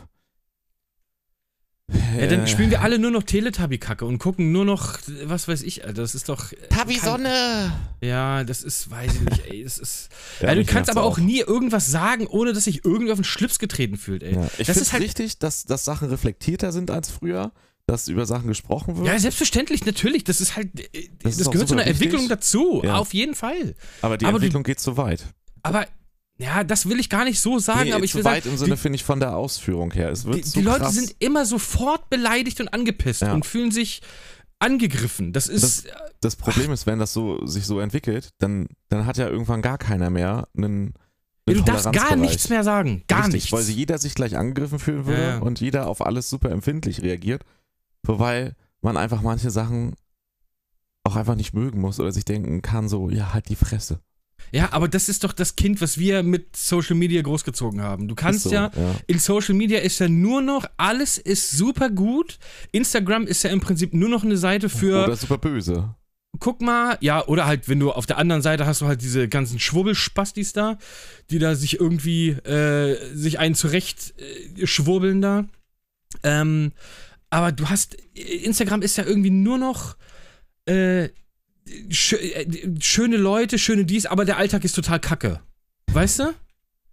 Ja, 2.18 2.27
dann 2.27 2.42
äh, 2.44 2.46
spielen 2.49 2.70
wir 2.70 2.81
alle 2.81 2.99
nur 2.99 3.12
noch 3.12 3.22
Teletubby-Kacke 3.22 4.05
und 4.05 4.18
gucken 4.18 4.51
nur 4.51 4.64
noch, 4.64 4.99
was 5.25 5.46
weiß 5.46 5.62
ich, 5.62 5.85
Alter, 5.85 6.03
das 6.03 6.14
ist 6.16 6.29
doch. 6.29 6.51
äh, 6.53 6.57
Tabi 6.68 6.94
kein- 6.96 7.05
Sonne! 7.11 7.72
Ja, 8.01 8.42
das 8.42 8.64
ist, 8.64 8.90
weiß 8.90 9.14
ich 9.14 9.20
nicht, 9.20 9.46
ey, 9.49 9.62
das 9.62 9.79
ist. 9.79 10.09
Ja, 10.40 10.49
Ja, 10.49 10.55
du 10.57 10.64
kannst 10.64 10.90
aber 10.90 11.05
auch 11.05 11.18
nie 11.18 11.38
irgendwas 11.40 11.87
sagen, 11.87 12.27
ohne 12.27 12.53
dass 12.53 12.64
sich 12.64 12.85
irgendwie 12.85 13.12
auf 13.12 13.18
den 13.18 13.25
Schlips 13.25 13.59
getreten 13.61 13.96
fühlt, 13.96 14.22
ey. 14.25 14.35
Ja. 14.35 14.44
Ich 14.59 14.66
das 14.66 14.66
finde 14.66 14.70
ist 14.72 14.77
es 14.88 14.92
halt. 14.92 15.03
richtig, 15.05 15.38
dass, 15.38 15.64
dass 15.64 15.85
Sachen 15.85 16.09
reflektierter 16.09 16.72
sind 16.72 16.90
als 16.90 17.09
früher, 17.09 17.53
dass 17.87 18.09
über 18.09 18.27
Sachen 18.27 18.49
gesprochen 18.49 18.96
wird. 18.96 19.07
Ja, 19.07 19.16
selbstverständlich, 19.18 19.87
natürlich. 19.87 20.25
Das 20.25 20.40
ist 20.40 20.57
halt. 20.57 20.68
äh, 20.92 21.09
Das 21.22 21.37
Das, 21.37 21.46
ist 21.46 21.53
gehört 21.53 21.68
zu 21.68 21.75
einer 21.75 21.87
Entwicklung 21.87 22.22
wichtig. 22.22 22.37
dazu. 22.37 22.81
Ja. 22.85 22.96
Auf 22.96 23.14
jeden 23.14 23.37
Fall. 23.37 23.77
aber 24.03 24.18
die 24.18 24.25
aber 24.27 24.33
du- 24.33 24.37
Entwicklung 24.46 24.64
geht 24.64 24.81
zu 24.81 24.96
weit. 24.96 25.25
Aber, 25.62 25.87
ja, 26.38 26.64
das 26.64 26.88
will 26.88 27.01
ich 27.01 27.09
gar 27.09 27.25
nicht 27.25 27.40
so 27.40 27.59
sagen, 27.59 27.85
Nee, 27.85 27.92
aber 27.92 28.05
ich 28.05 28.12
zu 28.12 28.18
will 28.18 28.25
weit 28.25 28.44
sagen, 28.44 28.55
im 28.55 28.59
Sinne, 28.59 28.75
die, 28.75 28.81
finde 28.81 28.96
ich, 28.96 29.05
von 29.05 29.20
der 29.20 29.37
Ausführung 29.37 29.90
her. 29.92 30.11
Es 30.11 30.25
wird 30.25 30.37
die, 30.37 30.42
so 30.42 30.59
die 30.61 30.64
Leute 30.64 30.81
krass. 30.81 30.94
sind 30.94 31.16
immer 31.18 31.46
sofort 31.46 32.11
beleidigt 32.11 32.61
und 32.61 32.68
angepisst 32.68 33.22
Ja. 33.22 33.33
und 33.33 33.46
fühlen 33.46 33.70
sich 33.70 34.03
angegriffen. 34.59 35.33
Das 35.33 35.49
ist. 35.49 35.88
das 36.20 36.37
Problem 36.37 36.72
ist, 36.72 36.87
wenn 36.87 36.99
das 36.99 37.12
so 37.12 37.44
sich 37.46 37.66
so 37.66 37.81
entwickelt, 37.81 38.31
dann, 38.38 38.68
dann 38.88 39.07
hat 39.07 39.16
ja 39.16 39.29
irgendwann 39.29 39.62
gar 39.62 39.79
keiner 39.79 40.11
mehr 40.11 40.49
einen. 40.57 40.94
ja, 41.49 41.55
du 41.55 41.62
darfst 41.62 41.92
gar 41.92 42.16
nichts 42.16 42.49
mehr 42.49 42.64
sagen. 42.64 43.05
Gar 43.09 43.20
Richtig, 43.20 43.35
nichts. 43.35 43.53
Weil 43.53 43.62
sie 43.62 43.75
jeder 43.75 43.99
sich 43.99 44.14
gleich 44.14 44.37
angegriffen 44.37 44.79
fühlen 44.79 45.07
würde 45.07 45.22
ja. 45.22 45.38
und 45.38 45.61
jeder 45.61 45.87
auf 45.88 46.05
alles 46.05 46.29
super 46.29 46.51
empfindlich 46.51 47.03
reagiert. 47.03 47.44
Wobei 48.03 48.55
man 48.83 48.96
einfach 48.96 49.22
manche 49.22 49.51
Sachen 49.51 49.94
auch 51.05 51.16
einfach 51.16 51.35
nicht 51.35 51.55
mögen 51.55 51.81
muss 51.81 52.01
oder 52.01 52.12
sich 52.12 52.25
denken 52.25 52.62
kann, 52.62 52.88
so, 52.88 53.09
ja, 53.11 53.33
halt 53.33 53.49
die 53.49 53.57
Fresse. 53.57 54.01
Ja, 54.52 54.72
aber 54.72 54.88
das 54.88 55.09
ist 55.09 55.24
doch 55.24 55.32
das 55.32 55.56
Kind, 55.56 55.80
was 55.80 55.98
wir 55.98 56.22
mit 56.22 56.56
Social 56.56 56.96
Media 56.96 57.20
großgezogen 57.22 57.80
haben. 57.82 58.09
Du 58.09 58.14
kannst 58.14 58.42
so, 58.44 58.52
ja, 58.52 58.70
in 59.06 59.18
Social 59.18 59.54
Media 59.54 59.80
ist 59.80 59.98
ja 59.98 60.09
nur 60.09 60.40
noch, 60.40 60.66
alles 60.76 61.18
ist 61.18 61.50
super 61.50 61.90
gut. 61.90 62.38
Instagram 62.72 63.26
ist 63.26 63.42
ja 63.42 63.50
im 63.50 63.61
Prinzip 63.61 63.92
nur 63.92 64.09
noch 64.09 64.24
eine 64.24 64.37
Seite 64.37 64.68
für, 64.68 65.04
Oder 65.04 65.16
super 65.16 65.38
böse. 65.38 65.94
guck 66.38 66.61
mal, 66.61 66.96
ja, 67.00 67.26
oder 67.26 67.46
halt, 67.46 67.68
wenn 67.68 67.80
du 67.80 67.92
auf 67.92 68.06
der 68.06 68.18
anderen 68.18 68.42
Seite 68.42 68.66
hast 68.66 68.80
du 68.80 68.87
halt 68.87 69.02
diese 69.02 69.28
ganzen 69.28 69.59
Schwurbelspastis 69.59 70.52
da, 70.52 70.78
die 71.30 71.38
da 71.38 71.54
sich 71.54 71.80
irgendwie, 71.80 72.30
äh, 72.30 72.96
sich 73.14 73.38
einen 73.38 73.54
zurecht 73.54 74.14
äh, 74.18 74.66
schwurbeln 74.66 75.20
da. 75.20 75.44
Ähm, 76.22 76.72
aber 77.30 77.52
du 77.52 77.68
hast, 77.68 77.94
Instagram 78.14 78.82
ist 78.82 78.96
ja 78.96 79.04
irgendwie 79.04 79.30
nur 79.30 79.59
noch, 79.59 79.96
äh, 80.66 81.09
schöne 81.90 83.16
Leute, 83.16 83.59
schöne 83.59 83.85
dies, 83.85 84.07
aber 84.07 84.24
der 84.24 84.37
Alltag 84.37 84.64
ist 84.64 84.74
total 84.74 85.00
kacke. 85.00 85.40
Weißt 85.92 86.20
du? 86.20 86.35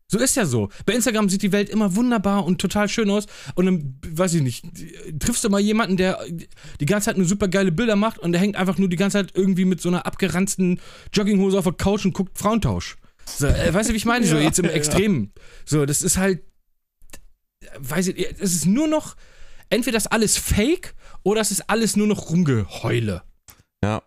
So 0.08 0.20
ist 0.20 0.36
ja 0.36 0.46
so. 0.46 0.70
Bei 0.86 0.94
Instagram 0.94 1.28
sieht 1.28 1.42
die 1.42 1.52
Welt 1.52 1.70
immer 1.70 1.96
wunderbar 1.96 2.46
und 2.46 2.62
total 2.62 2.88
schön 2.88 3.10
aus. 3.10 3.26
Und 3.56 3.66
dann, 3.66 4.00
weiß 4.06 4.36
ich 4.36 4.44
nicht, 4.44 4.64
triffst 5.20 5.44
du 5.44 5.50
mal 5.50 5.60
jemanden, 5.60 5.98
der 5.98 6.20
die 6.80 6.86
ganze 6.86 7.06
Zeit 7.06 7.18
nur 7.18 7.26
super 7.26 7.48
geile 7.48 7.72
Bilder 7.72 7.96
macht 7.96 8.20
und 8.20 8.32
der 8.32 8.42
hängt 8.42 8.56
einfach 8.56 8.78
nur 8.78 8.90
die 8.90 8.96
ganze 8.96 9.18
Zeit 9.18 9.32
irgendwie 9.36 9.66
mit 9.66 9.82
so 9.82 9.90
einer 9.90 10.06
abgeranzten 10.06 10.80
Jogginghose 11.14 11.58
auf 11.58 11.64
der 11.64 11.74
Couch 11.74 12.06
und 12.06 12.14
guckt 12.14 12.38
Frauentausch. 12.38 12.98
So, 13.26 13.48
äh, 13.48 13.74
weißt 13.74 13.90
du, 13.90 13.94
wie 13.94 13.98
ich 13.98 14.06
meine? 14.06 14.26
So, 14.26 14.38
jetzt 14.38 14.60
im. 14.60 14.66
Extremen. 14.66 15.32
So, 15.66 15.86
das 15.86 16.02
ist 16.02 16.18
halt, 16.18 16.44
weiß 17.80 18.08
ich, 18.08 18.28
es 18.40 18.54
ist 18.54 18.66
nur 18.66 18.88
noch, 18.88 19.16
entweder 19.70 19.96
das 19.96 20.08
alles 20.08 20.38
fake 20.38 20.94
oder 21.24 21.42
es 21.42 21.52
ist 21.52 21.70
alles 21.70 21.96
nur 21.96 22.08
noch 22.08 22.30
Rumgeheule. 22.30 23.24
Ja. 23.84 24.04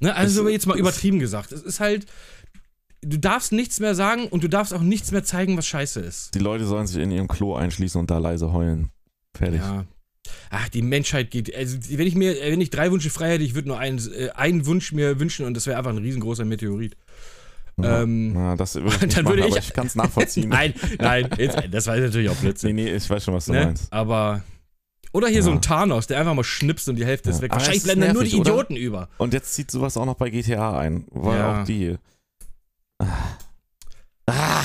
Ne, 0.00 0.14
also 0.14 0.46
Es- 0.46 0.52
jetzt 0.52 0.66
mal 0.66 0.78
übertrieben 0.78 1.18
gesagt. 1.18 1.52
Es 1.52 1.62
ist 1.62 1.80
halt, 1.80 2.06
du 3.02 3.18
darfst 3.18 3.52
nichts 3.52 3.80
mehr 3.80 3.94
sagen 3.94 4.26
und 4.28 4.44
du 4.44 4.48
darfst 4.48 4.74
auch 4.74 4.82
nichts 4.82 5.10
mehr 5.12 5.24
zeigen, 5.24 5.56
was 5.56 5.66
scheiße 5.66 6.00
ist. 6.00 6.34
Die 6.34 6.38
Leute 6.38 6.64
sollen 6.66 6.86
sich 6.86 7.02
in 7.02 7.10
ihrem 7.10 7.28
Klo 7.28 7.54
einschließen 7.54 7.98
und 8.00 8.10
da 8.10 8.18
leise 8.18 8.52
heulen. 8.52 8.90
Fertig. 9.36 9.60
Ja. 9.60 9.84
Ach, 10.50 10.68
die 10.68 10.82
Menschheit 10.82 11.30
geht. 11.30 11.54
Also, 11.54 11.78
wenn 11.90 12.06
ich 12.06 12.14
mir, 12.14 12.34
wenn 12.34 12.60
ich 12.60 12.70
drei 12.70 12.92
Wünsche 12.92 13.10
frei 13.10 13.30
hätte, 13.32 13.44
ich 13.44 13.54
würde 13.54 13.68
nur 13.68 13.78
einen, 13.78 13.98
äh, 14.12 14.30
einen 14.34 14.66
Wunsch 14.66 14.92
mir 14.92 15.18
wünschen 15.18 15.46
und 15.46 15.54
das 15.54 15.66
wäre 15.66 15.78
einfach 15.78 15.90
ein 15.92 15.98
riesengroßer 15.98 16.44
Meteorit. 16.44 16.96
Ja. 17.80 18.02
Ähm, 18.02 18.34
Ja, 18.34 18.56
das 18.56 18.74
würde 18.74 18.88
ich 18.88 18.96
dann 18.98 19.08
nicht 19.08 19.16
würde 19.16 19.28
machen, 19.28 19.38
ich- 19.48 19.52
aber 19.56 19.58
ich 19.58 19.72
kann 19.72 19.86
es 19.86 19.94
nachvollziehen. 19.96 20.48
nein, 20.50 20.74
nein, 20.98 21.28
jetzt, 21.38 21.56
das 21.70 21.86
war 21.86 21.96
natürlich 21.96 22.28
auch 22.28 22.34
nee, 22.34 22.40
Blödsinn. 22.42 22.76
nee, 22.76 22.92
ich 22.94 23.08
weiß 23.08 23.24
schon, 23.24 23.34
was 23.34 23.46
du 23.46 23.52
Ne? 23.52 23.64
meinst. 23.64 23.92
Aber 23.92 24.42
Oder 25.12 25.28
hier 25.28 25.42
so 25.42 25.50
Ja. 25.50 25.56
ein 25.56 25.62
Thanos, 25.62 26.06
der 26.06 26.18
einfach 26.20 26.34
mal 26.34 26.44
schnipst 26.44 26.88
und 26.88 26.96
die 26.96 27.04
Hälfte 27.04 27.30
ist 27.30 27.36
Ja. 27.36 27.42
weg. 27.42 27.50
Aber 27.52 27.60
Wahrscheinlich 27.60 27.78
es 27.82 27.84
ist 27.84 27.92
blenden 27.94 28.06
dann 28.06 28.14
nur 28.14 28.24
die 28.24 28.30
nervig, 28.36 28.40
oder? 28.40 28.50
Idioten 28.52 28.76
über. 28.76 29.08
Und 29.18 29.32
jetzt 29.34 29.54
zieht 29.54 29.70
sowas 29.70 29.96
auch 29.96 30.06
noch 30.06 30.14
bei 30.16 30.30
GTA 30.30 30.78
ein, 30.78 31.06
weil 31.10 31.38
Ja. 31.38 31.60
auch 31.62 31.64
die. 31.64 31.96
Ah, 34.26 34.62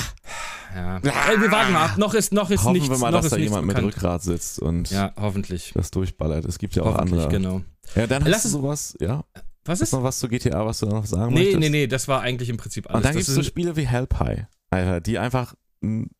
Ja. 0.74 0.96
Ey, 0.98 1.40
wir 1.40 1.50
warten 1.50 1.72
mal 1.72 1.86
ab. 1.86 1.96
Noch 1.98 2.12
ist, 2.14 2.32
noch 2.32 2.50
ist 2.50 2.62
hoffen 2.62 2.74
nichts, 2.74 2.90
wir 2.90 2.98
mal, 2.98 3.10
dass 3.10 3.24
ist 3.26 3.32
da 3.32 3.36
jemand 3.38 3.66
mit 3.66 3.76
bekannt. 3.76 3.94
Rückgrat 3.94 4.22
sitzt 4.22 4.58
und 4.60 4.90
Ja, 4.90 5.12
hoffentlich. 5.16 5.72
das 5.74 5.90
durchballert. 5.90 6.44
Es 6.44 6.58
gibt 6.58 6.76
ja 6.76 6.82
auch 6.82 6.96
andere. 6.96 7.28
genau. 7.28 7.62
Ja, 7.94 8.06
dann 8.06 8.24
Lass 8.24 8.36
hast 8.36 8.44
du 8.46 8.48
sowas, 8.50 8.94
ja. 9.00 9.24
Was 9.64 9.80
Ist 9.80 9.88
ist? 9.88 9.92
noch 9.94 10.02
was 10.04 10.18
zu 10.18 10.28
GTA, 10.28 10.64
was 10.66 10.78
du 10.80 10.86
noch 10.86 11.06
sagen 11.06 11.32
Nee, 11.32 11.40
möchtest? 11.40 11.58
nee, 11.60 11.68
nee, 11.70 11.86
das 11.86 12.06
war 12.08 12.20
eigentlich 12.20 12.50
im 12.50 12.56
Prinzip 12.56 12.86
alles. 12.88 12.96
Und 12.98 13.04
dann 13.06 13.12
gibt 13.16 13.26
es 13.26 13.34
so 13.34 13.42
Spiele 13.42 13.74
wie 13.76 13.86
Hellpie, 13.86 14.44
Alter, 14.70 15.00
die 15.00 15.18
einfach 15.18 15.54
einen 15.82 16.10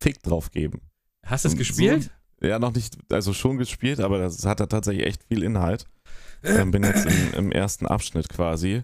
Fick 0.00 0.20
drauf 0.22 0.50
geben. 0.50 0.80
Hast 1.24 1.44
du 1.44 1.48
es 1.50 1.56
gespielt? 1.56 2.04
So, 2.04 2.10
ja, 2.42 2.58
noch 2.58 2.74
nicht, 2.74 2.96
also 3.10 3.32
schon 3.32 3.58
gespielt, 3.58 4.00
aber 4.00 4.18
das 4.18 4.44
hat 4.44 4.60
da 4.60 4.66
tatsächlich 4.66 5.06
echt 5.06 5.22
viel 5.24 5.42
Inhalt. 5.42 5.86
Ähm, 6.44 6.70
bin 6.72 6.82
jetzt 6.82 7.06
im, 7.06 7.34
im 7.34 7.52
ersten 7.52 7.86
Abschnitt 7.86 8.28
quasi. 8.28 8.82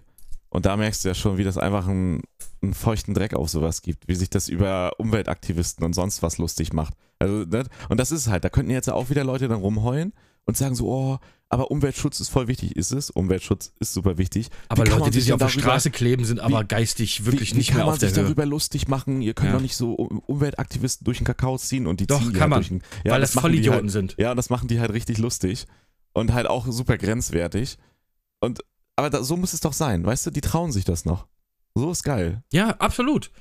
Und 0.49 0.65
da 0.65 0.77
merkst 0.77 1.03
du 1.03 1.09
ja 1.09 1.13
schon, 1.13 1.37
wie 1.37 1.43
das 1.43 1.57
einfach 1.57 1.87
einen, 1.87 2.21
einen 2.61 2.73
feuchten 2.73 3.13
Dreck 3.13 3.33
auf 3.33 3.49
sowas 3.49 3.81
gibt, 3.81 4.07
wie 4.07 4.15
sich 4.15 4.29
das 4.29 4.47
über 4.47 4.93
Umweltaktivisten 4.97 5.85
und 5.85 5.93
sonst 5.93 6.23
was 6.23 6.37
lustig 6.37 6.73
macht. 6.73 6.93
Also, 7.19 7.45
ne? 7.45 7.65
Und 7.89 7.99
das 7.99 8.11
ist 8.11 8.27
halt, 8.27 8.43
da 8.43 8.49
könnten 8.49 8.71
jetzt 8.71 8.89
auch 8.89 9.09
wieder 9.09 9.23
Leute 9.23 9.47
dann 9.47 9.59
rumheulen 9.59 10.13
und 10.45 10.57
sagen 10.57 10.73
so, 10.73 10.87
oh, 10.87 11.19
aber 11.49 11.71
Umweltschutz 11.71 12.19
ist 12.19 12.29
voll 12.29 12.47
wichtig. 12.47 12.75
Ist 12.75 12.91
es? 12.91 13.09
Umweltschutz 13.09 13.73
ist 13.79 13.93
super 13.93 14.17
wichtig. 14.17 14.49
aber 14.67 14.83
Wie 14.83 14.89
kann 14.89 14.99
Leute, 14.99 15.01
man 15.05 15.11
die 15.11 15.21
sich 15.21 15.33
auf 15.33 15.39
der 15.39 15.49
Straße 15.49 15.89
kleben, 15.91 16.23
sind 16.25 16.39
aber 16.39 16.61
wie- 16.61 16.67
geistig 16.67 17.25
wirklich 17.25 17.53
wie, 17.53 17.57
nicht 17.57 17.67
kann 17.69 17.77
mehr 17.77 17.85
man 17.85 17.93
auf 17.93 17.99
der 17.99 18.09
sich 18.09 18.17
Höhe. 18.17 18.23
darüber 18.25 18.45
lustig 18.45 18.87
machen? 18.87 19.21
Ihr 19.21 19.33
könnt 19.33 19.47
Ja. 19.49 19.53
doch 19.55 19.61
nicht 19.61 19.75
so 19.75 19.93
Um- 19.93 20.19
Umweltaktivisten 20.19 21.05
durch 21.05 21.17
den 21.17 21.25
Kakao 21.25 21.57
ziehen 21.57 21.87
und 21.87 21.99
die 21.99 22.07
Doch, 22.07 22.19
ziehen 22.19 22.33
die 22.33 22.39
kann 22.39 22.41
halt 22.41 22.49
man, 22.51 22.59
durch 22.59 22.67
den, 22.69 22.81
ja, 23.03 23.13
weil 23.13 23.21
das 23.21 23.31
die 23.31 23.39
Vollidioten 23.39 23.81
halt, 23.81 23.91
sind. 23.91 24.15
Ja, 24.19 24.31
und 24.31 24.37
das 24.37 24.49
machen 24.49 24.67
die 24.67 24.79
halt 24.79 24.91
richtig 24.93 25.17
lustig 25.17 25.65
und 26.13 26.33
halt 26.33 26.47
auch 26.47 26.67
super 26.67 26.97
grenzwertig. 26.97 27.77
Und 28.39 28.59
aber 28.95 29.09
da, 29.09 29.23
so 29.23 29.35
muss 29.37 29.53
es 29.53 29.61
doch 29.61 29.73
sein, 29.73 30.05
weißt 30.05 30.25
du? 30.27 30.31
Die 30.31 30.41
trauen 30.41 30.71
sich 30.71 30.83
das 30.85 31.05
noch. 31.05 31.27
So 31.73 31.89
ist 31.91 32.03
geil. 32.03 32.43
Ja, 32.51 32.71
absolut. 32.77 33.31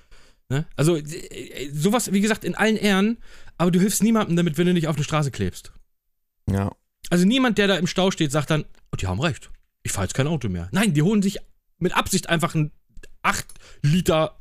Ne? 0.49 0.67
Also, 0.77 0.97
äh, 0.97 1.71
sowas, 1.75 2.11
wie 2.13 2.21
gesagt, 2.21 2.43
in 2.45 2.55
allen 2.55 2.77
Ehren, 2.77 3.19
aber 3.59 3.71
du 3.71 3.81
hilfst 3.81 4.03
niemandem 4.03 4.37
damit, 4.37 4.57
wenn 4.57 4.67
du 4.67 4.73
nicht 4.73 4.87
auf 4.89 4.95
eine 4.97 5.05
Straße 5.05 5.31
klebst. 5.31 5.73
Ja. 6.51 6.71
Also 7.11 7.25
niemand, 7.27 7.59
der 7.59 7.67
da 7.69 7.77
im 7.77 7.87
Stau 7.87 8.11
steht, 8.11 8.33
sagt 8.33 8.51
dann, 8.51 8.65
oh, 8.93 8.97
die 8.97 9.07
haben 9.07 9.21
recht. 9.21 9.51
Ich 9.83 9.93
fahre 9.93 10.05
jetzt 10.07 10.15
kein 10.15 10.27
Auto 10.27 10.49
mehr. 10.49 10.69
Nein, 10.73 10.93
die 10.95 11.03
holen 11.03 11.23
sich 11.23 11.39
mit 11.79 11.97
Absicht 11.97 12.29
einfach 12.29 12.55
einen 12.55 12.71
8 13.23 13.47
Liter 13.83 14.35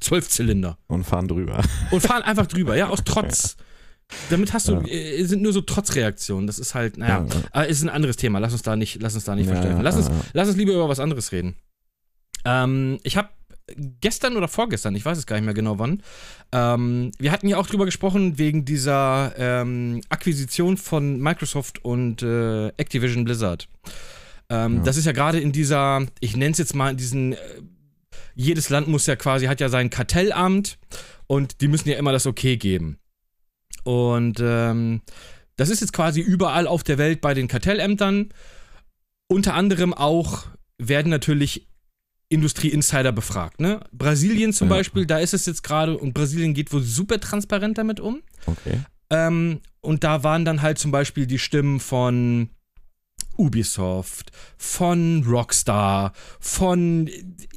Zwölfzylinder 0.00 0.78
Und 0.88 1.04
fahren 1.04 1.28
drüber. 1.28 1.62
und 1.92 2.00
fahren 2.00 2.22
einfach 2.22 2.46
drüber, 2.46 2.76
ja, 2.76 2.88
aus 2.88 3.00
Trotz. 3.04 3.56
Damit 4.30 4.52
hast 4.52 4.68
du, 4.68 4.74
Ja. 4.74 4.86
äh, 4.88 5.24
sind 5.24 5.42
nur 5.42 5.52
so 5.52 5.60
Trotzreaktionen. 5.62 6.46
Das 6.46 6.58
ist 6.58 6.74
halt, 6.74 6.98
naja, 6.98 7.24
Ja, 7.28 7.34
ja. 7.34 7.42
aber 7.52 7.66
ist 7.68 7.82
ein 7.82 7.88
anderes 7.88 8.16
Thema. 8.16 8.38
Lass 8.40 8.52
uns 8.52 8.62
da 8.62 8.76
nicht, 8.76 9.00
lass 9.00 9.14
uns 9.14 9.24
da 9.24 9.34
nicht 9.36 9.46
Ja, 9.46 9.52
verstellen. 9.52 9.76
ja, 9.76 9.82
Lass 9.82 9.96
uns, 9.96 10.08
ja, 10.08 10.12
ja. 10.14 10.20
lass 10.34 10.48
uns 10.48 10.56
lieber 10.56 10.72
über 10.72 10.88
was 10.88 10.98
anderes 11.00 11.32
reden. 11.32 11.56
Ähm, 12.44 12.98
ich 13.04 13.16
habe 13.16 13.28
gestern 14.00 14.36
oder 14.36 14.48
vorgestern, 14.48 14.94
ich 14.94 15.04
weiß 15.04 15.18
es 15.18 15.26
gar 15.26 15.36
nicht 15.36 15.44
mehr 15.44 15.54
genau 15.54 15.78
wann, 15.78 16.02
ähm, 16.52 17.10
wir 17.18 17.32
hatten 17.32 17.48
ja 17.48 17.56
auch 17.56 17.66
drüber 17.66 17.84
gesprochen 17.84 18.38
wegen 18.38 18.64
dieser 18.64 19.32
ähm, 19.36 20.00
Akquisition 20.08 20.76
von 20.76 21.20
Microsoft 21.20 21.84
und 21.84 22.22
äh, 22.22 22.68
Activision 22.76 23.24
Blizzard. 23.24 23.68
Ähm, 24.48 24.78
Ja. 24.78 24.82
Das 24.82 24.96
ist 24.96 25.06
ja 25.06 25.12
gerade 25.12 25.40
in 25.40 25.52
dieser, 25.52 26.06
ich 26.20 26.36
nenne 26.36 26.52
es 26.52 26.58
jetzt 26.58 26.74
mal 26.74 26.90
in 26.90 26.96
diesen, 26.96 27.32
äh, 27.32 27.38
jedes 28.34 28.68
Land 28.70 28.88
muss 28.88 29.06
ja 29.06 29.16
quasi, 29.16 29.46
hat 29.46 29.60
ja 29.60 29.68
sein 29.68 29.90
Kartellamt 29.90 30.78
und 31.26 31.60
die 31.60 31.68
müssen 31.68 31.88
ja 31.88 31.96
immer 31.96 32.12
das 32.12 32.26
Okay 32.26 32.56
geben. 32.56 32.98
Und 33.84 34.38
ähm, 34.40 35.02
das 35.56 35.68
ist 35.68 35.80
jetzt 35.80 35.92
quasi 35.92 36.20
überall 36.20 36.66
auf 36.66 36.82
der 36.82 36.98
Welt 36.98 37.20
bei 37.20 37.34
den 37.34 37.48
Kartellämtern. 37.48 38.28
Unter 39.28 39.54
anderem 39.54 39.94
auch 39.94 40.46
werden 40.78 41.10
natürlich 41.10 41.68
Industrie-Insider 42.32 43.12
befragt. 43.12 43.60
Ne? 43.60 43.80
Brasilien 43.92 44.52
zum 44.52 44.68
Ja. 44.68 44.76
Beispiel, 44.76 45.06
da 45.06 45.18
ist 45.18 45.34
es 45.34 45.46
jetzt 45.46 45.62
gerade, 45.62 45.96
und 45.96 46.14
Brasilien 46.14 46.54
geht 46.54 46.72
wohl 46.72 46.82
super 46.82 47.20
transparent 47.20 47.78
damit 47.78 48.00
um. 48.00 48.22
Okay. 48.46 48.80
Ähm, 49.10 49.60
und 49.80 50.04
da 50.04 50.22
waren 50.24 50.44
dann 50.44 50.62
halt 50.62 50.78
zum 50.78 50.90
Beispiel 50.90 51.26
die 51.26 51.38
Stimmen 51.38 51.80
von 51.80 52.48
Ubisoft, 53.36 54.30
von 54.56 55.24
Rockstar, 55.26 56.12
von 56.40 57.08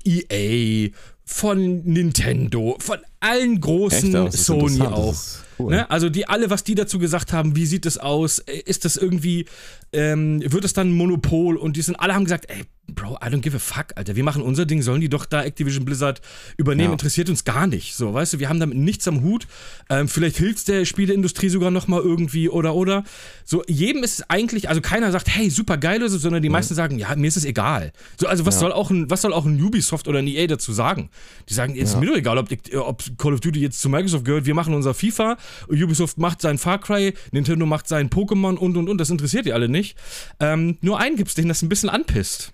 EA, 0.04 0.90
von 1.24 1.84
Nintendo, 1.84 2.78
von 2.80 3.00
allen 3.20 3.60
großen 3.60 4.16
Echt, 4.28 4.34
Sony 4.38 4.82
auch. 4.82 5.16
Cool. 5.58 5.72
Ne? 5.72 5.90
Also 5.90 6.10
die 6.10 6.28
alle, 6.28 6.50
was 6.50 6.64
die 6.64 6.76
dazu 6.76 7.00
gesagt 7.00 7.32
haben, 7.34 7.56
wie 7.56 7.66
sieht 7.66 7.86
es 7.86 7.98
aus? 7.98 8.40
Äh, 8.40 8.60
Ist 8.66 8.86
das 8.86 8.98
irgendwie, 8.98 9.46
ähm, 9.94 10.42
wird 10.52 10.66
es 10.66 10.74
dann 10.74 10.90
ein 10.90 10.94
Monopol? 10.98 11.56
Und 11.58 11.78
die 11.78 11.82
sind 11.82 11.96
alle 11.96 12.14
haben 12.14 12.26
gesagt, 12.26 12.50
ey, 12.50 12.64
Bro, 12.88 13.18
I 13.22 13.30
don't 13.30 13.42
give 13.42 13.56
a 13.56 13.60
fuck, 13.60 13.88
Alter. 13.96 14.16
Wir 14.16 14.24
machen 14.24 14.44
unser 14.44 14.66
Ding, 14.68 14.84
sollen 14.84 15.02
die 15.02 15.10
doch 15.10 15.26
da 15.26 15.44
Activision 15.44 15.86
Blizzard 15.86 16.22
übernehmen? 16.56 16.90
Ja. 16.90 16.94
Interessiert 16.94 17.30
uns 17.30 17.44
gar 17.44 17.66
nicht. 17.66 17.96
So, 17.96 18.14
weißt 18.14 18.34
du, 18.34 18.40
wir 18.40 18.48
haben 18.48 18.60
damit 18.60 18.78
nichts 18.78 19.08
am 19.08 19.22
Hut. 19.24 19.48
Ähm, 19.90 20.08
vielleicht 20.08 20.38
hilft 20.38 20.68
der 20.68 20.86
Spieleindustrie 20.86 21.50
sogar 21.50 21.72
nochmal 21.72 22.02
irgendwie 22.02 22.48
oder 22.48 22.76
oder. 22.76 23.04
So, 23.44 23.64
jedem 23.68 24.04
ist 24.04 24.20
es 24.20 24.30
eigentlich, 24.30 24.70
also 24.70 24.82
keiner 24.82 25.12
sagt, 25.12 25.28
hey, 25.30 25.50
super 25.50 25.78
geil 25.78 26.02
ist 26.04 26.14
es, 26.14 26.22
sondern 26.22 26.44
die 26.44 26.50
meisten 26.50 26.76
sagen, 26.76 27.00
ja, 27.00 27.16
mir 27.16 27.28
ist 27.28 27.38
es 27.38 27.46
egal. 27.46 27.92
So, 28.20 28.28
also 28.28 28.46
was 28.46 28.56
Ja. 28.56 28.60
soll 28.62 28.72
auch 28.72 28.92
ein, 28.92 29.10
was 29.10 29.22
soll 29.24 29.34
auch 29.34 29.46
ein 29.46 29.60
Ubisoft 29.62 30.08
oder 30.08 30.20
ein 30.20 30.28
EA 30.28 30.46
dazu 30.46 30.72
sagen? 30.72 31.10
Die 31.50 31.54
sagen, 31.56 31.76
ist 31.76 31.94
Ja. 31.94 32.00
mir 32.00 32.06
doch 32.08 32.18
egal, 32.18 32.38
ob, 32.38 32.50
ob 32.76 33.04
Call 33.18 33.34
of 33.34 33.40
Duty 33.40 33.60
jetzt 33.62 33.82
zu 33.82 33.90
Microsoft 33.90 34.26
gehört, 34.26 34.46
wir 34.46 34.54
machen 34.54 34.76
unser 34.76 34.94
FIFA, 34.94 35.38
Ubisoft 35.70 36.20
macht 36.20 36.40
sein 36.42 36.60
Far 36.60 36.80
Cry, 36.80 37.14
Nintendo 37.32 37.66
macht 37.66 37.88
sein 37.88 38.10
Pokémon 38.12 38.56
und 38.58 38.78
und 38.78 38.90
und, 38.90 38.98
das 39.00 39.10
interessiert 39.10 39.46
die 39.48 39.54
alle 39.54 39.70
nicht. 39.70 39.98
Ähm, 40.40 40.78
nur 40.82 41.00
einen 41.00 41.16
gibt's, 41.16 41.34
den 41.34 41.48
das 41.48 41.62
ein 41.64 41.70
bisschen 41.70 41.90
anpisst. 41.90 42.54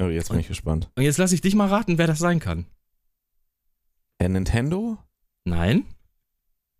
Oh, 0.00 0.06
jetzt 0.06 0.30
bin 0.30 0.38
ich 0.40 0.48
gespannt. 0.48 0.90
Und 0.96 1.02
jetzt 1.02 1.18
lasse 1.18 1.34
ich 1.34 1.40
dich 1.40 1.54
mal 1.54 1.68
raten, 1.68 1.98
wer 1.98 2.06
das 2.06 2.18
sein 2.18 2.38
kann. 2.40 2.66
Äh, 4.18 4.28
Nintendo? 4.28 4.98
Nein? 5.44 5.84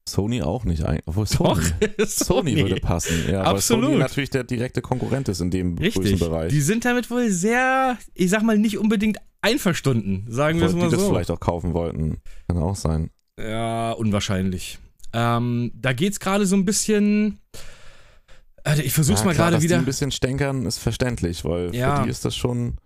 Sony 0.09 0.43
auch 0.43 0.65
nicht 0.65 0.85
eigentlich. 0.85 1.03
Obwohl 1.07 1.27
Doch. 1.27 1.61
Sony, 1.99 2.07
Sony 2.07 2.57
würde 2.57 2.77
passen. 2.81 3.25
Ja, 3.31 3.43
Absolut. 3.43 3.87
Sony 3.87 3.99
natürlich 3.99 4.31
der 4.31 4.45
direkte 4.45 4.81
Konkurrent 4.81 5.29
ist 5.29 5.41
in 5.41 5.51
dem 5.51 5.77
Richtig. 5.79 6.03
Größenbereich. 6.03 6.51
Die 6.51 6.61
sind 6.61 6.85
damit 6.85 7.11
wohl 7.11 7.31
sehr, 7.31 7.99
ich 8.15 8.31
sag 8.31 8.43
mal, 8.43 8.57
nicht 8.59 8.79
unbedingt 8.79 9.19
einverstanden, 9.43 10.25
sagen 10.29 10.59
wir 10.61 10.67
es 10.67 10.73
die 10.73 10.79
mal 10.79 10.91
das 10.91 11.01
so. 11.01 11.09
vielleicht 11.11 11.31
auch 11.31 11.41
kaufen 11.41 11.75
wollten. 11.75 12.21
Kann 12.49 12.59
auch 12.59 12.75
sein. 12.77 13.11
Ja, 13.39 13.93
unwahrscheinlich. 13.93 14.79
Ähm, 15.13 15.71
da 15.75 15.93
geht's 15.93 16.21
gerade 16.21 16.47
so 16.47 16.57
ein 16.57 16.65
bisschen. 16.65 17.39
Ich 18.83 18.93
versuch's 18.93 19.21
Ja, 19.21 19.27
mal 19.27 19.35
gerade 19.35 19.57
dass 19.57 19.63
wieder. 19.63 19.77
Die 19.77 19.83
ein 19.83 19.87
bisschen 19.87 20.11
stänkern 20.11 20.67
ist 20.67 20.79
verständlich, 20.79 21.45
weil 21.45 21.75
Ja. 21.75 21.97
für 21.99 22.03
die 22.05 22.11
ist 22.11 22.25
das 22.25 22.35
schon. 22.37 22.77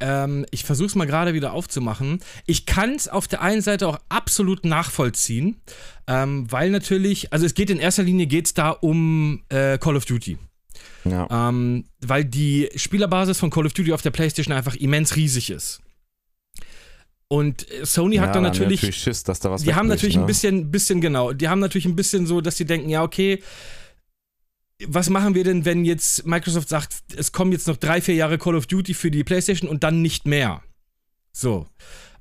Ähm, 0.00 0.46
ich 0.50 0.64
versuch's 0.64 0.94
mal 0.94 1.06
gerade 1.06 1.34
wieder 1.34 1.52
aufzumachen. 1.52 2.20
Ich 2.46 2.66
kann's 2.66 3.08
auf 3.08 3.28
der 3.28 3.42
einen 3.42 3.62
Seite 3.62 3.86
auch 3.88 3.98
absolut 4.08 4.64
nachvollziehen, 4.64 5.60
ähm, 6.06 6.50
weil 6.50 6.70
natürlich, 6.70 7.32
also 7.32 7.46
es 7.46 7.54
geht 7.54 7.70
in 7.70 7.78
erster 7.78 8.02
Linie 8.02 8.26
geht's 8.26 8.54
da 8.54 8.70
um 8.70 9.42
äh, 9.48 9.78
Call 9.78 9.96
of 9.96 10.04
Duty. 10.04 10.38
Ja. 11.04 11.48
Ähm, 11.48 11.84
weil 12.00 12.24
die 12.24 12.68
Spielerbasis 12.74 13.38
von 13.38 13.50
Call 13.50 13.66
of 13.66 13.72
Duty 13.72 13.92
auf 13.92 14.02
der 14.02 14.10
PlayStation 14.10 14.54
einfach 14.54 14.74
immens 14.76 15.16
riesig 15.16 15.50
ist. 15.50 15.80
Und 17.28 17.70
äh, 17.70 17.86
Sony 17.86 18.16
ja, 18.16 18.22
hat 18.22 18.34
dann 18.34 18.42
da 18.42 18.48
haben 18.48 18.54
die 18.54 18.60
natürlich. 18.60 18.82
natürlich 18.82 19.02
Schiss, 19.02 19.22
dass 19.22 19.38
da 19.38 19.50
was 19.50 19.62
die 19.62 19.74
haben 19.74 19.86
natürlich 19.86 20.16
ne? 20.16 20.22
ein 20.22 20.26
bisschen, 20.26 20.70
bisschen 20.70 21.00
genau, 21.00 21.32
die 21.32 21.48
haben 21.48 21.60
natürlich 21.60 21.86
ein 21.86 21.94
bisschen 21.94 22.26
so, 22.26 22.40
dass 22.40 22.56
sie 22.56 22.64
denken, 22.64 22.88
ja, 22.88 23.02
okay, 23.02 23.40
was 24.86 25.10
machen 25.10 25.34
wir 25.34 25.44
denn, 25.44 25.64
wenn 25.64 25.84
jetzt 25.84 26.26
Microsoft 26.26 26.68
sagt, 26.68 26.96
es 27.16 27.32
kommen 27.32 27.52
jetzt 27.52 27.66
noch 27.66 27.76
drei, 27.76 28.00
vier 28.00 28.14
Jahre 28.14 28.38
Call 28.38 28.54
of 28.54 28.66
Duty 28.66 28.94
für 28.94 29.10
die 29.10 29.24
PlayStation 29.24 29.68
und 29.68 29.84
dann 29.84 30.02
nicht 30.02 30.26
mehr? 30.26 30.62
So. 31.32 31.66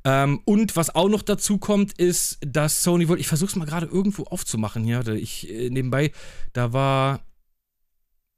Ähm, 0.06 0.42
und 0.46 0.76
was 0.76 0.96
auch 0.96 1.10
noch 1.10 1.22
dazu 1.22 1.58
kommt, 1.58 1.94
ist, 1.94 2.40
dass 2.42 2.84
Sony 2.84 3.10
wohl, 3.10 3.20
ich 3.20 3.28
versuch's 3.28 3.56
mal 3.56 3.66
gerade 3.66 3.86
irgendwo 3.86 4.24
aufzumachen 4.24 4.84
hier, 4.84 5.06
ich 5.08 5.50
äh, 5.50 5.70
nebenbei, 5.70 6.12
da 6.54 6.72
war, 6.72 7.22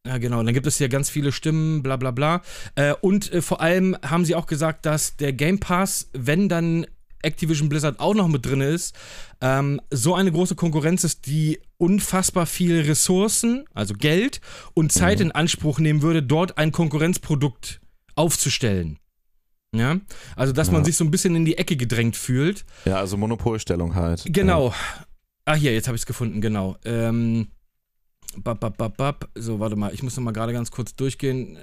ja 0.06 0.18
genau, 0.18 0.42
dann 0.42 0.54
gibt 0.54 0.66
es 0.66 0.78
hier 0.78 0.90
ganz 0.90 1.10
viele 1.10 1.32
Stimmen, 1.32 1.84
bla 1.84 1.98
bla 1.98 2.12
bla. 2.12 2.42
Äh, 2.76 2.94
und 3.02 3.32
äh, 3.32 3.42
vor 3.42 3.62
allem 3.62 3.96
haben 4.04 4.26
sie 4.26 4.36
auch 4.36 4.48
gesagt, 4.48 4.86
dass 4.86 5.18
der 5.18 5.34
Game 5.34 5.60
Pass, 5.60 6.10
wenn 6.14 6.50
dann 6.50 6.88
Activision 7.24 7.70
Blizzard 7.70 8.00
auch 8.00 8.14
noch 8.14 8.28
mit 8.28 8.46
drin 8.46 8.62
ist, 8.62 8.96
ähm, 9.42 9.80
so 9.92 10.16
eine 10.16 10.32
große 10.32 10.56
Konkurrenz 10.56 11.04
ist, 11.04 11.26
die 11.28 11.60
unfassbar 11.78 12.46
viel 12.46 12.82
Ressourcen, 12.82 13.66
also 13.74 13.94
Geld 13.94 14.42
und 14.74 14.92
Zeit 14.92 15.20
Mhm. 15.20 15.26
in 15.26 15.32
Anspruch 15.32 15.80
nehmen 15.80 16.02
würde, 16.02 16.22
dort 16.24 16.58
ein 16.58 16.72
Konkurrenzprodukt 16.72 17.82
aufzustellen. 18.16 18.98
Ja, 19.74 20.00
also 20.36 20.52
dass 20.52 20.70
man 20.70 20.82
Ja. 20.82 20.86
sich 20.86 20.98
so 20.98 21.06
ein 21.06 21.12
bisschen 21.12 21.34
in 21.36 21.46
die 21.46 21.58
Ecke 21.58 21.78
gedrängt 21.78 22.18
fühlt. 22.18 22.66
Ja, 22.86 22.98
also 22.98 23.16
Monopolstellung 23.18 23.96
halt. 23.96 24.24
Genau. 24.28 24.74
Ah, 25.46 25.56
hier, 25.56 25.74
jetzt 25.74 25.88
habe 25.88 25.96
ich 25.96 26.02
es 26.02 26.06
gefunden, 26.06 26.42
genau. 26.42 26.76
Ähm, 26.84 27.48
bap, 28.38 28.60
bap, 28.60 28.78
bap, 28.78 28.98
bap. 28.98 29.30
So, 29.36 29.60
warte 29.62 29.76
mal, 29.78 29.94
ich 29.94 30.04
muss 30.04 30.16
noch 30.18 30.24
mal 30.24 30.32
gerade 30.34 30.52
ganz 30.54 30.72
kurz 30.72 30.94
durchgehen. 30.96 31.58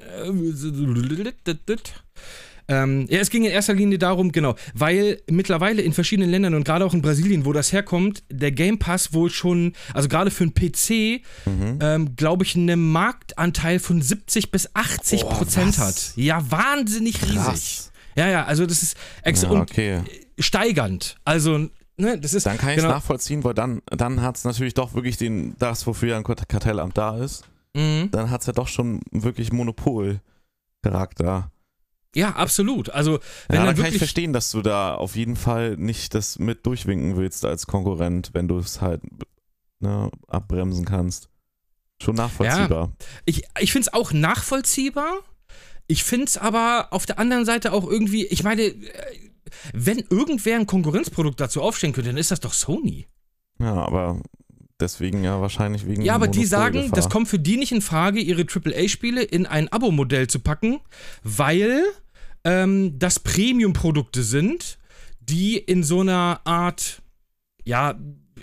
Ähm, 2.70 3.06
ja, 3.08 3.20
es 3.20 3.30
ging 3.30 3.44
in 3.44 3.50
erster 3.50 3.72
Linie 3.74 3.98
darum, 3.98 4.30
genau, 4.30 4.54
weil 4.74 5.22
mittlerweile 5.30 5.80
in 5.80 5.92
verschiedenen 5.94 6.30
Ländern 6.30 6.54
und 6.54 6.64
gerade 6.64 6.84
auch 6.84 6.92
in 6.92 7.00
Brasilien, 7.00 7.46
wo 7.46 7.52
das 7.54 7.72
herkommt, 7.72 8.22
der 8.30 8.52
Game 8.52 8.78
Pass 8.78 9.14
wohl 9.14 9.30
schon, 9.30 9.72
also 9.94 10.08
gerade 10.08 10.30
für 10.30 10.44
einen 10.44 10.52
PC, 10.54 11.22
Mhm. 11.46 11.78
ähm, 11.80 12.16
glaube 12.16 12.44
ich, 12.44 12.56
einen 12.56 12.90
Marktanteil 12.92 13.78
von 13.78 14.02
70 14.02 14.50
bis 14.50 14.68
80 14.74 15.24
Oh, 15.24 15.28
Prozent 15.30 15.78
was? 15.78 16.10
hat. 16.10 16.12
Ja, 16.16 16.42
wahnsinnig 16.50 17.22
riesig. 17.22 17.36
Krass. 17.36 17.92
Ja, 18.16 18.28
ja, 18.28 18.44
also 18.44 18.66
das 18.66 18.82
ist 18.82 18.96
ex 19.22 19.42
Ja, 19.42 19.50
okay. 19.52 20.02
steigernd. 20.38 21.16
Also, 21.24 21.68
ne, 21.96 22.18
das 22.20 22.34
ist. 22.34 22.44
Dann 22.46 22.58
kann 22.58 22.70
ich 22.70 22.76
es 22.78 22.82
genau, 22.82 22.94
nachvollziehen, 22.96 23.44
weil 23.44 23.54
dann, 23.54 23.80
dann 23.86 24.20
hat 24.20 24.36
es 24.36 24.44
natürlich 24.44 24.74
doch 24.74 24.92
wirklich 24.92 25.16
den, 25.16 25.54
das, 25.58 25.86
wofür 25.86 26.16
ein 26.16 26.24
Kart- 26.24 26.48
Kartellamt 26.48 26.98
da 26.98 27.16
ist, 27.16 27.44
Mhm. 27.74 28.10
dann 28.10 28.30
hat 28.30 28.40
es 28.42 28.46
ja 28.46 28.52
doch 28.52 28.68
schon 28.68 29.00
wirklich 29.10 29.52
Monopolcharakter. 29.52 31.50
Ja, 32.14 32.30
absolut. 32.30 32.90
Also, 32.90 33.20
wenn 33.48 33.60
Ja, 33.60 33.66
dann 33.66 33.76
kann 33.76 33.92
ich 33.92 33.98
verstehen, 33.98 34.32
dass 34.32 34.50
du 34.50 34.62
da 34.62 34.94
auf 34.94 35.14
jeden 35.14 35.36
Fall 35.36 35.76
nicht 35.76 36.14
das 36.14 36.38
mit 36.38 36.64
durchwinken 36.66 37.16
willst 37.16 37.44
als 37.44 37.66
Konkurrent, 37.66 38.30
wenn 38.32 38.48
du 38.48 38.58
es 38.58 38.80
halt 38.80 39.02
ne, 39.80 40.10
abbremsen 40.26 40.84
kannst. 40.84 41.28
Schon 42.02 42.14
nachvollziehbar. 42.16 42.92
Ich, 43.24 43.42
ich 43.60 43.72
finde 43.72 43.88
es 43.88 43.92
auch 43.92 44.12
nachvollziehbar. 44.12 45.18
Ich 45.86 46.04
finde 46.04 46.26
es 46.26 46.36
aber 46.36 46.88
auf 46.90 47.06
der 47.06 47.18
anderen 47.18 47.44
Seite 47.44 47.72
auch 47.72 47.88
irgendwie, 47.88 48.26
ich 48.26 48.42
meine, 48.42 48.62
äh, 48.62 48.74
wenn 49.72 49.98
irgendwer 49.98 50.56
ein 50.56 50.66
Konkurrenzprodukt 50.66 51.40
dazu 51.40 51.62
aufstellen 51.62 51.92
könnte, 51.92 52.10
dann 52.10 52.18
ist 52.18 52.30
das 52.30 52.40
doch 52.40 52.52
Sony. 52.52 53.06
Ja, 53.58 53.74
aber 53.74 54.20
deswegen 54.80 55.24
ja 55.24 55.40
wahrscheinlich 55.40 55.86
wegen 55.86 56.02
Ja, 56.02 56.14
aber 56.14 56.28
die 56.28 56.44
sagen, 56.44 56.90
das 56.94 57.08
kommt 57.08 57.28
für 57.28 57.38
die 57.38 57.56
nicht 57.56 57.72
in 57.72 57.80
Frage, 57.80 58.20
ihre 58.20 58.42
AAA-Spiele 58.42 59.22
in 59.22 59.46
ein 59.46 59.68
Abo-Modell 59.68 60.26
zu 60.28 60.40
packen, 60.40 60.80
weil 61.22 61.82
ähm, 62.44 62.98
das 62.98 63.20
Premium-Produkte 63.20 64.22
sind, 64.22 64.78
die 65.20 65.56
in 65.58 65.82
so 65.82 66.00
einer 66.00 66.40
Art, 66.44 67.02
ja, 67.64 67.98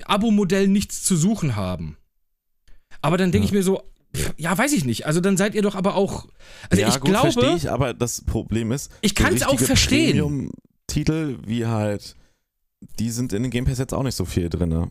Abo-Modell 0.05 0.67
nichts 0.67 1.03
zu 1.03 1.15
suchen 1.15 1.55
haben. 1.55 1.97
Aber 3.01 3.17
dann 3.17 3.31
denke 3.31 3.45
Ja. 3.45 3.49
ich 3.49 3.53
mir 3.53 3.63
so, 3.63 3.81
ja, 4.37 4.57
weiß 4.57 4.73
ich 4.73 4.85
nicht. 4.85 5.05
Also 5.05 5.21
dann 5.21 5.37
seid 5.37 5.55
ihr 5.55 5.61
doch 5.61 5.75
aber 5.75 5.95
auch. 5.95 6.27
Also 6.69 6.81
ja, 6.81 6.89
ich 6.89 6.99
gut, 6.99 7.11
verstehe 7.11 7.41
glaube, 7.43 7.57
ich, 7.57 7.69
aber 7.71 7.93
das 7.93 8.21
Problem 8.21 8.71
ist, 8.71 8.91
ich 9.01 9.15
kann 9.15 9.33
es 9.33 9.43
auch 9.43 9.59
verstehen. 9.59 10.11
Premium-Titel 10.11 11.37
wie 11.45 11.65
halt, 11.65 12.15
die 12.99 13.09
sind 13.09 13.33
in 13.33 13.43
den 13.43 13.51
Game 13.51 13.65
Pass 13.65 13.77
jetzt 13.77 13.93
auch 13.93 14.03
nicht 14.03 14.15
so 14.15 14.25
viel 14.25 14.49
drin. 14.49 14.89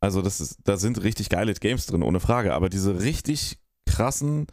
Also 0.00 0.22
das 0.22 0.40
ist, 0.40 0.58
da 0.64 0.76
sind 0.76 1.02
richtig 1.02 1.28
geile 1.28 1.52
Games 1.54 1.86
drin, 1.86 2.02
ohne 2.02 2.20
Frage, 2.20 2.54
aber 2.54 2.68
diese 2.68 3.00
richtig 3.00 3.58
krassen 3.86 4.46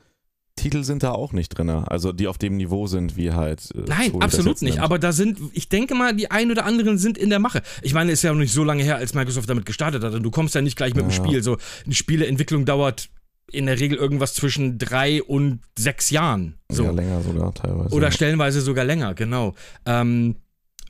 Titel 0.56 0.84
sind 0.84 1.04
da 1.04 1.12
auch 1.12 1.34
nicht 1.34 1.50
drin. 1.50 1.70
Also 1.70 2.14
die 2.14 2.28
auf 2.28 2.38
dem 2.38 2.56
Niveau 2.56 2.88
sind, 2.88 3.18
wie 3.18 3.34
halt. 3.34 3.70
äh, 3.76 3.84
Nein, 3.88 4.14
das 4.14 4.22
absolut 4.22 4.62
nicht. 4.62 4.76
nimmt. 4.76 4.80
Aber 4.84 4.98
da 5.00 5.12
sind, 5.12 5.38
ich 5.54 5.68
denke 5.68 5.96
mal, 5.96 6.16
die 6.16 6.32
ein 6.32 6.50
oder 6.50 6.66
anderen 6.66 6.98
sind 6.98 7.18
in 7.18 7.30
der 7.30 7.40
Mache. 7.40 7.62
Ich 7.82 7.94
meine, 7.94 8.12
es 8.12 8.20
ist 8.20 8.24
ja 8.24 8.32
noch 8.32 8.40
nicht 8.40 8.54
so 8.54 8.64
lange 8.64 8.82
her, 8.82 8.96
als 8.96 9.14
Microsoft 9.14 9.50
damit 9.50 9.66
gestartet 9.66 10.02
hat. 10.04 10.14
Und 10.14 10.24
du 10.24 10.32
kommst 10.32 10.56
ja 10.56 10.62
nicht 10.62 10.78
gleich 10.78 10.94
mit 10.96 11.04
dem 11.04 11.10
Ja. 11.10 11.16
Spiel. 11.16 11.44
So, 11.44 11.58
eine 11.84 11.94
Spieleentwicklung 11.94 12.64
dauert 12.66 13.10
in 13.52 13.66
der 13.68 13.80
Regel 13.80 13.98
irgendwas 13.98 14.34
zwischen 14.34 14.78
drei 14.80 15.22
und 15.22 15.60
sechs 15.78 16.10
Jahren. 16.10 16.56
So. 16.72 16.86
Ja, 16.86 16.92
länger 16.92 17.22
sogar 17.22 17.54
teilweise. 17.54 17.94
Oder 17.94 18.12
stellenweise 18.12 18.62
sogar 18.62 18.86
länger, 18.86 19.14
genau. 19.14 19.54
Ähm, 19.86 20.38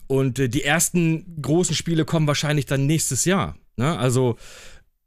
und 0.08 0.38
äh, 0.40 0.48
die 0.48 0.64
ersten 0.64 1.42
großen 1.42 1.76
Spiele 1.76 2.06
kommen 2.06 2.28
wahrscheinlich 2.28 2.68
dann 2.68 2.86
nächstes 2.86 3.26
Jahr. 3.26 3.58
Ne? 3.78 3.98
Also, 3.98 4.38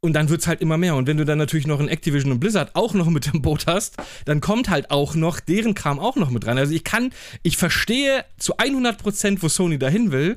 und 0.00 0.12
dann 0.12 0.28
wird 0.28 0.40
es 0.42 0.46
halt 0.46 0.60
immer 0.60 0.76
mehr. 0.78 0.94
Und 0.94 1.06
wenn 1.08 1.16
du 1.16 1.24
dann 1.24 1.38
natürlich 1.38 1.66
noch 1.66 1.80
ein 1.80 1.88
Activision 1.88 2.30
und 2.32 2.38
Blizzard 2.40 2.74
auch 2.74 2.94
noch 2.94 3.08
mit 3.10 3.26
im 3.34 3.42
Boot 3.42 3.66
hast, 3.66 3.96
dann 4.26 4.40
kommt 4.40 4.68
halt 4.70 4.90
auch 4.90 5.14
noch 5.14 5.40
deren 5.40 5.74
Kram 5.74 5.98
auch 5.98 6.16
noch 6.16 6.30
mit 6.30 6.46
rein. 6.46 6.58
Also 6.58 6.72
ich 6.72 6.84
kann, 6.84 7.10
ich 7.42 7.56
verstehe 7.56 8.24
zu 8.36 8.56
100%, 8.58 9.38
wo 9.42 9.48
Sony 9.48 9.78
dahin 9.78 10.12
will. 10.12 10.36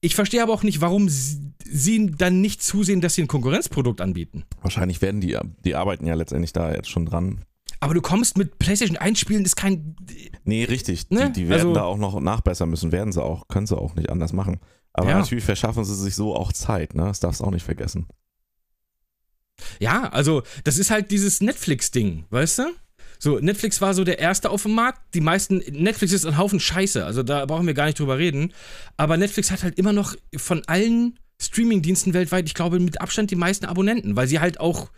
Ich 0.00 0.14
verstehe 0.14 0.42
aber 0.42 0.52
auch 0.52 0.62
nicht, 0.64 0.80
warum 0.80 1.08
sie, 1.08 1.52
sie 1.64 2.10
dann 2.10 2.40
nicht 2.40 2.62
zusehen, 2.62 3.00
dass 3.00 3.14
sie 3.14 3.22
ein 3.22 3.28
Konkurrenzprodukt 3.28 4.00
anbieten. 4.00 4.44
Wahrscheinlich 4.60 5.00
werden 5.02 5.20
die, 5.20 5.38
die 5.64 5.74
arbeiten 5.76 6.06
ja 6.06 6.14
letztendlich 6.14 6.52
da 6.52 6.72
jetzt 6.74 6.90
schon 6.90 7.06
dran. 7.06 7.44
Aber 7.78 7.94
du 7.94 8.00
kommst 8.00 8.36
mit 8.38 8.58
PlayStation 8.58 8.96
1 8.96 9.18
Spielen, 9.18 9.44
ist 9.44 9.56
kein. 9.56 9.96
Nee, 10.44 10.64
richtig. 10.64 11.10
Ne? 11.10 11.26
Die, 11.30 11.42
die 11.42 11.48
werden 11.48 11.60
Also- 11.68 11.74
da 11.74 11.82
auch 11.82 11.98
noch 11.98 12.18
nachbessern 12.20 12.70
müssen, 12.70 12.90
werden 12.90 13.12
sie 13.12 13.22
auch, 13.22 13.48
können 13.48 13.66
sie 13.66 13.76
auch 13.76 13.94
nicht 13.94 14.08
anders 14.10 14.32
machen. 14.32 14.60
Aber 14.94 15.08
Ja. 15.10 15.18
natürlich 15.18 15.44
verschaffen 15.44 15.84
sie 15.84 15.94
sich 15.94 16.14
so 16.14 16.34
auch 16.36 16.52
Zeit, 16.52 16.94
ne? 16.94 17.04
Das 17.04 17.20
darfst 17.20 17.40
du 17.40 17.44
auch 17.44 17.50
nicht 17.50 17.64
vergessen. 17.64 18.06
Ja, 19.80 20.08
also 20.08 20.42
das 20.64 20.78
ist 20.78 20.90
halt 20.90 21.10
dieses 21.10 21.40
Netflix-Ding, 21.40 22.24
weißt 22.30 22.58
du? 22.60 22.62
So, 23.18 23.38
Netflix 23.38 23.80
war 23.80 23.94
so 23.94 24.02
der 24.02 24.18
erste 24.18 24.50
auf 24.50 24.62
dem 24.64 24.74
Markt. 24.74 25.00
Die 25.14 25.20
meisten, 25.20 25.58
Netflix 25.58 26.12
ist 26.12 26.26
ein 26.26 26.36
Haufen 26.36 26.58
Scheiße, 26.58 27.04
also 27.06 27.22
da 27.22 27.46
brauchen 27.46 27.66
wir 27.66 27.74
gar 27.74 27.86
nicht 27.86 27.98
drüber 27.98 28.18
reden. 28.18 28.52
Aber 28.96 29.16
Netflix 29.16 29.50
hat 29.52 29.62
halt 29.62 29.78
immer 29.78 29.92
noch 29.92 30.16
von 30.36 30.62
allen 30.66 31.18
Streaming-Diensten 31.40 32.14
weltweit, 32.14 32.46
ich 32.46 32.54
glaube, 32.54 32.80
mit 32.80 33.00
Abstand 33.00 33.30
die 33.30 33.36
meisten 33.36 33.64
Abonnenten, 33.66 34.16
weil 34.16 34.26
sie 34.26 34.40
halt 34.40 34.58
auch 34.58 34.90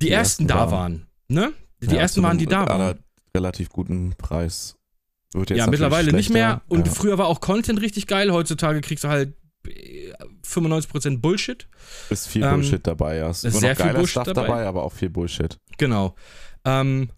die, 0.00 0.06
Die 0.06 0.10
ersten, 0.12 0.44
ersten 0.44 0.46
da 0.46 0.54
waren. 0.54 0.70
waren. 0.70 1.06
Ne? 1.28 1.52
Die 1.82 1.94
Ja, 1.94 2.00
ersten 2.02 2.22
waren, 2.22 2.38
die 2.38 2.46
da 2.46 2.66
waren. 2.66 2.98
Relativ 3.36 3.68
guten 3.70 4.14
Preis. 4.16 4.76
Ja, 5.34 5.66
mittlerweile 5.68 6.12
nicht 6.12 6.30
mehr. 6.30 6.62
Und 6.68 6.86
ja. 6.86 6.92
früher 6.92 7.18
war 7.18 7.26
auch 7.26 7.40
Content 7.40 7.80
richtig 7.80 8.06
geil. 8.06 8.32
Heutzutage 8.32 8.80
kriegst 8.80 9.04
du 9.04 9.08
halt 9.08 9.34
äh, 9.66 10.12
95% 10.44 11.18
Bullshit. 11.20 11.68
ist 12.08 12.26
viel 12.26 12.42
ähm, 12.42 12.54
Bullshit 12.54 12.84
dabei, 12.86 13.16
ja. 13.16 13.30
Es 13.30 13.44
ist 13.44 13.54
ist 13.54 13.60
sehr 13.60 13.70
noch 13.70 13.76
viel 13.76 13.86
geiler 13.86 13.98
Bullshit 13.98 14.26
dabei. 14.26 14.32
dabei. 14.34 14.66
aber 14.66 14.82
auch 14.82 14.92
viel 14.92 15.10
Bullshit. 15.10 15.56
Genau. 15.78 16.16
Ähm, 16.64 17.10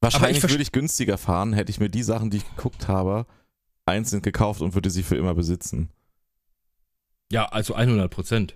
Wahrscheinlich 0.00 0.38
verste- 0.38 0.50
würde 0.52 0.62
ich 0.62 0.72
günstiger 0.72 1.18
fahren, 1.18 1.52
hätte 1.54 1.70
ich 1.70 1.80
mir 1.80 1.88
die 1.88 2.02
Sachen, 2.02 2.30
die 2.30 2.36
ich 2.38 2.48
geguckt 2.56 2.86
habe, 2.86 3.26
einzeln 3.86 4.22
gekauft 4.22 4.60
und 4.60 4.74
würde 4.74 4.90
sie 4.90 5.02
für 5.02 5.16
immer 5.16 5.34
besitzen. 5.34 5.90
Ja, 7.32 7.46
also 7.46 7.74
100 7.74 8.10
Prozent. 8.10 8.54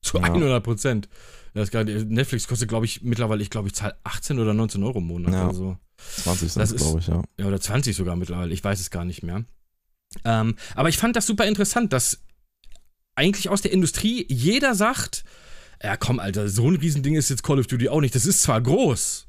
Zu 0.00 0.18
Ja. 0.18 0.24
100 0.24 0.62
Prozent. 0.64 1.08
Netflix 1.54 2.46
kostet, 2.48 2.68
glaube 2.68 2.86
ich, 2.86 3.02
mittlerweile, 3.02 3.42
ich 3.42 3.50
glaube, 3.50 3.68
ich 3.68 3.74
zahle 3.74 3.96
18 4.04 4.38
oder 4.38 4.54
19 4.54 4.82
Euro 4.82 4.98
im 4.98 5.06
Monat 5.06 5.32
Ja. 5.34 5.44
oder 5.46 5.54
so. 5.54 5.76
20 5.96 6.52
sind 6.52 6.60
Das 6.60 6.72
es, 6.72 6.82
glaube 6.82 7.00
ich, 7.00 7.06
ja. 7.06 7.22
Ja, 7.38 7.46
oder 7.46 7.60
20 7.60 7.96
sogar 7.96 8.16
mittlerweile. 8.16 8.52
Ich 8.52 8.62
weiß 8.62 8.80
es 8.80 8.90
gar 8.90 9.04
nicht 9.04 9.22
mehr. 9.22 9.44
Ähm, 10.24 10.56
aber 10.74 10.88
ich 10.88 10.98
fand 10.98 11.16
das 11.16 11.26
super 11.26 11.46
interessant, 11.46 11.92
dass 11.92 12.22
eigentlich 13.14 13.48
aus 13.48 13.62
der 13.62 13.72
Industrie 13.72 14.26
jeder 14.28 14.74
sagt, 14.74 15.24
ja 15.82 15.96
komm, 15.96 16.20
Alter, 16.20 16.48
so 16.48 16.70
ein 16.70 16.76
Riesending 16.76 17.16
ist 17.16 17.30
jetzt 17.30 17.42
Call 17.42 17.58
of 17.58 17.66
Duty 17.66 17.88
auch 17.88 18.00
nicht. 18.00 18.14
Das 18.14 18.26
ist 18.26 18.42
zwar 18.42 18.60
groß, 18.60 19.28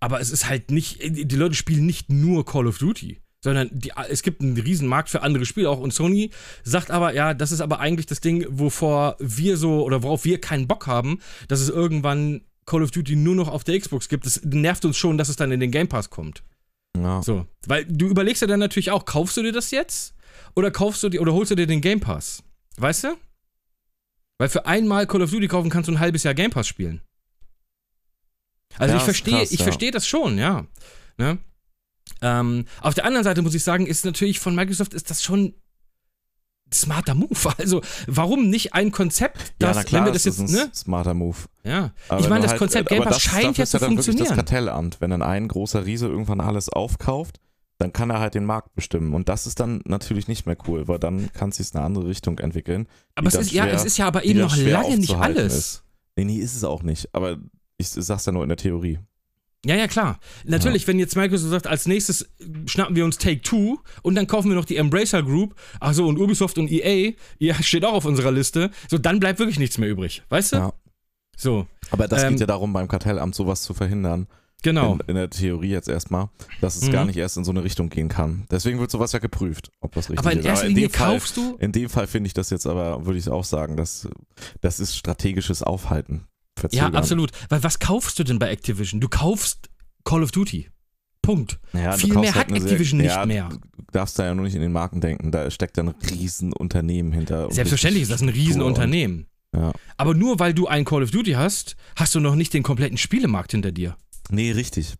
aber 0.00 0.20
es 0.20 0.30
ist 0.30 0.48
halt 0.48 0.70
nicht, 0.70 1.00
die 1.02 1.36
Leute 1.36 1.54
spielen 1.54 1.86
nicht 1.86 2.10
nur 2.10 2.44
Call 2.44 2.66
of 2.66 2.78
Duty, 2.78 3.20
sondern 3.40 3.70
die, 3.72 3.92
es 4.08 4.22
gibt 4.22 4.40
einen 4.40 4.56
riesen 4.56 4.88
Markt 4.88 5.10
für 5.10 5.22
andere 5.22 5.46
Spiele 5.46 5.68
auch. 5.68 5.80
Und 5.80 5.92
Sony 5.92 6.30
sagt 6.62 6.90
aber, 6.90 7.14
ja, 7.14 7.34
das 7.34 7.52
ist 7.52 7.60
aber 7.60 7.80
eigentlich 7.80 8.06
das 8.06 8.20
Ding, 8.20 8.46
wovor 8.48 9.16
wir 9.18 9.56
so, 9.56 9.84
oder 9.84 10.02
worauf 10.02 10.24
wir 10.24 10.40
keinen 10.40 10.68
Bock 10.68 10.86
haben, 10.86 11.20
dass 11.48 11.60
es 11.60 11.68
irgendwann 11.68 12.42
Call 12.66 12.82
of 12.82 12.90
Duty 12.90 13.16
nur 13.16 13.34
noch 13.34 13.48
auf 13.48 13.64
der 13.64 13.78
Xbox 13.78 14.08
gibt. 14.08 14.26
Das 14.26 14.42
nervt 14.44 14.84
uns 14.84 14.96
schon, 14.96 15.18
dass 15.18 15.28
es 15.28 15.36
dann 15.36 15.50
in 15.52 15.60
den 15.60 15.70
Game 15.70 15.88
Pass 15.88 16.10
kommt. 16.10 16.42
ja. 16.96 17.22
So, 17.22 17.46
weil 17.66 17.84
du 17.86 18.08
überlegst 18.08 18.42
ja 18.42 18.48
dann 18.48 18.60
natürlich 18.60 18.90
auch, 18.90 19.04
kaufst 19.04 19.36
du 19.36 19.42
dir 19.42 19.52
das 19.52 19.70
jetzt 19.70 20.14
oder 20.54 20.70
kaufst 20.70 21.02
du 21.02 21.08
dir 21.08 21.20
oder 21.20 21.32
holst 21.32 21.50
du 21.50 21.54
dir 21.54 21.66
den 21.66 21.80
Game 21.80 22.00
Pass? 22.00 22.42
Weißt 22.76 23.04
du? 23.04 23.16
Weil 24.38 24.48
für 24.48 24.66
einmal 24.66 25.06
Call 25.06 25.22
of 25.22 25.30
Duty 25.30 25.48
kaufen 25.48 25.70
kannst 25.70 25.88
du 25.88 25.92
ein 25.92 26.00
halbes 26.00 26.22
Jahr 26.22 26.34
Game 26.34 26.50
Pass 26.50 26.66
spielen. 26.66 27.00
Also 28.78 28.94
Ja, 28.94 28.98
ich 28.98 29.04
verstehe, 29.04 29.38
krass, 29.38 29.52
ich 29.52 29.60
ja. 29.60 29.64
verstehe 29.64 29.90
das 29.90 30.06
schon, 30.06 30.38
ja. 30.38 30.66
Ne? 31.18 31.38
Ähm, 32.20 32.64
auf 32.80 32.94
der 32.94 33.04
anderen 33.04 33.24
Seite 33.24 33.42
muss 33.42 33.54
ich 33.54 33.62
sagen, 33.62 33.86
ist 33.86 34.04
natürlich 34.04 34.40
von 34.40 34.54
Microsoft 34.54 34.94
ist 34.94 35.10
das 35.10 35.22
schon 35.22 35.54
smarter 36.72 37.14
Move. 37.14 37.28
Also 37.58 37.80
warum 38.06 38.48
nicht 38.50 38.74
ein 38.74 38.90
Konzept, 38.92 39.54
das, 39.58 39.76
ja, 39.76 39.84
klar, 39.84 40.00
wenn 40.00 40.08
wir 40.08 40.12
das 40.12 40.26
ist 40.26 40.38
jetzt, 40.40 40.50
ein 40.50 40.54
ne? 40.66 40.70
smarter 40.74 41.14
Move. 41.14 41.36
Ja. 41.64 41.92
Aber 42.08 42.20
ich 42.20 42.28
meine, 42.28 42.42
das 42.42 42.52
halt, 42.52 42.58
Konzept 42.58 42.88
Game 42.88 43.02
Pass 43.04 43.14
das- 43.14 43.22
scheint 43.22 43.56
ja 43.58 43.64
ist 43.64 43.70
zu 43.70 43.78
dann 43.78 43.90
wirklich 43.90 44.06
funktionieren. 44.06 44.28
das 44.28 44.36
Kartellamt. 44.36 45.00
Wenn 45.00 45.10
dann 45.10 45.22
ein 45.22 45.48
großer 45.48 45.84
Riese 45.86 46.06
irgendwann 46.08 46.40
alles 46.40 46.68
aufkauft, 46.68 47.38
dann 47.78 47.92
kann 47.92 48.10
er 48.10 48.20
halt 48.20 48.34
den 48.34 48.44
Markt 48.44 48.74
bestimmen. 48.74 49.12
Und 49.14 49.28
das 49.28 49.46
ist 49.46 49.58
dann 49.58 49.80
natürlich 49.86 50.28
nicht 50.28 50.46
mehr 50.46 50.56
cool, 50.68 50.86
weil 50.88 50.98
dann 50.98 51.32
kann 51.32 51.48
es 51.50 51.56
sich 51.56 51.70
in 51.72 51.78
eine 51.78 51.86
andere 51.86 52.06
Richtung 52.06 52.38
entwickeln. 52.38 52.86
Aber 53.16 53.28
es 53.28 53.34
ist, 53.34 53.52
ja, 53.52 53.64
schwer- 53.64 53.74
es 53.74 53.84
ist 53.84 53.96
ja 53.98 54.06
aber 54.06 54.24
eben 54.24 54.38
dann 54.40 54.48
noch 54.48 54.56
lange 54.56 54.96
nicht 54.98 55.14
alles. 55.16 55.54
Ist. 55.54 55.84
Nee, 56.16 56.24
nee, 56.24 56.36
ist 56.38 56.54
es 56.54 56.62
auch 56.64 56.82
nicht. 56.82 57.08
Aber 57.14 57.38
ich 57.78 57.88
sag's 57.90 58.26
ja 58.26 58.32
nur 58.32 58.42
in 58.44 58.48
der 58.48 58.58
Theorie. 58.58 58.98
Ja, 59.64 59.76
ja, 59.76 59.86
klar. 59.86 60.18
Natürlich, 60.44 60.88
wenn 60.88 60.98
jetzt 60.98 61.14
Microsoft 61.16 61.50
sagt, 61.52 61.66
als 61.68 61.86
nächstes 61.86 62.28
schnappen 62.66 62.96
wir 62.96 63.04
uns 63.04 63.16
Take 63.18 63.42
Two 63.42 63.78
und 64.02 64.16
dann 64.16 64.26
kaufen 64.26 64.48
wir 64.48 64.56
noch 64.56 64.64
die 64.64 64.76
Embracer 64.76 65.22
Group, 65.22 65.54
ach 65.78 65.94
so, 65.94 66.06
und 66.08 66.18
Ubisoft 66.18 66.58
und 66.58 66.68
EA, 66.70 67.12
ja, 67.38 67.54
steht 67.62 67.84
auch 67.84 67.92
auf 67.92 68.04
unserer 68.04 68.32
Liste, 68.32 68.70
so, 68.90 68.98
dann 68.98 69.20
bleibt 69.20 69.38
wirklich 69.38 69.60
nichts 69.60 69.78
mehr 69.78 69.88
übrig, 69.88 70.22
weißt 70.30 70.52
du? 70.54 70.56
Ja. 70.56 70.72
So, 71.36 71.66
Aber 71.90 72.08
das 72.08 72.22
Ähm, 72.24 72.30
geht 72.30 72.40
ja 72.40 72.46
darum, 72.46 72.72
beim 72.72 72.88
Kartellamt 72.88 73.34
sowas 73.36 73.62
zu 73.62 73.72
verhindern. 73.72 74.26
genau. 74.64 74.94
In, 74.94 75.00
in 75.08 75.14
der 75.14 75.30
Theorie 75.30 75.70
jetzt 75.70 75.88
erstmal, 75.88 76.28
dass 76.60 76.76
es 76.76 76.88
Mhm. 76.88 76.92
gar 76.92 77.04
nicht 77.04 77.16
erst 77.16 77.36
in 77.36 77.44
so 77.44 77.50
eine 77.52 77.62
Richtung 77.64 77.88
gehen 77.88 78.08
kann. 78.08 78.46
Deswegen 78.50 78.78
wird 78.80 78.90
sowas 78.90 79.12
ja 79.12 79.18
geprüft, 79.20 79.70
ob 79.80 79.92
das 79.94 80.10
richtig 80.10 80.18
aber 80.20 80.32
in 80.32 80.38
ist. 80.40 80.44
erster 80.44 80.66
in 80.66 80.74
dem 80.74 80.90
Fall, 80.90 81.12
kaufst 81.14 81.36
du, 81.36 81.56
in 81.60 81.70
dem 81.72 81.88
Fall 81.88 82.06
finde 82.08 82.26
ich 82.28 82.34
das 82.34 82.50
jetzt 82.50 82.66
aber, 82.66 83.06
würde 83.06 83.18
ich 83.18 83.28
auch 83.28 83.44
sagen, 83.44 83.76
dass 83.76 84.08
das 84.60 84.78
ist 84.80 84.96
strategisches 84.96 85.62
Aufhalten. 85.62 86.26
Ja, 86.62 86.68
Verzögern. 86.68 86.94
absolut, 86.96 87.30
weil 87.48 87.62
was 87.62 87.78
kaufst 87.78 88.18
du 88.18 88.24
denn 88.24 88.38
bei 88.38 88.50
Activision? 88.50 89.00
Du 89.00 89.08
kaufst 89.08 89.68
Call 90.04 90.22
of 90.22 90.30
Duty. 90.32 90.68
Punkt. 91.22 91.60
Ja, 91.72 91.92
Viel 91.92 92.14
mehr 92.14 92.34
halt 92.34 92.48
hat 92.48 92.48
sehr- 92.48 92.56
Activision 92.62 92.98
nicht 93.00 93.10
ja, 93.12 93.24
mehr. 93.24 93.48
Du 93.48 93.58
darfst 93.92 94.18
da 94.18 94.24
ja 94.24 94.34
nur 94.34 94.44
nicht 94.44 94.56
in 94.56 94.60
den 94.60 94.72
Marken 94.72 95.00
denken. 95.00 95.30
Da 95.30 95.50
steckt 95.52 95.78
dann 95.78 95.90
ein 95.90 95.94
Riesenunternehmen 96.10 97.12
hinter. 97.12 97.48
Selbstverständlich 97.50 98.02
ist 98.02 98.10
das 98.10 98.22
ein 98.22 98.28
Riesenunternehmen. 98.28 99.26
Ja. 99.54 99.72
Aber 99.98 100.14
nur 100.14 100.40
weil 100.40 100.54
du 100.54 100.66
ein 100.66 100.84
Call 100.84 101.02
of 101.02 101.10
Duty 101.12 101.32
hast, 101.32 101.76
hast 101.94 102.14
du 102.14 102.20
noch 102.20 102.34
nicht 102.34 102.54
den 102.54 102.62
kompletten 102.62 102.96
Spielemarkt 102.98 103.52
hinter 103.52 103.70
dir. 103.70 103.96
Nee, 104.30 104.50
richtig. 104.52 104.94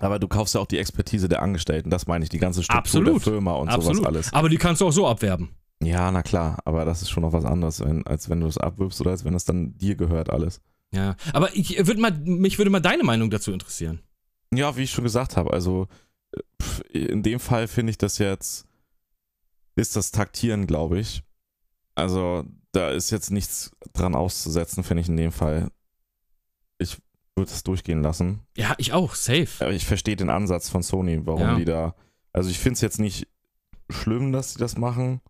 Aber 0.00 0.18
du 0.18 0.28
kaufst 0.28 0.54
ja 0.54 0.60
auch 0.60 0.66
die 0.66 0.78
Expertise 0.78 1.28
der 1.28 1.42
Angestellten, 1.42 1.88
das 1.90 2.06
meine 2.06 2.24
ich, 2.24 2.28
die 2.28 2.38
ganze 2.38 2.62
Struktur 2.62 2.80
Absolut. 2.80 3.14
der 3.26 3.32
Firma 3.32 3.52
und 3.54 3.68
Absolut. 3.68 3.96
sowas 3.96 4.06
alles. 4.08 4.32
Aber 4.32 4.48
die 4.48 4.56
kannst 4.58 4.80
du 4.80 4.86
auch 4.86 4.92
so 4.92 5.06
abwerben. 5.08 5.50
Ja, 5.82 6.10
na 6.10 6.22
klar, 6.22 6.58
aber 6.64 6.84
das 6.84 7.02
ist 7.02 7.10
schon 7.10 7.22
noch 7.22 7.32
was 7.32 7.44
anderes, 7.44 7.80
als 8.04 8.28
wenn 8.28 8.40
du 8.40 8.46
es 8.48 8.58
abwirbst 8.58 9.00
oder 9.00 9.12
als 9.12 9.24
wenn 9.24 9.34
es 9.34 9.44
dann 9.44 9.76
dir 9.78 9.94
gehört 9.94 10.28
alles. 10.30 10.60
Ja. 10.92 11.16
Aber 11.32 11.54
ich 11.54 11.76
würd 11.86 11.98
mal, 11.98 12.12
mich 12.12 12.58
würde 12.58 12.70
mal 12.70 12.80
deine 12.80 13.04
Meinung 13.04 13.30
dazu 13.30 13.52
interessieren. 13.52 14.00
Ja, 14.54 14.76
wie 14.76 14.82
ich 14.84 14.90
schon 14.90 15.04
gesagt 15.04 15.36
habe, 15.36 15.52
also 15.52 15.86
äh, 16.92 16.98
in 16.98 17.22
dem 17.22 17.40
Fall 17.40 17.68
finde 17.68 17.90
ich 17.90 17.98
das 17.98 18.18
jetzt, 18.18 18.66
ist 19.76 19.96
das 19.96 20.10
Taktieren, 20.10 20.66
glaube 20.66 20.98
ich. 20.98 21.22
Also 21.94 22.44
da 22.72 22.90
ist 22.90 23.10
jetzt 23.10 23.30
nichts 23.30 23.70
dran 23.92 24.14
auszusetzen, 24.14 24.82
finde 24.84 25.02
ich 25.02 25.08
in 25.08 25.16
dem 25.16 25.32
Fall. 25.32 25.70
Ich 26.78 26.96
würde 27.36 27.50
es 27.50 27.62
durchgehen 27.62 28.02
lassen. 28.02 28.40
Ja, 28.56 28.74
ich 28.78 28.92
auch, 28.92 29.14
safe. 29.14 29.48
Aber 29.64 29.72
ich 29.72 29.84
verstehe 29.86 30.16
den 30.16 30.30
Ansatz 30.30 30.68
von 30.68 30.82
Sony, 30.82 31.24
warum 31.26 31.40
Ja. 31.42 31.54
die 31.56 31.64
da. 31.64 31.94
Also 32.32 32.50
ich 32.50 32.58
finde 32.58 32.74
es 32.74 32.80
jetzt 32.80 32.98
nicht 32.98 33.28
schlimm, 33.90 34.32
dass 34.32 34.52
sie 34.54 34.58
das 34.58 34.76
machen. 34.76 35.20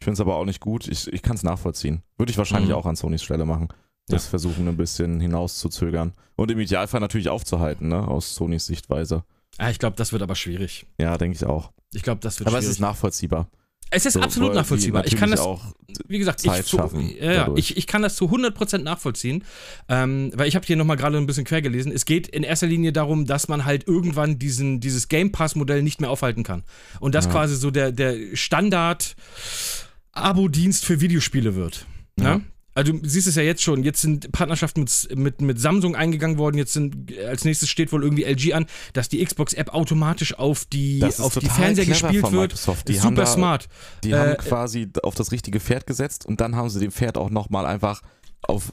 Ich 0.00 0.04
finde 0.04 0.14
es 0.14 0.20
aber 0.20 0.36
auch 0.36 0.44
nicht 0.44 0.60
gut. 0.60 0.86
Ich, 0.88 1.12
ich 1.12 1.22
kann 1.22 1.36
es 1.36 1.42
nachvollziehen. 1.42 2.02
Würde 2.16 2.30
ich 2.30 2.38
wahrscheinlich 2.38 2.70
Mhm. 2.70 2.76
auch 2.76 2.86
an 2.86 2.96
Sonys 2.96 3.22
Stelle 3.22 3.44
machen. 3.44 3.68
Das 4.08 4.26
versuchen 4.26 4.66
ein 4.68 4.76
bisschen 4.76 5.20
hinauszuzögern. 5.20 6.12
Und 6.36 6.50
im 6.50 6.58
Idealfall 6.60 7.00
natürlich 7.00 7.28
aufzuhalten, 7.28 7.88
ne? 7.88 8.06
Aus 8.06 8.34
Sonys 8.34 8.66
Sichtweise. 8.66 9.24
Ah, 9.58 9.70
ich 9.70 9.78
glaube, 9.78 9.96
das 9.96 10.12
wird 10.12 10.22
aber 10.22 10.34
schwierig. 10.36 10.86
Ja, 11.00 11.18
denke 11.18 11.36
ich 11.36 11.44
auch. 11.44 11.72
Ich 11.92 12.02
glaube, 12.02 12.20
das 12.20 12.38
wird 12.38 12.46
Aber 12.48 12.58
es 12.58 12.64
schwierig. 12.64 12.76
ist 12.76 12.80
nachvollziehbar. 12.80 13.48
es 13.90 14.04
ist 14.06 14.12
So, 14.12 14.20
absolut 14.20 14.54
nachvollziehbar. 14.54 15.04
Ich 15.06 15.16
kann 15.16 15.30
das, 15.30 15.40
auch. 15.40 15.64
wie 16.06 16.18
gesagt, 16.18 16.38
Zeit 16.40 16.60
ich, 16.60 16.66
zu, 16.66 16.76
schaffen 16.76 17.10
ja, 17.18 17.32
ja, 17.32 17.50
ich, 17.56 17.76
ich 17.78 17.86
kann 17.88 18.02
das 18.02 18.14
zu 18.14 18.26
100% 18.26 18.78
nachvollziehen, 18.82 19.42
ähm, 19.88 20.30
weil 20.34 20.46
ich 20.46 20.54
habe 20.54 20.66
hier 20.66 20.76
nochmal 20.76 20.96
gerade 20.98 21.16
ein 21.16 21.26
bisschen 21.26 21.44
quer 21.44 21.62
gelesen. 21.62 21.90
Es 21.90 22.04
geht 22.04 22.28
in 22.28 22.42
erster 22.44 22.66
Linie 22.66 22.92
darum, 22.92 23.24
dass 23.26 23.48
man 23.48 23.64
halt 23.64 23.88
irgendwann 23.88 24.38
diesen, 24.38 24.78
dieses 24.80 25.08
Game 25.08 25.32
Pass-Modell 25.32 25.82
nicht 25.82 26.00
mehr 26.00 26.10
aufhalten 26.10 26.42
kann. 26.44 26.62
Und 27.00 27.14
das 27.16 27.24
Ja. 27.24 27.30
quasi 27.32 27.56
so 27.56 27.70
der, 27.70 27.90
der 27.90 28.36
Standard-Abo-Dienst 28.36 30.84
für 30.84 31.00
Videospiele 31.00 31.54
wird. 31.54 31.86
Ja. 32.20 32.42
Also 32.78 32.92
du 32.92 33.08
siehst 33.08 33.26
es 33.26 33.34
ja 33.34 33.42
jetzt 33.42 33.60
schon, 33.60 33.82
jetzt 33.82 34.02
sind 34.02 34.30
Partnerschaften 34.30 34.82
mit, 34.82 35.16
mit, 35.18 35.40
mit 35.40 35.60
Samsung 35.60 35.96
eingegangen 35.96 36.38
worden, 36.38 36.58
jetzt 36.58 36.74
sind 36.74 37.12
als 37.26 37.44
nächstes 37.44 37.68
steht 37.68 37.92
wohl 37.92 38.04
irgendwie 38.04 38.22
LG 38.22 38.52
an, 38.54 38.66
dass 38.92 39.08
die 39.08 39.24
Xbox-App 39.24 39.74
automatisch 39.74 40.38
auf 40.38 40.64
die, 40.64 41.02
auf 41.04 41.36
die 41.38 41.48
Fernseher 41.48 41.86
gespielt 41.86 42.30
wird. 42.30 42.52
Die 42.86 42.92
Ist 42.92 43.02
haben 43.02 43.16
super 43.16 43.22
da- 43.22 43.26
smart. 43.26 43.68
Die 44.04 44.12
Äh, 44.12 44.16
haben 44.16 44.36
quasi 44.36 44.88
auf 45.02 45.16
das 45.16 45.32
richtige 45.32 45.58
Pferd 45.58 45.88
gesetzt 45.88 46.24
und 46.24 46.40
dann 46.40 46.54
haben 46.54 46.70
sie 46.70 46.78
dem 46.78 46.92
Pferd 46.92 47.18
auch 47.18 47.30
nochmal 47.30 47.66
einfach 47.66 48.00
auf 48.42 48.72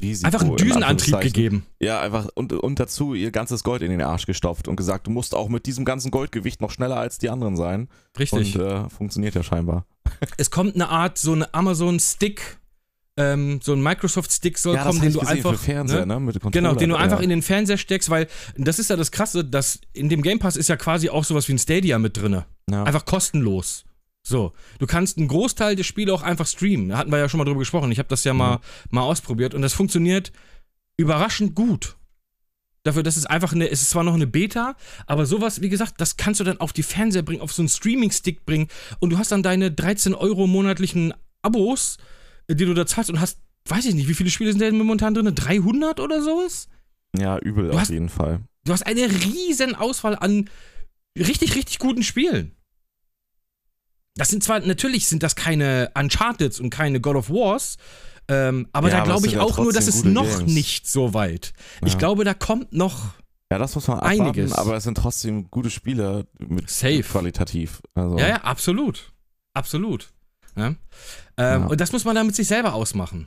Risiko. 0.00 0.26
Einfach 0.26 0.42
einen 0.42 0.50
in 0.52 0.56
Düsenantrieb 0.56 1.20
gegeben. 1.20 1.66
Ja, 1.80 2.00
einfach 2.00 2.28
und, 2.34 2.52
und 2.52 2.78
dazu 2.78 3.14
ihr 3.14 3.32
ganzes 3.32 3.64
Gold 3.64 3.82
in 3.82 3.90
den 3.90 4.00
Arsch 4.00 4.26
gestopft 4.26 4.68
und 4.68 4.76
gesagt, 4.76 5.08
du 5.08 5.10
musst 5.10 5.34
auch 5.34 5.48
mit 5.48 5.66
diesem 5.66 5.84
ganzen 5.84 6.12
Goldgewicht 6.12 6.60
noch 6.60 6.70
schneller 6.70 6.98
als 6.98 7.18
die 7.18 7.30
anderen 7.30 7.56
sein. 7.56 7.88
Richtig. 8.16 8.56
Und 8.56 8.64
äh, 8.64 8.88
funktioniert 8.88 9.34
ja 9.34 9.42
scheinbar. 9.42 9.86
es 10.36 10.52
kommt 10.52 10.76
eine 10.76 10.88
Art, 10.88 11.18
so 11.18 11.32
eine 11.32 11.52
Amazon-Stick, 11.52 12.59
ähm, 13.16 13.60
so 13.62 13.72
ein 13.72 13.82
Microsoft-Stick 13.82 14.56
soll 14.58 14.76
ja, 14.76 14.84
kommen, 14.84 15.00
den 15.00 15.12
du 15.12 15.20
einfach. 15.20 15.52
für 15.52 15.58
Fernseher, 15.58 16.06
ne? 16.06 16.20
ne? 16.20 16.32
Genau, 16.50 16.74
den 16.74 16.90
du 16.90 16.94
ja. 16.96 17.00
einfach 17.00 17.20
in 17.20 17.28
den 17.28 17.42
Fernseher 17.42 17.76
steckst, 17.76 18.08
weil 18.08 18.28
das 18.56 18.78
ist 18.78 18.90
ja 18.90 18.96
das 18.96 19.10
Krasse, 19.10 19.44
dass 19.44 19.80
in 19.92 20.08
dem 20.08 20.22
Game 20.22 20.38
Pass 20.38 20.56
ist 20.56 20.68
ja 20.68 20.76
quasi 20.76 21.10
auch 21.10 21.24
sowas 21.24 21.48
wie 21.48 21.52
ein 21.52 21.58
Stadia 21.58 21.98
mit 21.98 22.16
drinne. 22.16 22.46
ja. 22.70 22.84
Einfach 22.84 23.04
kostenlos. 23.04 23.84
So, 24.22 24.52
du 24.78 24.86
kannst 24.86 25.16
einen 25.16 25.28
Großteil 25.28 25.76
der 25.76 25.82
Spiele 25.84 26.12
auch 26.12 26.22
einfach 26.22 26.46
streamen. 26.46 26.90
Da 26.90 26.98
hatten 26.98 27.10
wir 27.10 27.18
ja 27.18 27.28
schon 27.28 27.38
mal 27.38 27.44
drüber 27.44 27.60
gesprochen. 27.60 27.90
Ich 27.90 27.98
habe 27.98 28.08
das 28.08 28.22
ja 28.24 28.34
mal, 28.34 28.56
Mhm. 28.56 28.60
mal 28.90 29.02
ausprobiert 29.02 29.54
und 29.54 29.62
das 29.62 29.72
funktioniert 29.72 30.30
überraschend 30.96 31.54
gut. 31.54 31.96
Dafür, 32.82 33.02
dass 33.02 33.16
es 33.16 33.26
einfach 33.26 33.52
eine, 33.52 33.68
es 33.70 33.82
ist 33.82 33.90
zwar 33.90 34.04
noch 34.04 34.14
eine 34.14 34.26
Beta, 34.26 34.74
aber 35.06 35.26
sowas, 35.26 35.60
wie 35.60 35.68
gesagt, 35.68 35.94
das 36.00 36.16
kannst 36.16 36.40
du 36.40 36.44
dann 36.44 36.60
auf 36.60 36.72
die 36.72 36.82
Fernseher 36.82 37.22
bringen, 37.22 37.42
auf 37.42 37.52
so 37.52 37.60
einen 37.62 37.68
Streaming-Stick 37.68 38.46
bringen 38.46 38.68
und 39.00 39.10
du 39.10 39.18
hast 39.18 39.32
dann 39.32 39.42
deine 39.42 39.70
13 39.70 40.14
Euro 40.14 40.46
monatlichen 40.46 41.12
Abos, 41.42 41.98
die 42.54 42.64
du 42.64 42.74
da 42.74 42.86
zahlst 42.86 43.10
und 43.10 43.20
hast, 43.20 43.38
weiß 43.68 43.86
ich 43.86 43.94
nicht, 43.94 44.08
wie 44.08 44.14
viele 44.14 44.30
Spiele 44.30 44.52
sind 44.52 44.60
da 44.62 44.70
momentan 44.72 45.14
drin? 45.14 45.32
300 45.34 46.00
oder 46.00 46.22
sowas? 46.22 46.68
ja, 47.16 47.38
übel 47.38 47.64
Du 47.68 47.72
auf 47.72 47.80
hast- 47.80 47.90
jeden 47.90 48.08
Fall. 48.08 48.40
Du 48.64 48.72
hast 48.72 48.82
eine 48.86 49.02
riesen 49.10 49.74
Auswahl 49.74 50.16
an 50.16 50.48
richtig, 51.18 51.54
richtig 51.56 51.78
guten 51.78 52.02
Spielen. 52.02 52.54
Das 54.16 54.28
sind 54.28 54.42
zwar, 54.44 54.60
natürlich 54.60 55.06
sind 55.06 55.22
das 55.22 55.34
keine 55.36 55.90
Uncharted 55.96 56.58
und 56.60 56.70
keine 56.70 57.00
God 57.00 57.16
of 57.16 57.30
Wars, 57.30 57.76
ähm, 58.28 58.68
aber 58.72 58.88
Ja, 58.90 58.96
da 58.96 59.02
es 59.02 59.08
glaube 59.08 59.26
ich 59.26 59.38
auch 59.38 59.56
nur, 59.58 59.72
das 59.72 59.86
trotzdem 59.86 59.94
ist 59.94 60.02
gute 60.02 60.14
noch 60.14 60.38
Games. 60.38 60.52
nicht 60.52 60.86
so 60.88 61.14
weit. 61.14 61.52
Ich 61.84 61.92
Ja. 61.94 61.98
glaube, 61.98 62.24
da 62.24 62.34
kommt 62.34 62.72
noch 62.72 63.14
Ja, 63.50 63.58
das 63.58 63.74
muss 63.74 63.88
man 63.88 63.98
abwarten, 63.98 64.20
Einiges. 64.20 64.52
aber 64.52 64.76
es 64.76 64.84
sind 64.84 64.96
trotzdem 64.96 65.50
gute 65.50 65.70
Spiele 65.70 66.26
mit 66.38 66.68
Safe. 66.70 67.02
qualitativ. 67.02 67.80
Also, 67.94 68.18
Ja, 68.18 68.28
ja, 68.28 68.36
absolut. 68.42 69.12
Absolut. 69.54 70.10
Ja? 70.56 70.66
Ähm, 70.68 70.76
Ja. 71.36 71.56
Und 71.66 71.80
das 71.80 71.92
muss 71.92 72.04
man 72.04 72.14
dann 72.14 72.26
mit 72.26 72.36
sich 72.36 72.46
selber 72.48 72.74
ausmachen. 72.74 73.26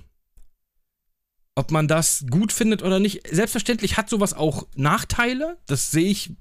Ob 1.55 1.69
man 1.71 1.87
das 1.87 2.25
gut 2.29 2.51
findet 2.51 2.81
oder 2.81 2.99
nicht. 2.99 3.27
Selbstverständlich 3.29 3.95
hat 3.97 4.09
sowas 4.09 4.33
auch 4.33 4.65
Nachteile. 4.75 5.57
Das 5.67 5.91
sehe 5.91 6.09
ich 6.09 6.31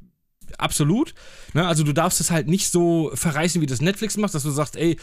absolut. 0.59 1.15
Ne? 1.53 1.67
Also 1.67 1.83
du 1.85 1.93
darfst 1.93 2.21
es 2.21 2.31
halt 2.31 2.49
nicht 2.49 2.71
so 2.71 3.11
verreißen, 3.15 3.61
wie 3.61 3.67
das 3.67 3.81
Netflix 3.83 4.17
macht, 4.17 4.35
dass 4.35 4.43
du 4.43 4.51
sagst, 4.51 4.77
ey, 4.77 4.99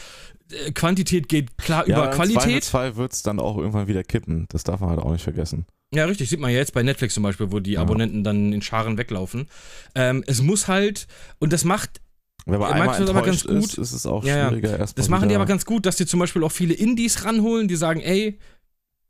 äh, 0.50 0.72
Quantität 0.72 1.28
geht 1.28 1.56
klar 1.58 1.88
ja, 1.88 1.96
über 1.96 2.10
Qualität. 2.10 2.42
Zweifelsfall 2.42 2.96
wird 2.96 3.12
es 3.12 3.22
dann 3.22 3.38
auch 3.38 3.56
irgendwann 3.56 3.86
wieder 3.86 4.02
kippen. 4.02 4.46
Das 4.48 4.64
darf 4.64 4.80
man 4.80 4.90
halt 4.90 4.98
auch 5.00 5.12
nicht 5.12 5.22
vergessen. 5.22 5.64
Ja, 5.94 6.04
richtig. 6.06 6.28
Sieht 6.28 6.40
man 6.40 6.50
ja 6.50 6.58
jetzt 6.58 6.72
bei 6.72 6.82
Netflix 6.82 7.14
zum 7.14 7.22
Beispiel, 7.22 7.50
wo 7.52 7.60
die 7.60 7.72
Ja. 7.72 7.80
Abonnenten 7.82 8.22
dann 8.24 8.52
in 8.52 8.62
Scharen 8.62 8.96
weglaufen. 8.98 9.48
Ähm, 9.94 10.22
es 10.26 10.42
muss 10.42 10.66
halt, 10.68 11.06
und 11.38 11.52
das 11.52 11.64
macht 11.64 12.00
Wenn 12.46 12.58
man 12.60 12.68
Ja, 12.68 12.74
einmal 12.74 12.88
Microsoft 12.88 13.10
aber 13.16 13.26
ganz 13.26 13.42
enttäuscht 13.44 13.64
ist, 13.70 13.76
gut. 13.76 13.84
ist 13.84 13.92
es 13.92 14.06
auch 14.06 14.24
Ja, 14.24 14.36
ja. 14.36 14.48
schwieriger 14.48 14.78
erstmal 14.78 15.00
Das 15.02 15.08
machen 15.08 15.28
die 15.28 15.34
aber 15.34 15.46
ganz 15.46 15.64
gut, 15.64 15.86
dass 15.86 15.96
die 15.96 16.06
zum 16.06 16.20
Beispiel 16.20 16.42
auch 16.44 16.52
viele 16.52 16.74
Indies 16.74 17.24
ranholen, 17.24 17.68
die 17.68 17.76
sagen, 17.76 18.00
ey, 18.00 18.38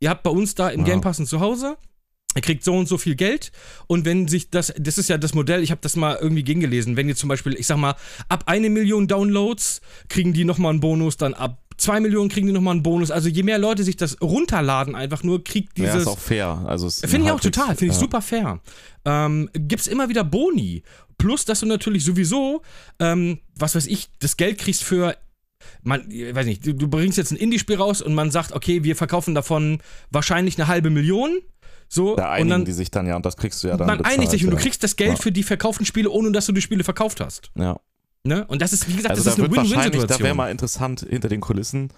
ihr 0.00 0.10
habt 0.10 0.22
bei 0.22 0.30
uns 0.30 0.54
da 0.54 0.68
im 0.68 0.80
Ja. 0.80 0.86
Game 0.86 1.00
Pass 1.00 1.18
ein 1.18 1.26
Zuhause, 1.26 1.76
ihr 2.34 2.42
kriegt 2.42 2.64
so 2.64 2.74
und 2.76 2.86
so 2.86 2.96
viel 2.98 3.14
Geld 3.16 3.52
und 3.86 4.04
wenn 4.04 4.28
sich 4.28 4.50
das, 4.50 4.72
das 4.78 4.98
ist 4.98 5.08
ja 5.08 5.18
das 5.18 5.34
Modell, 5.34 5.62
ich 5.62 5.70
habe 5.70 5.80
das 5.82 5.96
mal 5.96 6.16
irgendwie 6.20 6.42
gegengelesen, 6.44 6.96
wenn 6.96 7.08
ihr 7.08 7.16
zum 7.16 7.28
Beispiel, 7.28 7.54
ich 7.54 7.66
sag 7.66 7.76
mal, 7.76 7.94
ab 8.28 8.44
eine 8.46 8.70
Million 8.70 9.08
Downloads 9.08 9.80
kriegen 10.08 10.32
die 10.32 10.44
nochmal 10.44 10.70
einen 10.70 10.80
Bonus, 10.80 11.16
dann 11.16 11.34
ab 11.34 11.58
zwei 11.80 12.00
Millionen 12.00 12.28
kriegen 12.28 12.46
die 12.46 12.52
nochmal 12.52 12.74
einen 12.74 12.82
Bonus, 12.82 13.10
also 13.10 13.28
je 13.28 13.42
mehr 13.42 13.58
Leute 13.58 13.82
sich 13.82 13.96
das 13.96 14.20
runterladen 14.20 14.94
einfach 14.94 15.22
nur, 15.22 15.42
kriegt 15.42 15.78
ja, 15.78 15.86
dieses... 15.86 16.02
ist 16.02 16.08
auch 16.08 16.18
fair. 16.18 16.64
Also 16.66 16.86
es 16.86 17.00
Finde 17.00 17.26
ich 17.26 17.32
auch 17.32 17.40
total, 17.40 17.74
finde 17.74 17.86
ich 17.86 17.92
ja. 17.94 17.98
super 17.98 18.22
fair. 18.22 18.60
Ähm, 19.04 19.48
gibt's 19.54 19.86
immer 19.86 20.08
wieder 20.08 20.22
Boni. 20.22 20.82
Plus, 21.18 21.44
dass 21.44 21.60
du 21.60 21.66
natürlich 21.66 22.04
sowieso, 22.04 22.62
ähm, 22.98 23.40
was 23.54 23.74
weiß 23.74 23.86
ich, 23.86 24.08
das 24.20 24.36
Geld 24.36 24.58
kriegst 24.58 24.84
für, 24.84 25.16
man, 25.82 26.10
ich 26.10 26.34
weiß 26.34 26.46
nicht, 26.46 26.66
du, 26.66 26.72
du 26.72 26.88
bringst 26.88 27.18
jetzt 27.18 27.30
ein 27.30 27.36
Indie-Spiel 27.36 27.76
raus 27.76 28.00
und 28.00 28.14
man 28.14 28.30
sagt, 28.30 28.52
okay, 28.52 28.84
wir 28.84 28.96
verkaufen 28.96 29.34
davon 29.34 29.82
wahrscheinlich 30.10 30.58
eine 30.58 30.68
halbe 30.68 30.90
Million. 30.90 31.38
So, 31.88 32.14
Da 32.14 32.26
und 32.26 32.30
einigen 32.30 32.50
dann, 32.50 32.64
die 32.64 32.72
sich 32.72 32.90
dann 32.90 33.06
ja 33.06 33.16
und 33.16 33.26
das 33.26 33.36
kriegst 33.36 33.64
du 33.64 33.68
ja 33.68 33.76
dann 33.76 33.86
man 33.88 33.98
bezahlt, 33.98 34.16
einigt 34.16 34.30
sich 34.30 34.44
und 34.44 34.50
ja. 34.50 34.56
du 34.56 34.62
kriegst 34.62 34.84
das 34.84 34.94
Geld 34.96 35.16
Ja. 35.16 35.16
für 35.16 35.32
die 35.32 35.42
verkauften 35.42 35.84
Spiele, 35.84 36.08
ohne 36.08 36.30
dass 36.30 36.46
du 36.46 36.52
die 36.52 36.62
Spiele 36.62 36.84
verkauft 36.84 37.20
hast. 37.20 37.50
Ja. 37.56 37.80
Ne? 38.24 38.46
Und 38.46 38.60
das 38.62 38.72
ist, 38.72 38.86
wie 38.88 38.94
gesagt, 38.96 39.10
Also 39.12 39.24
das 39.24 39.36
da 39.36 39.42
ist 39.42 39.48
eine 39.48 39.56
wahrscheinlich, 39.56 39.74
da 39.76 39.90
wäre 39.90 39.98
Win-Win-Situation. 40.08 40.36
mal 40.36 40.50
interessant 40.50 41.06
hinter 41.08 41.28
den 41.28 41.40
Kulissen 41.40 41.88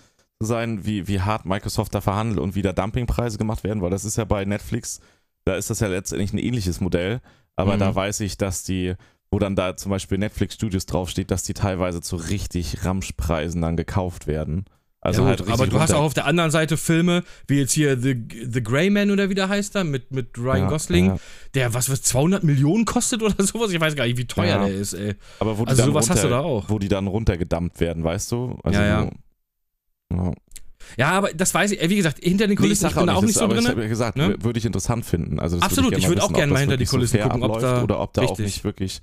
zu 0.40 0.46
sein, 0.46 0.84
wie, 0.86 1.08
wie 1.08 1.20
hart 1.20 1.44
Microsoft 1.46 1.94
da 1.94 2.00
verhandelt 2.00 2.38
und 2.40 2.54
wie 2.54 2.62
da 2.62 2.72
Dumpingpreise 2.72 3.38
gemacht 3.38 3.64
werden, 3.64 3.82
weil 3.82 3.90
das 3.90 4.04
ist 4.04 4.16
ja 4.16 4.24
bei 4.24 4.44
Netflix, 4.44 5.00
da 5.44 5.56
ist 5.56 5.70
das 5.70 5.80
ja 5.80 5.88
letztendlich 5.88 6.32
ein 6.32 6.38
ähnliches 6.38 6.80
Modell, 6.80 7.20
aber 7.56 7.74
Mhm. 7.74 7.80
da 7.80 7.94
weiß 7.94 8.20
ich, 8.20 8.36
dass 8.38 8.62
die, 8.62 8.94
wo 9.30 9.38
dann 9.40 9.56
da 9.56 9.76
zum 9.76 9.90
Beispiel 9.90 10.18
Netflix 10.18 10.54
Studios 10.54 10.86
draufsteht, 10.86 11.30
dass 11.30 11.42
die 11.42 11.54
teilweise 11.54 12.00
zu 12.00 12.16
richtig 12.16 12.84
Ramschpreisen 12.84 13.60
dann 13.60 13.76
gekauft 13.76 14.26
werden. 14.26 14.64
Also 15.04 15.22
ja, 15.22 15.28
halt 15.30 15.40
aber 15.48 15.66
du 15.66 15.80
hast 15.80 15.90
runter- 15.90 15.98
auch 16.00 16.04
auf 16.04 16.14
der 16.14 16.26
anderen 16.26 16.52
Seite 16.52 16.76
Filme, 16.76 17.24
wie 17.48 17.58
jetzt 17.58 17.72
hier 17.72 17.98
The, 17.98 18.16
The 18.48 18.62
Grey 18.62 18.88
Man 18.88 19.10
oder 19.10 19.28
wie 19.30 19.34
der 19.34 19.48
heißt 19.48 19.74
da, 19.74 19.82
mit, 19.82 20.12
mit 20.12 20.38
Ryan 20.38 20.58
Ja, 20.60 20.68
Gosling, 20.68 21.06
ja. 21.06 21.18
der 21.54 21.74
was, 21.74 21.90
was 21.90 22.02
200 22.02 22.44
Millionen 22.44 22.84
kostet 22.84 23.20
oder 23.20 23.34
sowas. 23.44 23.72
Ich 23.72 23.80
weiß 23.80 23.96
gar 23.96 24.06
nicht, 24.06 24.16
wie 24.16 24.26
teuer 24.26 24.58
der 24.64 24.72
ist, 24.72 24.92
ey. 24.92 25.16
Aber 25.40 25.58
wo 25.58 25.64
die 25.64 25.70
Also 25.70 25.82
dann 25.82 25.90
sowas 25.90 26.08
hast 26.08 26.22
du 26.22 26.28
runter- 26.28 26.42
da 26.42 26.44
auch. 26.48 26.70
Wo 26.70 26.78
die 26.78 26.88
dann 26.88 27.08
runtergedumpt 27.08 27.80
werden, 27.80 28.04
weißt 28.04 28.30
du? 28.30 28.58
Also 28.62 28.78
Ja, 28.80 28.86
ja. 29.02 30.30
Ja. 30.96 31.08
Aber 31.10 31.32
das 31.32 31.52
weiß 31.54 31.72
ich, 31.72 31.88
wie 31.90 31.96
gesagt, 31.96 32.18
hinter 32.22 32.44
den 32.46 32.50
Nee, 32.50 32.54
ich 32.54 32.58
Kulissen, 32.60 32.86
ich 32.86 32.92
sag 32.94 33.00
bin 33.00 33.08
auch 33.10 33.16
das, 33.20 33.24
nicht 33.24 33.34
so 33.38 33.44
aber 33.44 33.54
ich 33.56 33.60
drin. 33.62 33.70
habe 33.70 33.82
ja 33.82 33.88
gesagt, 33.88 34.16
ne? 34.16 34.36
würde 34.40 34.58
ich 34.58 34.64
interessant 34.66 35.04
finden. 35.04 35.38
Also 35.40 35.58
Absolut, 35.58 35.92
ich 35.92 35.98
ich, 36.00 36.08
würde 36.08 36.22
auch 36.22 36.32
gerne 36.32 36.52
mal 36.52 36.60
hinter 36.60 36.76
die 36.76 36.84
so 36.84 36.96
Kulissen 36.96 37.16
fair 37.18 37.28
gucken, 37.28 37.42
ob 37.44 37.60
da- 37.60 37.82
oder 37.82 38.00
ob 38.00 38.12
da 38.12 38.22
auch 38.22 38.30
richtig. 38.30 38.44
nicht 38.46 38.64
wirklich. 38.64 39.00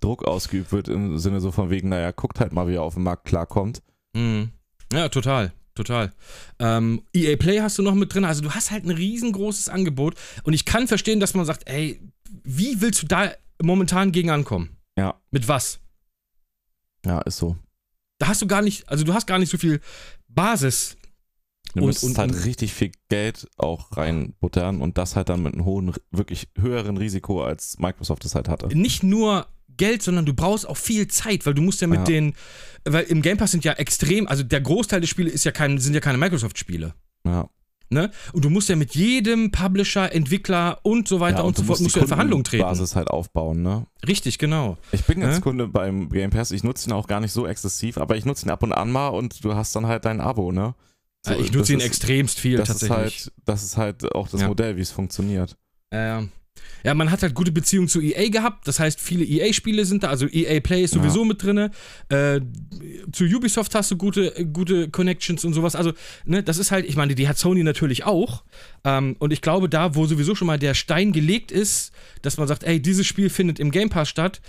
Druck 0.00 0.24
ausgeübt 0.26 0.70
wird 0.72 0.88
im 0.88 1.18
Sinne 1.18 1.40
so 1.40 1.50
von 1.50 1.70
wegen, 1.70 1.88
naja, 1.88 2.10
guckt 2.12 2.40
halt 2.40 2.52
mal, 2.52 2.68
wie 2.68 2.74
er 2.74 2.82
auf 2.82 2.94
den 2.94 3.02
Markt 3.02 3.24
klarkommt. 3.26 3.82
Mhm. 4.14 4.50
Ja, 4.92 5.08
total. 5.08 5.52
Total. 5.74 6.12
Ähm, 6.58 7.02
EA 7.14 7.36
Play 7.36 7.60
hast 7.60 7.78
du 7.78 7.82
noch 7.82 7.94
mit 7.94 8.12
drin. 8.12 8.24
Also 8.24 8.42
du 8.42 8.50
hast 8.50 8.70
halt 8.70 8.84
ein 8.84 8.90
riesengroßes 8.90 9.68
Angebot. 9.68 10.14
Und 10.42 10.52
ich 10.52 10.64
kann 10.64 10.88
verstehen, 10.88 11.20
dass 11.20 11.34
man 11.34 11.44
sagt, 11.46 11.68
ey, 11.68 12.00
wie 12.44 12.80
willst 12.80 13.02
du 13.02 13.06
da 13.06 13.30
momentan 13.62 14.12
gegen 14.12 14.30
ankommen? 14.30 14.76
Ja. 14.98 15.20
Mit 15.30 15.48
was? 15.48 15.78
Ja, 17.06 17.20
ist 17.20 17.38
so. 17.38 17.56
Da 18.18 18.28
hast 18.28 18.42
du 18.42 18.46
gar 18.46 18.62
nicht, 18.62 18.88
also 18.88 19.04
du 19.04 19.14
hast 19.14 19.26
gar 19.26 19.38
nicht 19.38 19.48
so 19.50 19.56
viel 19.58 19.80
Basis. 20.28 20.96
Du 21.74 21.80
Und- 21.80 21.86
müsstest 21.86 22.10
und- 22.10 22.18
halt 22.18 22.32
und- 22.32 22.44
richtig 22.44 22.74
viel 22.74 22.90
Geld 23.08 23.48
auch 23.56 23.96
reinbuttern 23.96 24.82
und 24.82 24.98
das 24.98 25.14
halt 25.16 25.28
dann 25.28 25.42
mit 25.42 25.54
einem 25.54 25.64
hohen, 25.64 25.94
wirklich 26.10 26.48
höheren 26.58 26.96
Risiko, 26.96 27.42
als 27.44 27.78
Microsoft 27.78 28.24
es 28.24 28.34
halt 28.34 28.48
hatte. 28.48 28.66
Nicht 28.76 29.02
nur 29.02 29.46
Geld, 29.80 30.02
sondern 30.02 30.24
du 30.26 30.32
brauchst 30.34 30.68
auch 30.68 30.76
viel 30.76 31.08
Zeit, 31.08 31.44
weil 31.46 31.54
du 31.54 31.62
musst 31.62 31.80
ja 31.80 31.88
mit 31.88 31.98
Ja. 32.00 32.04
den, 32.04 32.34
weil 32.84 33.04
im 33.06 33.22
Game 33.22 33.36
Pass 33.38 33.50
sind 33.50 33.64
ja 33.64 33.72
extrem, 33.72 34.28
also 34.28 34.42
der 34.44 34.60
Großteil 34.60 35.00
der 35.00 35.08
Spiele 35.08 35.28
ist 35.30 35.44
ja 35.44 35.50
kein, 35.50 35.78
sind 35.78 35.94
ja 35.94 36.00
keine 36.00 36.18
Microsoft-Spiele. 36.18 36.94
Ja. 37.26 37.48
Ne? 37.92 38.12
Und 38.32 38.44
du 38.44 38.50
musst 38.50 38.68
ja 38.68 38.76
mit 38.76 38.94
jedem 38.94 39.50
Publisher, 39.50 40.12
Entwickler 40.14 40.78
und 40.84 41.08
so 41.08 41.18
weiter 41.18 41.38
ja, 41.38 41.42
und 41.42 41.56
so 41.56 41.62
du 41.62 41.66
fort 41.66 41.80
musst 41.80 41.96
du 41.96 42.00
in 42.00 42.06
Verhandlungen 42.06 42.44
treten. 42.44 42.62
Basis 42.62 42.94
halt 42.94 43.08
aufbauen, 43.10 43.62
ne? 43.62 43.84
Richtig, 44.06 44.38
genau. 44.38 44.78
Ich 44.92 45.02
bin 45.06 45.20
jetzt 45.20 45.38
Hä? 45.38 45.40
Kunde 45.40 45.66
beim 45.66 46.08
Game 46.08 46.30
Pass, 46.30 46.52
ich 46.52 46.62
nutze 46.62 46.88
ihn 46.88 46.92
auch 46.92 47.08
gar 47.08 47.18
nicht 47.18 47.32
so 47.32 47.48
exzessiv, 47.48 47.98
aber 47.98 48.16
ich 48.16 48.24
nutze 48.24 48.46
ihn 48.46 48.50
ab 48.50 48.62
und 48.62 48.72
an 48.72 48.92
mal 48.92 49.08
und 49.08 49.44
du 49.44 49.56
hast 49.56 49.74
dann 49.74 49.86
halt 49.86 50.04
dein 50.04 50.20
Abo, 50.20 50.52
ne? 50.52 50.76
So, 51.26 51.34
ich 51.34 51.50
nutze 51.52 51.72
ihn 51.72 51.80
ist- 51.80 51.86
extremst 51.86 52.38
viel 52.38 52.58
das 52.58 52.70
ist 52.70 52.78
tatsächlich. 52.86 53.24
halt, 53.24 53.32
das 53.44 53.64
ist 53.64 53.76
halt 53.76 54.14
auch 54.14 54.28
das 54.28 54.40
Ja. 54.42 54.46
Modell, 54.48 54.76
wie 54.76 54.82
es 54.82 54.92
funktioniert. 54.92 55.56
Äh, 55.90 56.22
ja, 56.84 56.94
man 56.94 57.10
hat 57.10 57.22
halt 57.22 57.34
gute 57.34 57.52
Beziehungen 57.52 57.88
zu 57.88 58.00
EA 58.00 58.28
gehabt. 58.30 58.66
Das 58.66 58.80
heißt, 58.80 59.00
viele 59.00 59.24
EA-Spiele 59.24 59.84
sind 59.84 60.02
da. 60.02 60.08
Also 60.08 60.26
EA 60.26 60.60
Play 60.60 60.82
ist 60.82 60.94
Ja. 60.94 61.02
sowieso 61.02 61.24
mit 61.24 61.42
drin. 61.42 61.70
Äh, 62.08 62.40
zu 63.12 63.24
Ubisoft 63.24 63.74
hast 63.74 63.90
du 63.90 63.96
gute, 63.96 64.46
gute 64.46 64.88
Connections 64.88 65.44
und 65.44 65.52
sowas. 65.52 65.76
Also, 65.76 65.92
ne, 66.24 66.42
das 66.42 66.58
ist 66.58 66.70
halt, 66.70 66.86
ich 66.86 66.96
meine, 66.96 67.14
die 67.14 67.28
hat 67.28 67.38
Sony 67.38 67.62
natürlich 67.62 68.04
auch. 68.04 68.44
Ähm, 68.84 69.16
und 69.18 69.32
ich 69.32 69.42
glaube, 69.42 69.68
da, 69.68 69.94
wo 69.94 70.06
sowieso 70.06 70.34
schon 70.34 70.46
mal 70.46 70.58
der 70.58 70.74
Stein 70.74 71.12
gelegt 71.12 71.52
ist, 71.52 71.92
dass 72.22 72.38
man 72.38 72.48
sagt, 72.48 72.64
ey, 72.64 72.80
dieses 72.80 73.06
Spiel 73.06 73.28
findet 73.30 73.58
im 73.58 73.70
Game 73.70 73.90
Pass 73.90 74.08
statt, 74.08 74.40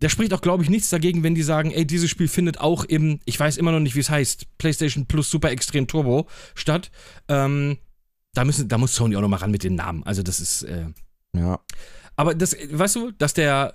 da 0.00 0.08
spricht 0.08 0.32
auch, 0.32 0.40
glaube 0.40 0.62
ich, 0.64 0.70
nichts 0.70 0.88
dagegen, 0.90 1.22
wenn 1.22 1.34
die 1.34 1.42
sagen, 1.42 1.70
ey, 1.72 1.86
dieses 1.86 2.10
Spiel 2.10 2.26
findet 2.26 2.58
auch 2.58 2.84
im, 2.84 3.20
ich 3.26 3.38
weiß 3.38 3.58
immer 3.58 3.70
noch 3.70 3.80
nicht, 3.80 3.94
wie 3.94 4.00
es 4.00 4.10
heißt, 4.10 4.46
PlayStation 4.58 5.06
Plus 5.06 5.30
Super 5.30 5.50
Extrem 5.50 5.86
Turbo 5.86 6.26
statt. 6.54 6.90
Ähm, 7.28 7.76
da, 8.34 8.44
müssen, 8.44 8.66
da 8.68 8.78
muss 8.78 8.94
Sony 8.94 9.14
auch 9.16 9.20
noch 9.20 9.28
mal 9.28 9.36
ran 9.36 9.50
mit 9.50 9.62
den 9.62 9.74
Namen. 9.76 10.02
Also, 10.04 10.22
das 10.22 10.40
ist. 10.40 10.62
Äh, 10.62 10.86
Ja. 11.36 11.60
aber 12.16 12.34
das, 12.34 12.56
weißt 12.70 12.96
du, 12.96 13.10
dass 13.12 13.34
der 13.34 13.72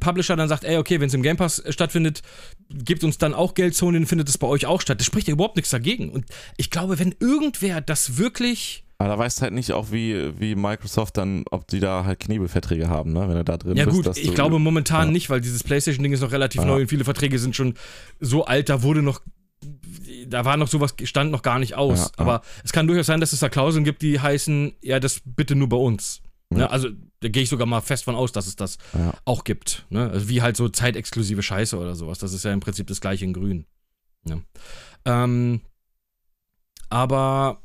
Publisher 0.00 0.36
dann 0.36 0.48
sagt, 0.48 0.64
ey, 0.64 0.76
okay, 0.78 1.00
wenn 1.00 1.08
es 1.08 1.14
im 1.14 1.22
Game 1.22 1.36
Pass 1.36 1.62
stattfindet, 1.68 2.22
gebt 2.70 3.02
uns 3.04 3.18
dann 3.18 3.34
auch 3.34 3.54
Geld, 3.54 3.74
Sony, 3.74 3.98
dann 3.98 4.06
findet 4.06 4.28
es 4.28 4.38
bei 4.38 4.46
euch 4.46 4.66
auch 4.66 4.80
statt. 4.80 5.00
Das 5.00 5.06
spricht 5.06 5.26
ja 5.28 5.32
überhaupt 5.34 5.56
nichts 5.56 5.70
dagegen. 5.70 6.10
Und 6.10 6.24
ich 6.56 6.70
glaube, 6.70 6.98
wenn 6.98 7.14
irgendwer 7.20 7.80
das 7.80 8.16
wirklich. 8.18 8.84
Aber 8.98 9.10
da 9.10 9.18
weißt 9.18 9.42
halt 9.42 9.52
nicht 9.52 9.72
auch, 9.72 9.90
wie, 9.92 10.40
wie 10.40 10.54
Microsoft 10.54 11.18
dann, 11.18 11.44
ob 11.50 11.66
die 11.68 11.80
da 11.80 12.04
halt 12.06 12.18
Knebelverträge 12.20 12.88
haben, 12.88 13.12
ne? 13.12 13.28
Wenn 13.28 13.36
du 13.36 13.44
da 13.44 13.58
drin 13.58 13.76
Ja, 13.76 13.84
bist. 13.84 13.96
gut, 13.96 14.06
dass 14.06 14.16
ich 14.16 14.32
glaube 14.34 14.58
momentan 14.58 15.08
ja. 15.08 15.12
nicht, 15.12 15.28
weil 15.28 15.42
dieses 15.42 15.62
PlayStation-Ding 15.64 16.12
ist 16.14 16.20
noch 16.22 16.32
relativ 16.32 16.62
Ja. 16.62 16.66
neu 16.66 16.80
und 16.82 16.88
viele 16.88 17.04
Verträge 17.04 17.38
sind 17.38 17.54
schon 17.54 17.74
so 18.20 18.46
alt, 18.46 18.68
da 18.70 18.82
wurde 18.82 19.02
noch. 19.02 19.20
Da 20.28 20.44
war 20.44 20.56
noch 20.56 20.68
sowas, 20.68 20.94
stand 21.04 21.30
noch 21.30 21.42
gar 21.42 21.58
nicht 21.58 21.74
aus. 21.74 21.98
Ja, 21.98 22.04
ja. 22.06 22.10
Aber 22.16 22.42
es 22.64 22.72
kann 22.72 22.86
durchaus 22.86 23.06
sein, 23.06 23.20
dass 23.20 23.32
es 23.32 23.40
da 23.40 23.48
Klauseln 23.48 23.84
gibt, 23.84 24.00
die 24.02 24.18
heißen, 24.20 24.72
ja, 24.82 24.98
das 25.00 25.20
bitte 25.24 25.54
nur 25.56 25.68
bei 25.68 25.76
uns. 25.76 26.22
Ja. 26.52 26.58
Ne? 26.58 26.70
Also, 26.70 26.88
da 27.20 27.28
gehe 27.28 27.42
ich 27.42 27.48
sogar 27.48 27.66
mal 27.66 27.80
fest 27.80 28.04
von 28.04 28.14
aus, 28.14 28.32
dass 28.32 28.46
es 28.46 28.56
das 28.56 28.78
Ja. 28.94 29.14
auch 29.24 29.42
gibt. 29.44 29.84
Ne? 29.90 30.10
Also 30.10 30.28
wie 30.28 30.42
halt 30.42 30.56
so 30.56 30.68
zeitexklusive 30.68 31.42
Scheiße 31.42 31.76
oder 31.78 31.94
sowas. 31.96 32.18
Das 32.18 32.32
ist 32.32 32.44
ja 32.44 32.52
im 32.52 32.60
Prinzip 32.60 32.86
das 32.86 33.00
gleiche 33.00 33.24
in 33.24 33.32
Grün. 33.32 33.66
Ne? 34.24 34.42
Ähm, 35.04 35.60
aber 36.88 37.60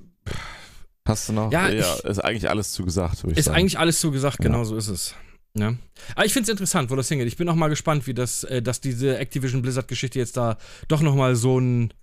Hast 1.05 1.29
du 1.29 1.33
noch? 1.33 1.51
Ja, 1.51 1.69
Ja, 1.69 1.95
ich- 1.97 2.05
ist 2.05 2.19
eigentlich 2.19 2.49
alles 2.49 2.73
zugesagt, 2.73 3.23
würde 3.23 3.33
ich 3.33 3.39
ist 3.39 3.45
sagen. 3.45 3.57
eigentlich 3.57 3.79
alles 3.79 3.99
so 3.99 4.11
gesagt, 4.11 4.37
Ja. 4.39 4.43
genau 4.45 4.63
so 4.63 4.75
ist 4.77 4.87
es. 4.87 5.15
Ne? 5.53 5.77
Aber 6.15 6.25
ich 6.25 6.31
finde 6.33 6.43
es 6.45 6.49
interessant, 6.49 6.89
wo 6.91 6.95
das 6.95 7.09
hingeht. 7.09 7.27
Ich 7.27 7.37
bin 7.37 7.49
auch 7.49 7.55
mal 7.55 7.67
gespannt, 7.67 8.07
wie 8.07 8.13
das, 8.13 8.43
äh, 8.45 8.61
dass 8.61 8.79
diese 8.81 9.17
Activision 9.17 9.61
Blizzard-Geschichte 9.61 10.17
jetzt 10.19 10.37
da 10.37 10.57
doch 10.87 11.01
nochmal 11.01 11.35
so 11.35 11.59
ein, 11.59 11.93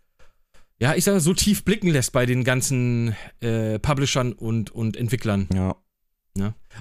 ja, 0.81 0.95
ich 0.95 1.05
sag 1.05 1.13
mal, 1.15 1.21
so 1.21 1.33
tief 1.33 1.65
blicken 1.65 1.89
lässt 1.89 2.13
bei 2.13 2.27
den 2.27 2.45
ganzen 2.45 3.17
äh, 3.41 3.79
Publishern 3.79 4.33
und, 4.33 4.71
und 4.71 4.97
Entwicklern. 4.97 5.49
ja. 5.55 5.75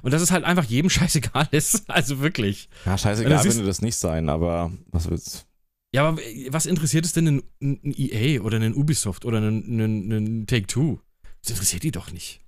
Und 0.02 0.14
dass 0.14 0.22
es 0.22 0.32
halt 0.32 0.44
einfach 0.44 0.64
jedem 0.66 0.90
scheißegal 0.90 1.48
ist. 1.52 1.90
Also 1.90 2.20
wirklich. 2.20 2.70
Ja, 2.86 2.98
scheißegal, 2.98 3.44
du 3.44 3.66
das 3.66 3.82
nicht 3.82 3.96
sein, 3.96 4.30
aber 4.30 4.72
was 4.88 5.10
willst 5.10 5.48
Ja, 5.94 6.08
aber 6.08 6.22
was 6.50 6.66
interessiert 6.66 7.06
es 7.06 7.14
denn 7.14 7.44
ein, 7.62 7.80
EA 7.84 8.42
oder 8.42 8.58
einen 8.58 8.76
Ubisoft 8.76 9.26
oder 9.26 9.38
einen, 9.38 9.64
einen, 9.66 10.12
einen 10.12 10.48
Take-Two? 10.48 11.00
Das 11.42 11.52
interessiert 11.52 11.84
die 11.84 11.92
doch 11.92 12.12
nicht. 12.12 12.42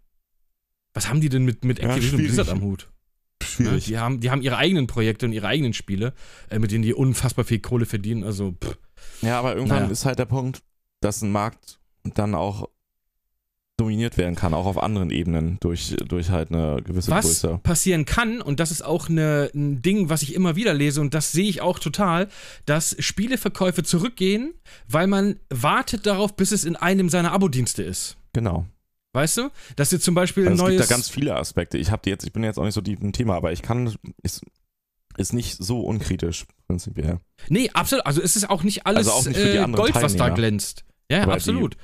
Was 0.93 1.07
haben 1.09 1.21
die 1.21 1.29
denn 1.29 1.45
mit, 1.45 1.63
mit 1.63 1.79
Ja, 1.79 1.89
Activision 1.89 2.19
schwierig. 2.19 2.35
Blizzard 2.35 2.49
am 2.49 2.61
Hut? 2.61 2.89
Ne? 3.57 3.77
Die, 3.79 3.97
haben, 3.97 4.19
die 4.19 4.31
haben 4.31 4.41
ihre 4.41 4.57
eigenen 4.57 4.87
Projekte 4.87 5.25
und 5.25 5.31
ihre 5.33 5.47
eigenen 5.47 5.73
Spiele, 5.73 6.13
äh, 6.49 6.59
mit 6.59 6.71
denen 6.71 6.83
die 6.83 6.93
unfassbar 6.93 7.45
viel 7.45 7.59
Kohle 7.59 7.85
verdienen. 7.85 8.23
Also, 8.23 8.53
pff. 8.61 8.77
Ja, 9.21 9.39
aber 9.39 9.55
irgendwann 9.55 9.83
Naja. 9.83 9.91
ist 9.91 10.05
halt 10.05 10.19
der 10.19 10.25
Punkt, 10.25 10.61
dass 11.01 11.21
ein 11.21 11.31
Markt 11.31 11.79
dann 12.03 12.35
auch 12.35 12.69
dominiert 13.79 14.17
werden 14.17 14.35
kann, 14.35 14.53
auch 14.53 14.65
auf 14.65 14.81
anderen 14.81 15.09
Ebenen 15.09 15.57
durch, 15.61 15.95
durch 16.07 16.29
halt 16.29 16.51
eine 16.51 16.81
gewisse 16.83 17.11
was 17.11 17.25
Größe. 17.25 17.59
passieren 17.63 18.05
kann, 18.05 18.41
und 18.41 18.59
das 18.59 18.71
ist 18.71 18.83
auch 18.83 19.09
eine, 19.09 19.49
ein 19.55 19.81
Ding, 19.81 20.09
was 20.09 20.21
ich 20.21 20.33
immer 20.35 20.55
wieder 20.55 20.73
lese, 20.73 21.01
und 21.01 21.13
das 21.13 21.31
sehe 21.31 21.49
ich 21.49 21.61
auch 21.61 21.79
total, 21.79 22.27
dass 22.65 22.95
Spieleverkäufe 22.99 23.83
zurückgehen, 23.83 24.53
weil 24.87 25.07
man 25.07 25.37
wartet 25.49 26.05
darauf, 26.05 26.35
bis 26.35 26.51
es 26.51 26.63
in 26.65 26.75
einem 26.75 27.09
seiner 27.09 27.31
Abo-Dienste 27.31 27.83
ist. 27.83 28.17
Genau. 28.33 28.65
Weißt 29.13 29.37
du? 29.37 29.49
Dass 29.75 29.91
ihr 29.91 29.99
zum 29.99 30.13
Beispiel 30.13 30.43
ein 30.45 30.49
Also 30.51 30.63
es 30.65 30.69
neues. 30.69 30.77
gibt 30.81 30.91
da 30.91 30.95
ganz 30.95 31.09
viele 31.09 31.35
Aspekte. 31.35 31.77
Ich 31.79 31.89
habe 31.89 32.01
die 32.05 32.11
jetzt, 32.11 32.25
ich 32.25 32.31
bin 32.33 32.43
jetzt 32.43 32.59
auch 32.59 32.63
nicht 32.65 32.75
so 32.75 32.81
tief 32.81 32.99
im 33.01 33.11
Thema, 33.11 33.35
aber 33.35 33.51
ich 33.51 33.61
kann, 33.63 33.95
ist, 34.21 34.41
ist 35.17 35.33
nicht 35.33 35.57
so 35.63 35.81
unkritisch, 35.81 36.45
prinzipiell. 36.67 37.19
Nee, 37.47 37.71
absolut. 37.73 38.05
Also 38.05 38.21
es 38.21 38.35
ist 38.35 38.49
auch 38.49 38.61
nicht 38.63 38.85
alles 38.85 39.07
Also 39.07 39.11
auch 39.19 39.25
nicht 39.25 39.39
für 39.39 39.51
die 39.51 39.57
äh, 39.57 39.71
Gold, 39.71 39.95
was 39.95 40.13
da 40.13 40.25
Teilnehmer. 40.25 40.35
glänzt. 40.35 40.85
Ja, 41.11 41.25
Weil 41.25 41.33
absolut. 41.35 41.75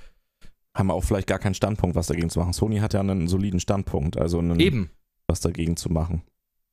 Haben 0.75 0.91
auch 0.91 1.03
vielleicht 1.03 1.27
gar 1.27 1.39
keinen 1.39 1.55
Standpunkt, 1.55 1.95
was 1.95 2.07
dagegen 2.07 2.29
zu 2.29 2.39
machen. 2.39 2.53
Sony 2.53 2.77
hat 2.79 2.93
ja 2.93 2.99
einen 2.99 3.27
soliden 3.27 3.59
Standpunkt, 3.59 4.17
also 4.17 4.39
einen, 4.39 4.59
Eben. 4.59 4.91
was 5.27 5.39
dagegen 5.39 5.77
zu 5.77 5.89
machen. 5.89 6.21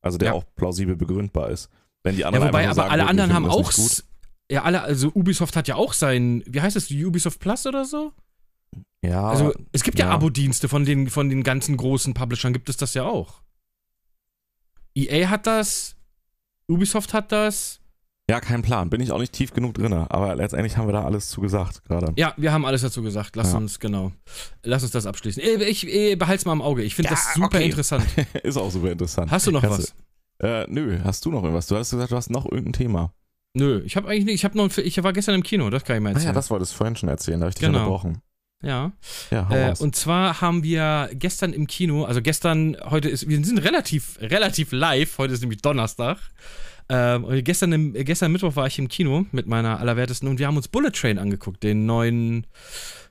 Also 0.02 0.18
der 0.18 0.28
Ja. 0.28 0.34
auch 0.34 0.44
plausibel 0.56 0.96
begründbar 0.96 1.50
ist. 1.50 1.70
Wenn 2.02 2.16
die 2.16 2.22
Ja, 2.22 2.26
anderen 2.28 2.48
wobei 2.48 2.68
einfach 2.68 2.74
nur 2.76 2.84
aber 2.84 2.90
sagen 2.90 3.00
alle 3.00 3.08
anderen 3.10 3.32
haben 3.32 3.46
auch. 3.48 3.66
das 3.72 4.04
Ja, 4.50 4.64
alle, 4.64 4.82
also 4.82 5.08
Ubisoft 5.14 5.54
hat 5.56 5.68
ja 5.68 5.76
auch 5.76 5.92
sein, 5.92 6.42
wie 6.46 6.60
heißt 6.60 6.74
es, 6.76 6.90
Ubisoft 6.90 7.38
Plus 7.40 7.64
oder 7.66 7.84
so? 7.84 8.12
Ja, 9.04 9.28
Also 9.28 9.52
es 9.72 9.82
gibt 9.84 9.98
ja, 9.98 10.06
ja. 10.06 10.12
Abo-Dienste 10.12 10.68
von 10.68 10.84
den, 10.84 11.08
von 11.08 11.28
den 11.28 11.42
ganzen 11.44 11.76
großen 11.76 12.12
Publishern, 12.14 12.52
gibt 12.52 12.68
es 12.68 12.76
das 12.76 12.94
ja 12.94 13.04
auch. 13.04 13.40
EA 14.94 15.28
hat 15.30 15.46
das, 15.46 15.96
Ubisoft 16.68 17.14
hat 17.14 17.32
das. 17.32 17.80
Ja, 18.30 18.40
kein 18.40 18.62
Plan. 18.62 18.88
Bin 18.88 19.00
ich 19.00 19.10
auch 19.12 19.18
nicht 19.18 19.32
tief 19.32 19.52
genug 19.52 19.74
drin. 19.74 19.92
Aber 19.92 20.34
letztendlich 20.36 20.76
haben 20.76 20.86
wir 20.88 20.92
da 20.92 21.04
alles 21.04 21.28
zugesagt 21.28 21.84
gerade. 21.84 22.12
Ja, 22.16 22.32
wir 22.36 22.52
haben 22.52 22.64
alles 22.64 22.82
dazu 22.82 23.02
gesagt. 23.02 23.36
Lass 23.36 23.52
Ja. 23.52 23.58
uns, 23.58 23.78
genau. 23.80 24.12
Lass 24.62 24.82
uns 24.82 24.92
das 24.92 25.06
abschließen. 25.06 25.42
Äh, 25.42 25.64
Ich, 25.64 25.86
ich 25.86 26.18
behalte 26.18 26.38
es 26.40 26.44
mal 26.46 26.52
im 26.52 26.62
Auge. 26.62 26.82
Ich 26.82 26.94
finde 26.94 27.10
Ja, 27.10 27.16
das 27.16 27.34
super 27.34 27.46
okay. 27.46 27.64
interessant. 27.66 28.06
ist 28.42 28.56
auch 28.56 28.70
super 28.70 28.92
interessant. 28.92 29.30
Hast 29.30 29.46
du 29.46 29.50
noch 29.50 29.60
Kannst 29.62 29.92
was? 30.40 30.48
Äh, 30.48 30.66
nö, 30.68 30.98
hast 31.04 31.24
du 31.24 31.30
noch 31.30 31.42
irgendwas? 31.42 31.66
Du 31.66 31.76
hast 31.76 31.90
gesagt, 31.90 32.10
du 32.10 32.16
hast 32.16 32.30
noch 32.30 32.44
irgendein 32.46 32.72
Thema. 32.72 33.12
Nö, 33.54 33.82
ich 33.84 33.96
habe 33.96 34.08
eigentlich 34.08 34.24
nicht, 34.24 34.34
ich 34.36 34.44
habe 34.44 34.56
noch, 34.56 34.76
ich 34.78 35.02
war 35.04 35.12
gestern 35.12 35.34
im 35.34 35.42
Kino, 35.42 35.68
das 35.68 35.84
kann 35.84 35.96
ich 35.96 36.02
mal 36.02 36.08
Ah 36.08 36.12
erzählen. 36.12 36.28
ja, 36.28 36.32
das 36.32 36.48
wolltest 36.50 36.72
du 36.72 36.76
vorhin 36.78 36.96
schon 36.96 37.10
erzählen, 37.10 37.38
da 37.38 37.44
habe 37.44 37.50
ich 37.50 37.56
dich 37.56 37.66
Genau. 37.66 37.78
unterbrochen. 37.80 38.22
ja. 38.62 38.92
Ja, 39.30 39.50
Äh, 39.50 39.74
und 39.78 39.94
zwar 39.94 40.40
haben 40.40 40.62
wir 40.62 41.10
gestern 41.12 41.52
im 41.52 41.66
Kino, 41.66 42.04
also 42.06 42.22
gestern, 42.22 42.76
heute 42.82 43.10
ist, 43.10 43.28
wir 43.28 43.44
sind 43.44 43.58
relativ, 43.58 44.16
relativ 44.22 44.72
live, 44.72 45.18
heute 45.18 45.34
ist 45.34 45.40
nämlich 45.42 45.60
Donnerstag. 45.60 46.18
Ähm, 46.94 47.42
gestern, 47.42 47.72
im, 47.72 47.94
gestern 47.94 48.32
Mittwoch 48.32 48.54
war 48.54 48.66
ich 48.66 48.78
im 48.78 48.86
Kino 48.86 49.24
mit 49.32 49.46
meiner 49.46 49.80
Allerwertesten 49.80 50.28
und 50.28 50.38
wir 50.38 50.46
haben 50.46 50.58
uns 50.58 50.68
Bullet 50.68 50.90
Train 50.90 51.18
angeguckt, 51.18 51.62
den 51.62 51.86
neuen 51.86 52.46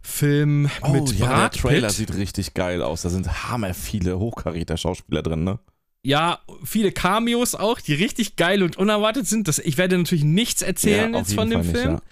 Film 0.04 0.70
oh, 0.84 0.90
mit 0.90 1.12
ja, 1.14 1.26
Brad 1.26 1.56
der 1.56 1.62
Trailer 1.62 1.88
Pitt. 1.88 1.98
sieht 1.98 2.16
richtig 2.16 2.54
geil 2.54 2.84
aus. 2.84 3.02
Da 3.02 3.10
sind 3.10 3.50
hammer 3.50 3.74
viele 3.74 4.20
hochkaräter 4.20 4.78
Schauspieler 4.78 5.24
drin, 5.24 5.44
ne? 5.44 5.58
Ja, 6.04 6.42
viele 6.64 6.92
Cameos 6.92 7.56
auch, 7.56 7.80
die 7.80 7.96
richtig 7.96 8.36
geil 8.36 8.62
und 8.62 8.78
unerwartet 8.78 9.26
sind. 9.26 9.48
Das, 9.48 9.58
ich 9.58 9.80
werde 9.80 9.98
natürlich 9.98 10.24
nichts 10.24 10.62
erzählen 10.62 11.14
Ja, 11.14 11.20
jetzt 11.20 11.34
von 11.34 11.50
dem 11.50 11.64
Fall 11.64 11.74
Film, 11.74 11.94
nicht, 11.94 12.04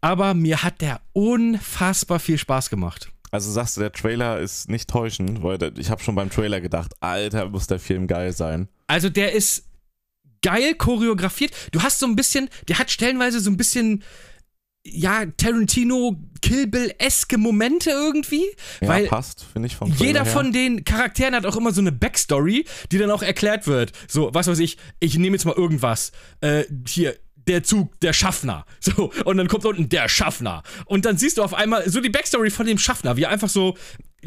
aber 0.00 0.34
mir 0.34 0.64
hat 0.64 0.80
der 0.80 1.00
unfassbar 1.12 2.18
viel 2.18 2.38
Spaß 2.38 2.70
gemacht. 2.70 3.12
Also 3.30 3.52
sagst 3.52 3.76
du, 3.76 3.82
der 3.82 3.92
Trailer 3.92 4.40
ist 4.40 4.68
nicht 4.68 4.90
täuschend, 4.90 5.44
weil 5.44 5.58
ich 5.78 5.90
habe 5.90 6.02
schon 6.02 6.16
beim 6.16 6.30
Trailer 6.30 6.60
gedacht, 6.60 6.92
Alter, 7.00 7.48
muss 7.48 7.68
der 7.68 7.78
Film 7.78 8.08
geil 8.08 8.32
sein. 8.32 8.68
Also 8.88 9.10
der 9.10 9.32
ist 9.32 9.64
geil 10.44 10.74
choreografiert. 10.74 11.52
Du 11.72 11.82
hast 11.82 11.98
so 11.98 12.06
ein 12.06 12.14
bisschen, 12.14 12.48
der 12.68 12.78
hat 12.78 12.90
stellenweise 12.90 13.40
so 13.40 13.50
ein 13.50 13.56
bisschen, 13.56 14.04
ja, 14.84 15.24
Tarantino, 15.24 16.16
Kill 16.42 16.66
Bill-eske 16.66 17.38
Momente 17.38 17.90
irgendwie. 17.90 18.44
Ja, 18.82 18.88
weil 18.88 19.06
passt, 19.06 19.46
finde 19.50 19.66
ich 19.66 19.76
vom 19.76 19.90
jeder 19.90 20.26
von 20.26 20.52
den 20.52 20.84
Charakteren 20.84 21.34
hat 21.34 21.46
auch 21.46 21.56
immer 21.56 21.72
so 21.72 21.80
eine 21.80 21.90
Backstory, 21.90 22.66
die 22.92 22.98
dann 22.98 23.10
auch 23.10 23.22
erklärt 23.22 23.66
wird. 23.66 23.92
So, 24.06 24.30
was 24.34 24.46
weiß 24.46 24.58
ich, 24.58 24.76
ich 25.00 25.16
nehme 25.16 25.36
jetzt 25.36 25.46
mal 25.46 25.54
irgendwas. 25.56 26.12
Äh, 26.42 26.64
hier, 26.86 27.16
der 27.46 27.62
Zug, 27.62 27.98
der 28.00 28.12
Schaffner. 28.12 28.66
So, 28.80 29.10
und 29.24 29.38
dann 29.38 29.48
kommt 29.48 29.64
unten 29.64 29.88
der 29.88 30.10
Schaffner. 30.10 30.62
Und 30.84 31.06
dann 31.06 31.16
siehst 31.16 31.38
du 31.38 31.42
auf 31.42 31.54
einmal 31.54 31.88
so 31.88 32.02
die 32.02 32.10
Backstory 32.10 32.50
von 32.50 32.66
dem 32.66 32.76
Schaffner, 32.76 33.16
wie 33.16 33.22
er 33.22 33.30
einfach 33.30 33.48
so 33.48 33.78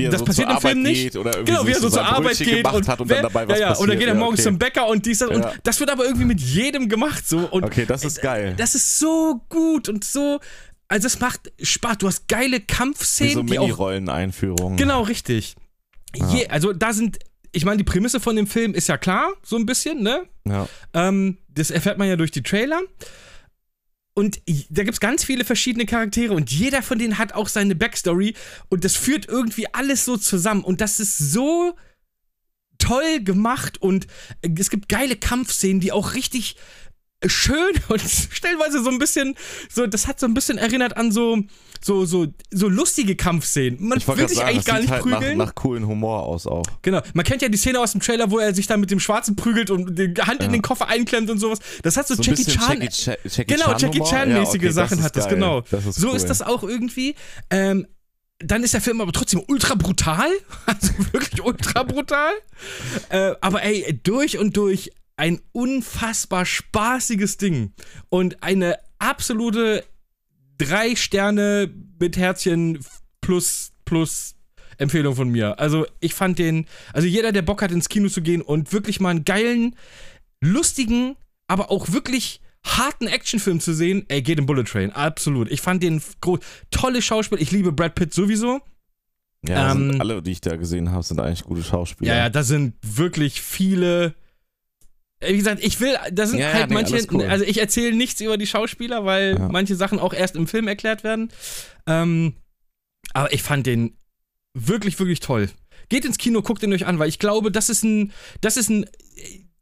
das 0.05 0.19
so 0.19 0.25
passiert 0.25 0.47
zur 0.49 0.55
im 0.55 0.61
Film 0.61 0.81
nicht. 0.83 1.13
Genau, 1.13 1.65
wie 1.65 1.71
er 1.71 1.75
so 1.75 1.81
zur 1.81 1.91
sein 1.91 2.05
Arbeit 2.05 2.23
Brötchen 2.37 2.45
geht 2.45 2.57
gemacht 2.57 2.75
und, 2.75 2.87
hat 2.87 3.01
und 3.01 3.09
wer- 3.09 3.21
dann 3.21 3.33
dabei 3.33 3.47
was 3.47 3.55
ja, 3.57 3.61
ja, 3.61 3.67
passiert. 3.69 3.83
und 3.83 3.89
dann 3.89 3.99
geht 3.99 4.07
er 4.07 4.13
Ja, 4.13 4.19
morgens 4.19 4.39
okay. 4.39 4.49
zum 4.49 4.57
Bäcker 4.59 4.87
und 4.87 5.05
dies 5.05 5.17
das. 5.19 5.29
Und 5.29 5.45
das 5.63 5.79
wird 5.79 5.89
aber 5.89 6.05
irgendwie 6.05 6.25
mit 6.25 6.39
jedem 6.39 6.87
gemacht 6.89 7.27
so. 7.27 7.39
Und 7.39 7.63
Okay, 7.63 7.85
das 7.85 8.03
ist 8.05 8.21
geil. 8.21 8.53
das 8.57 8.75
ist 8.75 8.99
so 8.99 9.41
gut 9.49 9.89
und 9.89 10.03
so. 10.03 10.39
Also 10.87 11.07
es 11.07 11.19
macht 11.19 11.51
Spaß. 11.61 11.97
Du 11.97 12.07
hast 12.07 12.27
geile 12.27 12.57
Wie 12.57 12.65
Kampfszenen, 12.65 13.33
so 13.33 13.43
die 13.43 13.57
auch 13.59 13.63
Mini-Rollen-Einführungen. 13.63 14.77
Genau, 14.77 15.01
richtig. 15.01 15.55
Je, 16.15 16.47
also 16.47 16.71
da 16.73 16.93
sind, 16.93 17.19
ich 17.51 17.65
meine, 17.65 17.77
die 17.77 17.83
Prämisse 17.83 18.19
von 18.19 18.35
dem 18.35 18.47
Film 18.47 18.73
ist 18.73 18.87
ja 18.87 18.97
klar, 18.97 19.29
so 19.43 19.57
ein 19.57 19.65
bisschen, 19.65 20.01
ne? 20.01 20.23
Ja. 20.45 20.67
Ähm, 20.93 21.37
das 21.49 21.71
erfährt 21.71 21.97
man 21.97 22.07
ja 22.07 22.15
durch 22.15 22.31
die 22.31 22.41
Trailer. 22.41 22.79
Und 24.17 24.41
da 24.71 24.81
gibt 24.81 24.95
es 24.95 24.99
ganz 24.99 25.23
viele 25.23 25.45
verschiedene 25.45 25.85
Charaktere 25.85 26.33
und 26.33 26.51
jeder 26.51 26.81
von 26.81 26.97
denen 26.97 27.19
hat 27.19 27.33
auch 27.33 27.47
seine 27.47 27.75
Backstory 27.75 28.33
und 28.67 28.83
das 28.83 28.95
führt 28.95 29.27
irgendwie 29.27 29.71
alles 29.75 30.05
so 30.05 30.17
zusammen 30.17 30.63
und 30.63 30.81
das 30.81 30.99
ist 30.99 31.19
so 31.19 31.75
toll 32.79 33.19
gemacht 33.23 33.79
und 33.79 34.07
äh, 34.41 34.49
es 34.57 34.71
gibt 34.71 34.89
geile 34.89 35.17
Kampfszenen, 35.17 35.81
die 35.81 35.91
auch 35.91 36.15
richtig 36.15 36.55
schön 37.25 37.71
und 37.87 38.01
stellenweise 38.01 38.83
so 38.83 38.89
ein 38.89 38.99
bisschen 38.99 39.35
so 39.73 39.87
das 39.87 40.07
hat 40.07 40.19
so 40.19 40.27
ein 40.27 40.33
bisschen 40.33 40.57
erinnert 40.57 40.97
an 40.97 41.11
so 41.11 41.39
so 41.83 42.05
so 42.05 42.27
so 42.51 42.67
lustige 42.69 43.15
Kampfszenen. 43.15 43.77
Man 43.87 43.99
will 44.05 44.27
sich 44.27 44.37
sagen, 44.37 44.49
eigentlich 44.49 44.65
das 44.65 44.65
gar 44.65 44.79
nicht 44.81 44.91
halt 44.91 45.05
nach, 45.05 45.19
prügeln. 45.19 45.37
nach 45.37 45.55
coolen 45.55 45.87
Humor 45.87 46.23
aus 46.23 46.47
auch. 46.47 46.63
Genau. 46.81 47.01
Man 47.13 47.23
kennt 47.25 47.41
ja 47.41 47.49
die 47.49 47.57
Szene 47.57 47.79
aus 47.79 47.91
dem 47.91 48.01
Trailer, 48.01 48.31
wo 48.31 48.39
er 48.39 48.53
sich 48.53 48.67
dann 48.67 48.79
mit 48.79 48.89
dem 48.91 48.99
Schwarzen 48.99 49.35
prügelt 49.35 49.69
und 49.69 49.97
die 49.97 50.13
Hand 50.21 50.41
in 50.43 50.51
den 50.51 50.61
Koffer 50.61 50.87
einklemmt 50.87 51.29
und 51.29 51.37
sowas. 51.39 51.59
Das 51.83 51.95
hat 51.97 52.07
so, 52.07 52.15
So 52.15 52.23
Jackie 52.23 52.45
Chan. 52.45 52.81
Jackie, 52.81 53.11
Jackie 53.29 53.45
genau, 53.53 53.65
Chan 53.75 53.79
Jackie? 53.79 53.99
Chan-mäßige 54.03 54.53
Ja, 54.61 54.67
okay, 54.67 54.71
Sachen 54.71 54.97
ist 54.99 55.03
hat 55.03 55.15
das, 55.15 55.25
geil. 55.25 55.35
genau. 55.35 55.61
Das 55.69 55.85
ist 55.85 55.95
so 55.99 56.09
cool. 56.09 56.15
ist 56.15 56.25
das 56.29 56.41
auch 56.41 56.63
irgendwie. 56.63 57.15
Ähm, 57.51 57.87
dann 58.39 58.63
ist 58.63 58.73
der 58.73 58.81
Film 58.81 59.01
aber 59.01 59.11
trotzdem 59.11 59.41
ultra 59.47 59.75
brutal. 59.75 60.29
Also 60.65 60.89
wirklich 61.11 61.43
ultra 61.43 61.83
brutal. 61.83 62.33
äh, 63.09 63.33
aber 63.41 63.63
ey, 63.63 63.99
durch 64.03 64.37
und 64.37 64.57
durch 64.57 64.91
ein 65.17 65.41
unfassbar 65.51 66.45
spaßiges 66.45 67.37
Ding. 67.37 67.73
Und 68.09 68.41
eine 68.43 68.77
absolute 68.99 69.83
drei 70.57 70.95
Sterne 70.95 71.69
mit 71.99 72.17
Herzchen 72.17 72.79
plus, 73.21 73.73
plus 73.85 74.35
Empfehlung 74.77 75.15
von 75.15 75.29
mir. 75.29 75.59
Also 75.59 75.85
ich 75.99 76.13
fand 76.13 76.39
den, 76.39 76.65
also 76.93 77.07
jeder, 77.07 77.31
der 77.31 77.41
Bock 77.41 77.61
hat, 77.61 77.71
ins 77.71 77.89
Kino 77.89 78.09
zu 78.09 78.21
gehen 78.21 78.41
und 78.41 78.71
wirklich 78.73 78.99
mal 78.99 79.09
einen 79.09 79.25
geilen, 79.25 79.75
lustigen, 80.39 81.15
aber 81.47 81.71
auch 81.71 81.91
wirklich 81.91 82.41
harten 82.63 83.07
Actionfilm 83.07 83.59
zu 83.59 83.73
sehen, 83.73 84.05
ey, 84.09 84.21
geht 84.21 84.39
in 84.39 84.45
Bullet 84.45 84.63
Train. 84.65 84.91
Absolut. 84.91 85.49
Ich 85.51 85.61
fand 85.61 85.81
den 85.81 86.01
groß. 86.21 86.39
Tolle 86.69 87.01
Schauspiel. 87.01 87.41
Ich 87.41 87.51
liebe 87.51 87.71
Brad 87.71 87.95
Pitt 87.95 88.13
sowieso. 88.13 88.61
Ja, 89.47 89.71
Ähm, 89.71 89.95
alle, 89.99 90.21
die 90.21 90.31
ich 90.31 90.41
da 90.41 90.55
gesehen 90.57 90.91
habe, 90.91 91.03
sind 91.03 91.19
eigentlich 91.19 91.43
gute 91.43 91.63
Schauspieler. 91.63 92.13
Ja, 92.13 92.17
ja, 92.23 92.29
da 92.29 92.43
sind 92.43 92.75
wirklich 92.81 93.41
viele. 93.41 94.15
Äh, 95.19 95.33
Wie 95.33 95.37
gesagt, 95.37 95.63
ich 95.63 95.79
will, 95.79 95.95
da 96.11 96.27
sind 96.27 96.39
Ja, 96.39 96.49
ja, 96.49 96.53
halt 96.53 96.67
nee, 96.69 96.73
manche, 96.75 97.05
cool. 97.11 97.23
also 97.25 97.43
ich 97.43 97.59
erzähle 97.59 97.95
nichts 97.95 98.21
über 98.21 98.37
die 98.37 98.47
Schauspieler, 98.47 99.05
weil 99.05 99.35
Ja. 99.37 99.49
manche 99.49 99.75
Sachen 99.75 99.99
auch 99.99 100.13
erst 100.13 100.35
im 100.35 100.47
Film 100.47 100.67
erklärt 100.67 101.03
werden. 101.03 101.29
Ähm, 101.87 102.33
aber 103.13 103.33
ich 103.33 103.41
fand 103.43 103.65
den 103.65 103.97
wirklich, 104.53 104.99
wirklich 104.99 105.19
toll. 105.19 105.49
Geht 105.89 106.05
ins 106.05 106.17
Kino, 106.17 106.41
guckt 106.41 106.63
ihn 106.63 106.73
euch 106.73 106.85
an, 106.85 106.99
weil 106.99 107.09
ich 107.09 107.19
glaube, 107.19 107.51
das 107.51 107.69
ist 107.69 107.83
ein, 107.83 108.11
das 108.41 108.57
ist 108.57 108.69
ein, 108.69 108.83
äh, 108.83 108.89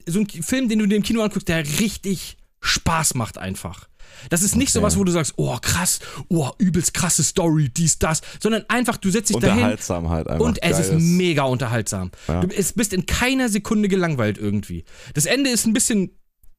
so 0.08 0.20
ein 0.20 0.28
Film, 0.28 0.70
den 0.70 0.80
du 0.80 0.86
dir 0.88 0.95
im 0.95 1.03
Kino 1.03 1.22
anguckst, 1.22 1.47
der 1.47 1.66
richtig 1.80 2.38
Spaß 2.62 3.14
macht 3.16 3.38
einfach. 3.38 3.88
Das 4.30 4.41
ist 4.41 4.55
nicht 4.55 4.70
Okay. 4.70 4.80
sowas, 4.80 4.97
wo 4.97 5.03
du 5.03 5.11
sagst, 5.11 5.34
oh 5.38 5.57
krass, 5.61 5.99
oh 6.30 6.49
übelst 6.57 6.93
krasse 6.93 7.24
Story, 7.24 7.70
dies, 7.70 7.99
das, 7.99 8.22
sondern 8.41 8.63
einfach, 8.70 8.97
du 8.97 9.09
setzt 9.09 9.30
dich 9.30 9.38
dahin 9.38 9.57
Unterhaltsam 9.57 10.09
halt 10.09 10.28
einfach. 10.28 10.45
und 10.45 10.61
es 10.63 10.80
ist 10.80 10.89
Geiles- 10.89 11.03
mega 11.03 11.43
unterhaltsam. 11.43 12.11
Ja. 12.28 12.41
Du 12.41 12.47
es 12.55 12.74
bist 12.74 12.93
in 12.93 13.05
keiner 13.05 13.49
Sekunde 13.49 13.88
gelangweilt 13.88 14.38
irgendwie. 14.38 14.86
Das 15.13 15.26
Ende 15.26 15.49
ist 15.49 15.66
ein 15.66 15.74
bisschen. 15.74 16.11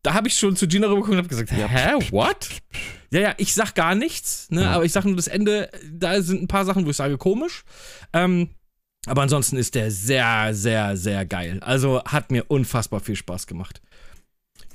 Da 0.02 0.14
habe 0.14 0.28
ich 0.28 0.38
schon 0.38 0.54
zu 0.54 0.68
Gina 0.68 0.86
rübergeguckt 0.86 1.12
und 1.12 1.18
habe 1.18 1.28
gesagt, 1.28 1.50
Ja. 1.50 1.66
hä, 1.66 1.94
what? 2.12 2.48
Ja, 3.10 3.20
ja, 3.20 3.34
ich 3.38 3.54
sag 3.54 3.74
gar 3.74 3.94
nichts, 3.96 4.46
ne? 4.50 4.62
Ja. 4.62 4.70
aber 4.72 4.84
ich 4.84 4.92
sag 4.92 5.04
nur 5.04 5.16
das 5.16 5.26
Ende, 5.26 5.68
da 5.90 6.20
sind 6.22 6.42
ein 6.42 6.48
paar 6.48 6.64
Sachen, 6.64 6.86
wo 6.86 6.90
ich 6.90 6.96
sage, 6.96 7.18
komisch. 7.18 7.64
Ähm, 8.12 8.50
aber 9.06 9.22
ansonsten 9.22 9.56
ist 9.56 9.74
der 9.74 9.90
sehr, 9.90 10.52
sehr, 10.54 10.96
sehr 10.96 11.24
geil. 11.26 11.58
Also 11.60 12.02
hat 12.04 12.30
mir 12.30 12.44
unfassbar 12.48 13.00
viel 13.00 13.16
Spaß 13.16 13.46
gemacht. 13.46 13.80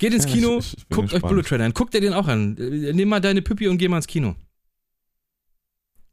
Geht 0.02 0.14
ins 0.14 0.24
Ja, 0.26 0.30
Kino, 0.32 0.58
ich- 0.58 0.76
ich 0.78 0.86
bin 0.86 0.96
guckt 0.96 1.06
euch 1.08 1.12
gespannt. 1.12 1.30
Bullet 1.30 1.42
Train 1.44 1.60
an. 1.62 1.72
Guckt 1.74 1.94
ihr 1.94 2.00
den 2.00 2.12
auch 2.12 2.26
an. 2.28 2.54
Nimm 2.54 3.08
mal 3.08 3.20
deine 3.20 3.40
Püppi 3.40 3.68
und 3.68 3.78
geh 3.78 3.88
mal 3.88 3.96
ins 3.98 4.06
Kino. 4.06 4.34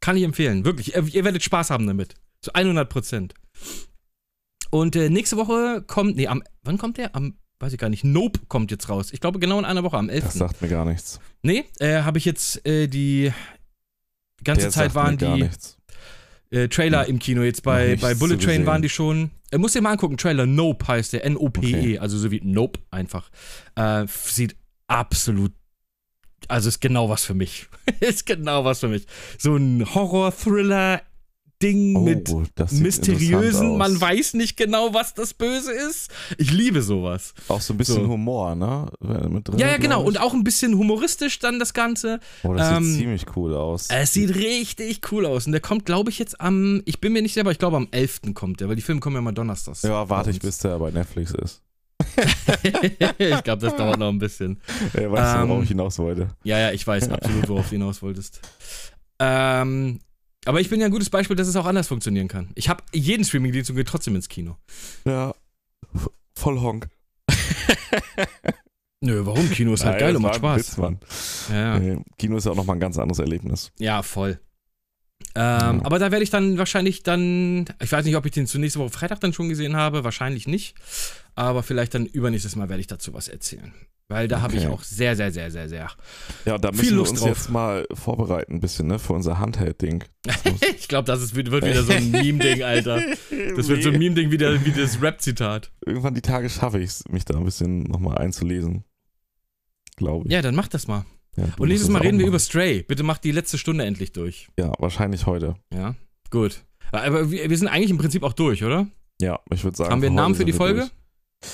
Kann 0.00 0.16
ich 0.16 0.22
empfehlen. 0.22 0.64
Wirklich. 0.64 0.94
Ihr, 0.94 1.06
ihr 1.08 1.24
werdet 1.24 1.42
Spaß 1.42 1.70
haben 1.70 1.86
damit. 1.86 2.14
Zu 2.40 2.52
100 2.54 2.88
Prozent. 2.88 3.34
Und 4.70 4.96
äh, 4.96 5.10
nächste 5.10 5.36
Woche 5.36 5.82
kommt, 5.86 6.16
nee, 6.16 6.26
am, 6.26 6.42
wann 6.62 6.78
kommt 6.78 6.96
der? 6.96 7.14
Am, 7.14 7.36
weiß 7.58 7.72
ich 7.72 7.78
gar 7.78 7.88
nicht. 7.90 8.04
Nope 8.04 8.40
kommt 8.48 8.70
jetzt 8.70 8.88
raus. 8.88 9.12
Ich 9.12 9.20
glaube 9.20 9.38
genau 9.40 9.58
in 9.58 9.64
einer 9.64 9.82
Woche, 9.82 9.98
am 9.98 10.08
11. 10.08 10.24
Das 10.24 10.34
sagt 10.34 10.62
mir 10.62 10.68
gar 10.68 10.84
nichts. 10.84 11.20
Nee, 11.42 11.64
äh, 11.80 12.02
habe 12.02 12.18
ich 12.18 12.24
jetzt 12.24 12.64
äh, 12.66 12.86
die 12.86 13.32
ganze 14.44 14.62
Der 14.62 14.70
Zeit 14.70 14.92
sagt 14.92 14.94
mir 14.94 15.00
waren 15.02 15.18
gar 15.18 15.36
die 15.36 15.42
nichts. 15.42 15.76
Äh, 16.50 16.68
Trailer 16.68 17.06
im 17.06 17.18
Kino. 17.18 17.42
Jetzt 17.42 17.62
bei, 17.62 17.96
bei 17.96 18.14
Bullet 18.14 18.38
zu 18.38 18.46
Train 18.46 18.66
waren 18.66 18.82
die 18.82 18.88
schon. 18.88 19.30
Äh, 19.50 19.58
musst 19.58 19.74
dir 19.74 19.80
mal 19.80 19.92
angucken. 19.92 20.16
Trailer 20.16 20.46
Nope 20.46 20.86
heißt 20.86 21.12
der. 21.12 21.24
N-O-P-E. 21.24 21.78
Okay. 21.78 21.98
Also 21.98 22.18
so 22.18 22.30
wie 22.30 22.40
Nope 22.42 22.80
einfach. 22.90 23.30
Äh, 23.76 24.06
sieht 24.06 24.56
absolut. 24.86 25.52
Also 26.48 26.68
ist 26.68 26.80
genau 26.80 27.08
was 27.08 27.24
für 27.24 27.34
mich. 27.34 27.68
ist 28.00 28.26
genau 28.26 28.64
was 28.64 28.80
für 28.80 28.88
mich. 28.88 29.06
So 29.38 29.56
ein 29.56 29.94
Horror-Thriller. 29.94 31.02
Ding 31.62 31.96
Oh, 31.96 32.00
mit 32.00 32.32
mysteriösen, 32.72 33.76
man 33.76 34.00
weiß 34.00 34.34
nicht 34.34 34.56
genau, 34.56 34.94
was 34.94 35.14
das 35.14 35.34
Böse 35.34 35.72
ist. 35.72 36.10
Ich 36.38 36.50
liebe 36.52 36.80
sowas. 36.82 37.34
Auch 37.48 37.60
so 37.60 37.74
ein 37.74 37.76
bisschen 37.76 37.96
So. 38.04 38.08
Humor, 38.08 38.54
ne? 38.54 38.86
Drin, 39.00 39.42
Ja, 39.58 39.68
ja, 39.68 39.76
genau. 39.76 40.02
Und 40.02 40.18
auch 40.18 40.32
ein 40.32 40.42
bisschen 40.44 40.76
humoristisch 40.78 41.38
dann 41.38 41.58
das 41.58 41.74
Ganze. 41.74 42.20
Oh, 42.44 42.54
das 42.54 42.76
ähm, 42.76 42.84
sieht 42.84 42.98
ziemlich 43.00 43.26
cool 43.36 43.54
aus. 43.54 43.88
Es 43.90 44.12
sieht 44.14 44.34
richtig 44.34 45.00
cool 45.12 45.26
aus. 45.26 45.46
Und 45.46 45.52
der 45.52 45.60
kommt, 45.60 45.84
glaube 45.84 46.10
ich, 46.10 46.18
jetzt 46.18 46.40
am, 46.40 46.82
ich 46.86 47.00
bin 47.00 47.12
mir 47.12 47.22
nicht 47.22 47.34
sicher, 47.34 47.42
aber 47.44 47.52
ich 47.52 47.58
glaube 47.58 47.76
am 47.76 47.88
11. 47.90 48.20
kommt 48.34 48.60
der, 48.60 48.68
weil 48.68 48.76
die 48.76 48.82
Filme 48.82 49.00
kommen 49.00 49.16
ja 49.16 49.22
mal 49.22 49.32
donnerstags. 49.32 49.82
ja, 49.82 50.08
warte 50.08 50.30
ich, 50.30 50.40
bis 50.40 50.58
der 50.58 50.78
bei 50.78 50.90
Netflix 50.90 51.32
ist. 51.32 51.62
ich 53.18 53.44
glaube, 53.44 53.58
das 53.60 53.76
dauert 53.76 53.98
noch 53.98 54.08
ein 54.08 54.18
bisschen. 54.18 54.60
Ja, 54.94 55.10
weißt 55.12 55.34
du, 55.36 55.40
Ähm, 55.42 55.48
worauf 55.50 55.62
ich 55.64 55.68
hinaus 55.68 55.98
wollte. 55.98 56.30
Ja, 56.44 56.58
ja, 56.58 56.72
ich 56.72 56.86
weiß 56.86 57.08
absolut, 57.10 57.48
worauf 57.48 57.66
du 57.66 57.72
hinaus 57.72 58.00
wolltest. 58.02 58.40
Ähm, 59.18 60.00
aber 60.46 60.60
ich 60.60 60.68
bin 60.70 60.80
ja 60.80 60.86
ein 60.86 60.92
gutes 60.92 61.10
Beispiel, 61.10 61.36
dass 61.36 61.48
es 61.48 61.56
auch 61.56 61.66
anders 61.66 61.88
funktionieren 61.88 62.28
kann. 62.28 62.50
Ich 62.54 62.68
habe 62.68 62.82
jeden 62.92 63.24
Streamingdienst 63.24 63.70
und 63.70 63.76
gehe 63.76 63.84
trotzdem 63.84 64.14
ins 64.16 64.28
Kino. 64.28 64.56
Ja. 65.04 65.34
Voll 66.34 66.60
Honk. 66.60 66.88
Nö, 69.02 69.24
warum? 69.24 69.50
Kino 69.50 69.72
ist 69.72 69.84
halt 69.84 69.94
Nein, 69.94 70.00
geil 70.00 70.16
und 70.16 70.22
macht 70.22 70.36
Spaß. 70.36 70.58
Witz, 70.58 70.76
Mann. 70.76 70.98
Ja. 71.50 71.78
Nee, 71.78 72.02
Kino 72.18 72.36
ist 72.36 72.44
ja 72.44 72.52
auch 72.52 72.56
nochmal 72.56 72.76
ein 72.76 72.80
ganz 72.80 72.98
anderes 72.98 73.18
Erlebnis. 73.18 73.72
ja 73.78 74.02
voll. 74.02 74.38
Ähm, 75.34 75.78
Ja. 75.78 75.80
Aber 75.84 75.98
da 75.98 76.10
werde 76.10 76.22
ich 76.22 76.30
dann 76.30 76.58
wahrscheinlich 76.58 77.02
dann, 77.02 77.66
ich 77.80 77.92
weiß 77.92 78.04
nicht, 78.04 78.16
ob 78.16 78.26
ich 78.26 78.32
den 78.32 78.46
zur 78.46 78.60
nächste 78.60 78.78
Woche 78.78 78.90
Freitag 78.90 79.20
dann 79.20 79.32
schon 79.32 79.48
gesehen 79.48 79.76
habe, 79.76 80.04
wahrscheinlich 80.04 80.46
nicht. 80.46 80.74
Aber 81.34 81.62
vielleicht 81.62 81.94
dann 81.94 82.06
übernächstes 82.06 82.56
Mal 82.56 82.68
werde 82.68 82.80
ich 82.80 82.86
dazu 82.88 83.14
was 83.14 83.28
erzählen. 83.28 83.72
Weil 84.10 84.26
da 84.28 84.42
habe 84.42 84.54
ich 84.56 84.64
Okay. 84.66 84.72
auch 84.74 84.82
sehr, 84.82 85.14
sehr, 85.16 85.30
sehr, 85.32 85.50
sehr, 85.50 85.68
sehr. 85.68 85.88
Ja, 86.44 86.58
da 86.58 86.72
Viel 86.72 86.78
müssen 86.80 86.96
wir 86.96 87.00
uns 87.10 87.20
drauf. 87.20 87.28
jetzt 87.28 87.48
mal 87.50 87.86
vorbereiten, 87.94 88.54
ein 88.54 88.60
bisschen, 88.60 88.88
ne, 88.88 88.98
für 88.98 89.12
unser 89.12 89.38
Handheld-Ding. 89.38 90.04
Ich 90.78 90.88
glaube, 90.88 91.06
das 91.06 91.22
ist, 91.22 91.34
wird 91.36 91.50
wieder 91.52 91.82
so 91.84 91.92
ein 91.92 92.10
Meme-Ding, 92.10 92.62
Alter. 92.64 93.00
Das 93.56 93.68
wird 93.68 93.82
so 93.84 93.90
ein 93.90 93.98
Meme-Ding 93.98 94.30
wie, 94.32 94.36
der- 94.36 94.64
wie 94.64 94.72
das 94.72 95.00
Rap-Zitat. 95.00 95.70
Irgendwann 95.86 96.14
die 96.14 96.20
Tage 96.22 96.50
schaffe 96.50 96.78
ich 96.80 96.90
es, 96.90 97.04
mich 97.08 97.24
da 97.24 97.38
ein 97.38 97.44
bisschen 97.44 97.84
nochmal 97.84 98.18
einzulesen. 98.18 98.82
Glaube 99.96 100.26
ich. 100.26 100.32
Ja, 100.32 100.42
dann 100.42 100.54
mach 100.54 100.68
das 100.68 100.88
mal. 100.88 101.04
Ja, 101.36 101.44
Und 101.58 101.68
nächstes 101.68 101.88
Mal 101.90 102.02
reden 102.02 102.18
wir 102.18 102.26
über. 102.26 102.38
Stray. 102.40 102.82
Bitte 102.82 103.02
mach 103.04 103.18
die 103.18 103.30
letzte 103.30 103.56
Stunde 103.58 103.84
endlich 103.84 104.12
durch. 104.12 104.48
Ja, 104.58 104.72
wahrscheinlich 104.80 105.26
heute. 105.26 105.54
Ja, 105.72 105.94
gut. 106.30 106.64
Aber 106.90 107.30
wir, 107.30 107.48
wir 107.48 107.56
sind 107.58 107.68
eigentlich 107.68 107.90
im 107.90 107.98
Prinzip 107.98 108.24
auch 108.24 108.32
durch, 108.32 108.64
oder? 108.64 108.88
Ja, 109.22 109.38
ich 109.52 109.62
würde 109.62 109.76
sagen. 109.76 109.92
Haben 109.92 110.02
wir 110.02 110.08
einen 110.08 110.16
Namen 110.16 110.34
für 110.34 110.44
die 110.44 110.52
Folge? 110.52 110.80
durch. 111.42 111.52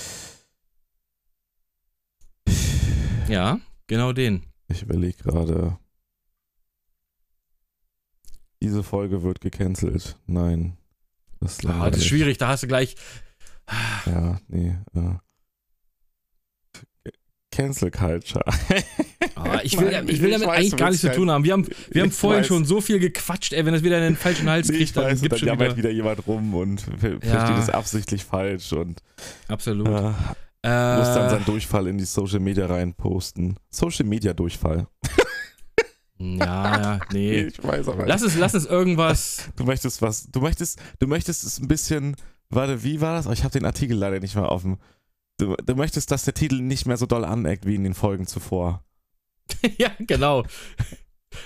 Ja, 3.28 3.60
genau 3.86 4.12
den. 4.12 4.42
Ich 4.68 4.82
überlege 4.82 5.22
gerade. 5.22 5.78
Diese 8.62 8.82
Folge 8.82 9.22
wird 9.22 9.40
gecancelt. 9.40 10.16
Nein. 10.26 10.76
Das 11.40 11.58
ist, 11.58 11.66
Ah, 11.66 11.90
das 11.90 11.98
ist 12.00 12.06
schwierig, 12.06 12.38
da 12.38 12.48
hast 12.48 12.62
du 12.62 12.66
gleich. 12.66 12.96
Ja, 14.06 14.40
nee. 14.48 14.76
Äh. 14.94 15.16
Cancel 17.52 17.90
Culture. 17.90 18.44
Ah, 19.34 19.60
ich 19.62 19.78
will, 19.78 19.90
Nein, 19.90 20.08
ich 20.08 20.20
will 20.20 20.28
ich 20.30 20.34
damit 20.34 20.48
weiß, 20.48 20.58
eigentlich 20.58 20.76
gar 20.76 20.90
nichts 20.90 21.02
zu 21.02 21.12
tun 21.12 21.30
haben. 21.30 21.44
Wir 21.44 21.52
haben, 21.52 21.66
wir 21.90 22.02
haben 22.02 22.08
Ich 22.10 22.14
vorhin 22.14 22.40
weiß. 22.40 22.46
schon 22.48 22.64
so 22.64 22.80
viel 22.80 22.98
gequatscht, 22.98 23.52
ey, 23.52 23.64
wenn 23.64 23.72
das 23.72 23.82
wieder 23.82 23.98
in 23.98 24.04
den 24.04 24.16
falschen 24.16 24.48
Hals 24.48 24.68
kriegt, 24.68 24.80
ich 24.80 24.92
dann 24.92 25.04
weiß, 25.04 25.20
gibt's 25.22 25.40
dann 25.40 25.48
schon 25.50 25.60
wieder. 25.60 25.76
wieder 25.76 25.90
jemand 25.90 26.26
rum 26.26 26.54
und 26.54 26.80
ver 26.80 27.12
Ja. 27.12 27.20
versteht 27.20 27.58
es 27.58 27.70
absichtlich 27.70 28.24
falsch 28.24 28.72
und 28.72 29.02
Absolut. 29.48 29.88
äh, 29.88 30.12
muss 30.66 31.14
dann 31.14 31.26
Äh, 31.26 31.30
seinen 31.30 31.44
Durchfall 31.44 31.86
in 31.86 31.98
die 31.98 32.04
Social 32.04 32.40
Media 32.40 32.66
rein 32.66 32.94
posten. 32.94 33.56
Social 33.70 34.06
Media 34.06 34.32
Durchfall. 34.32 34.86
Ja, 36.18 36.80
ja, 36.80 37.00
nee. 37.12 37.40
Ich 37.48 37.62
weiß 37.62 37.88
aber. 37.88 38.06
Lass 38.06 38.22
es, 38.22 38.36
lass 38.36 38.54
es 38.54 38.64
irgendwas. 38.64 39.50
Du 39.56 39.64
möchtest 39.64 40.00
was. 40.00 40.30
Du 40.30 40.40
möchtest, 40.40 40.80
du 40.98 41.06
möchtest 41.06 41.44
es 41.44 41.58
ein 41.58 41.68
bisschen. 41.68 42.16
Warte, 42.48 42.82
wie 42.82 43.00
war 43.00 43.14
das? 43.16 43.26
Oh, 43.26 43.32
ich 43.32 43.44
habe 43.44 43.52
den 43.52 43.66
Artikel 43.66 43.96
leider 43.96 44.18
nicht 44.20 44.34
mehr 44.34 44.50
offen. 44.50 44.78
Du, 45.38 45.54
du 45.56 45.74
möchtest, 45.74 46.10
dass 46.10 46.24
der 46.24 46.32
Titel 46.32 46.62
nicht 46.62 46.86
mehr 46.86 46.96
so 46.96 47.04
doll 47.04 47.24
aneckt 47.24 47.66
wie 47.66 47.74
in 47.74 47.84
den 47.84 47.92
Folgen 47.92 48.26
zuvor. 48.26 48.82
ja, 49.78 49.90
genau. 49.98 50.44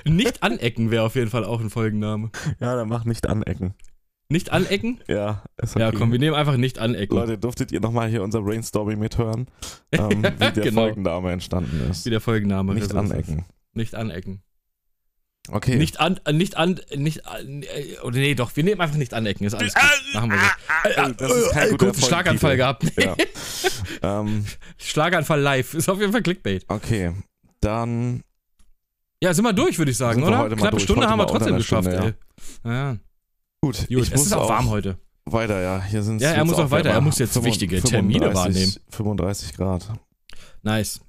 Nicht 0.05 0.43
anecken 0.43 0.93
wäre 0.93 1.05
auf 1.05 1.16
jeden 1.16 1.31
Fall 1.31 1.45
auch 1.45 1.61
ein 1.61 1.71
Folgenname. 1.71 2.31
Ja, 2.61 2.77
dann 2.77 2.89
mach 2.89 3.05
nicht 3.05 3.27
anecken. 3.29 3.75
Nicht 4.31 4.51
anecken? 4.53 5.01
Ja, 5.09 5.43
ist 5.61 5.76
okay. 5.76 5.81
Ja, 5.85 5.93
komm, 5.93 6.12
wir 6.12 6.18
nehmen 6.18 6.35
einfach 6.37 6.57
nicht 6.57 6.78
anecken. 6.78 7.14
Leute, 7.16 7.37
durftet 7.37 7.72
ihr 7.72 7.81
nochmal 7.81 8.09
hier 8.09 8.22
unser 8.22 8.41
Brainstorming 8.43 8.99
mithören, 8.99 9.49
ähm, 9.93 10.22
wie 10.22 10.39
der 10.39 10.51
Genau. 10.53 10.83
Folgenname 10.83 11.33
entstanden 11.33 11.91
ist. 11.91 12.07
Wie 12.07 12.11
der 12.11 12.20
Folgenname. 12.20 12.74
Nicht 12.74 12.95
anecken. 12.95 13.45
Nicht 13.74 13.95
anecken. 13.95 14.43
Okay. 15.51 15.76
Nicht 15.76 15.99
an, 15.99 16.20
äh, 16.26 16.33
nicht 16.33 16.57
an, 16.57 16.78
nicht 16.95 17.26
an, 17.26 17.62
äh, 17.62 17.99
oder 18.05 18.18
nee, 18.18 18.35
doch, 18.37 18.55
wir 18.55 18.62
nehmen 18.62 18.81
einfach 18.81 18.97
nicht 18.97 19.14
anecken, 19.14 19.45
ist 19.45 19.55
alles 19.55 19.74
gut. 19.74 19.83
Machen 20.14 20.31
wir 20.31 20.39
so. 20.39 20.45
Äh, 21.03 21.14
Das 21.16 21.33
ist 21.33 21.51
kein 21.51 21.66
äh, 21.68 21.70
guter 21.72 21.87
kurzen 21.87 22.03
Schlaganfall 22.05 22.57
gehabt. 22.57 22.85
Ja. 23.03 23.16
ähm, 24.03 24.45
Schlaganfall 24.78 25.41
live. 25.41 25.74
Ist 25.74 25.89
auf 25.89 25.99
jeden 25.99 26.12
Fall 26.12 26.22
Clickbait. 26.22 26.64
okay, 26.68 27.12
dann 27.61 28.22
Ja, 29.22 29.35
sind 29.35 29.45
wir 29.45 29.53
durch, 29.53 29.76
würde 29.78 29.91
ich 29.91 29.97
sagen, 29.97 30.22
oder? 30.22 30.49
Knappe. 30.55 30.78
Stunde 30.78 31.03
Heute 31.03 31.11
haben 31.11 31.18
wir 31.18 31.26
trotzdem 31.26 31.57
geschafft, 31.57 31.89
Stunde, 31.91 32.14
ey. 32.64 32.70
Ja. 32.70 32.97
Gut. 33.63 33.79
Gut, 33.79 33.89
ich 33.89 33.97
es 33.99 34.11
muss 34.11 34.27
ist 34.27 34.33
auch 34.33 34.49
warm 34.49 34.71
heute. 34.71 34.99
weiter, 35.25 35.61
ja. 35.61 35.83
Hier 35.83 36.03
sind 36.03 36.21
Ja, 36.21 36.33
er 36.33 36.45
muss 36.45 36.55
auch 36.59 36.71
weiter. 36.71 36.91
Er 36.91 37.01
muss 37.01 37.19
jetzt 37.19 37.43
wichtige 37.45 37.81
Termine 37.83 38.35
wahrnehmen. 38.35 38.75
35 38.91 39.55
Grad. 39.55 39.89
Nice. 40.63 41.01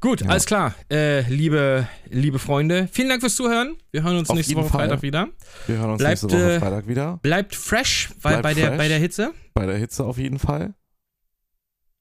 Gut, 0.00 0.20
Ja. 0.20 0.28
alles 0.28 0.44
klar. 0.44 0.74
Äh, 0.90 1.22
liebe, 1.30 1.88
liebe 2.10 2.38
Freunde, 2.38 2.88
vielen 2.92 3.08
Dank 3.08 3.22
fürs 3.22 3.36
Zuhören. 3.36 3.76
Wir 3.90 4.02
hören 4.02 4.18
uns 4.18 4.28
Auf 4.28 4.36
nächste 4.36 4.54
Woche 4.54 4.68
Fall. 4.68 4.88
Freitag 4.88 5.02
wieder. 5.02 5.28
Wir 5.66 5.78
hören 5.78 5.90
uns 5.92 5.98
Bleibt, 5.98 6.22
nächste 6.22 6.38
Woche 6.38 6.52
äh, 6.52 6.60
Freitag 6.60 6.88
wieder. 6.88 7.16
Bleibt 7.22 7.54
fresh, 7.54 8.10
weil 8.20 8.34
Bleibt 8.34 8.42
bei, 8.42 8.54
der, 8.54 8.68
fresh. 8.68 8.78
bei 8.78 8.88
der 8.88 8.98
Hitze. 8.98 9.32
Bei 9.54 9.66
der 9.66 9.76
Hitze 9.78 10.04
auf 10.04 10.18
jeden 10.18 10.38
Fall. 10.38 10.74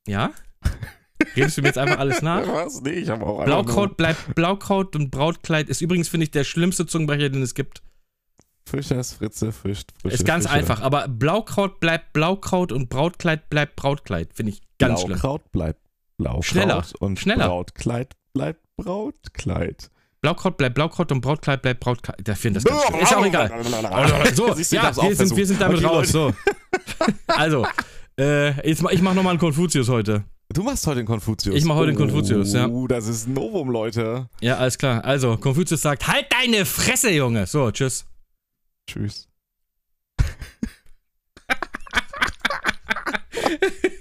Ja? 0.05 0.31
Redest 1.35 1.57
du 1.57 1.61
mir 1.61 1.67
jetzt 1.69 1.77
einfach 1.77 1.99
alles 1.99 2.21
nach? 2.21 2.45
Was? 2.47 2.81
Nee, 2.81 2.91
ich 2.91 3.09
habe 3.09 3.25
auch 3.25 3.43
Blaukraut 3.45 3.95
bleibt 3.97 4.35
Blaukraut 4.35 4.95
und 4.95 5.09
Brautkleid 5.09 5.69
ist 5.69 5.81
übrigens, 5.81 6.09
finde 6.09 6.25
ich, 6.25 6.31
der 6.31 6.43
schlimmste 6.43 6.85
Zungenbrecher, 6.85 7.29
den 7.29 7.41
es 7.41 7.53
gibt. 7.55 7.81
Fischers, 8.67 9.13
Fritze, 9.13 9.51
Fisch, 9.51 9.81
Frische, 10.01 10.15
Ist 10.15 10.25
ganz 10.25 10.45
Fische. 10.45 10.55
einfach, 10.57 10.81
aber 10.81 11.07
Blaukraut 11.07 11.79
bleibt 11.79 12.13
Blaukraut 12.13 12.71
und 12.71 12.89
Brautkleid 12.89 13.49
bleibt 13.49 13.75
Brautkleid. 13.75 14.33
Finde 14.33 14.51
ich 14.53 14.61
ganz 14.77 15.01
schlimm. 15.01 15.13
Blaukraut 15.13 15.51
bleibt 15.51 15.79
Blaukraut. 16.17 16.45
Schneller, 16.45 16.85
Und 16.99 17.19
schneller. 17.19 17.47
Brautkleid 17.47 18.15
bleibt 18.33 18.61
Brautkleid. 18.77 19.89
Blaukraut 20.21 20.57
bleibt 20.57 20.75
Blaukraut 20.75 21.11
und 21.11 21.21
Brautkleid 21.21 21.61
bleibt 21.61 21.79
Brautkleid. 21.79 22.27
Ich 22.27 22.37
finde 22.37 22.59
das 22.59 22.63
ganz 22.65 22.83
schlimm. 22.87 22.99
Ist 23.01 23.15
auch 23.15 23.25
egal. 23.25 23.51
So, 24.35 24.53
Siehst 24.53 24.71
du, 24.71 24.75
ja, 24.77 24.95
wir 24.95 25.15
sind, 25.15 25.35
wir 25.35 25.45
sind 25.47 25.61
damit 25.61 25.77
Okay, 25.77 25.85
raus. 25.85 26.09
So. 26.09 26.33
Also, 27.27 27.65
äh, 28.19 28.67
jetzt, 28.67 28.83
ich 28.91 29.01
mache 29.01 29.15
nochmal 29.15 29.31
einen 29.31 29.39
Konfuzius 29.39 29.89
heute. 29.89 30.23
Du 30.53 30.63
machst 30.63 30.87
heute 30.87 30.97
den 31.01 31.05
Konfuzius. 31.05 31.55
Ich 31.55 31.65
mach 31.65 31.75
heute 31.75 31.91
den 31.91 31.97
Konfuzius, 31.97 32.53
ja. 32.53 32.67
Uh, 32.67 32.87
das 32.87 33.07
ist 33.07 33.27
ein 33.27 33.33
Novum, 33.33 33.69
Leute. 33.69 34.27
Ja, 34.41 34.57
alles 34.57 34.77
klar. 34.77 35.03
Also, 35.05 35.37
Konfuzius 35.37 35.81
sagt, 35.81 36.07
halt 36.07 36.25
deine 36.31 36.65
Fresse, 36.65 37.11
Junge. 37.11 37.45
So, 37.45 37.69
tschüss. 37.69 38.05
Tschüss. 38.87 39.27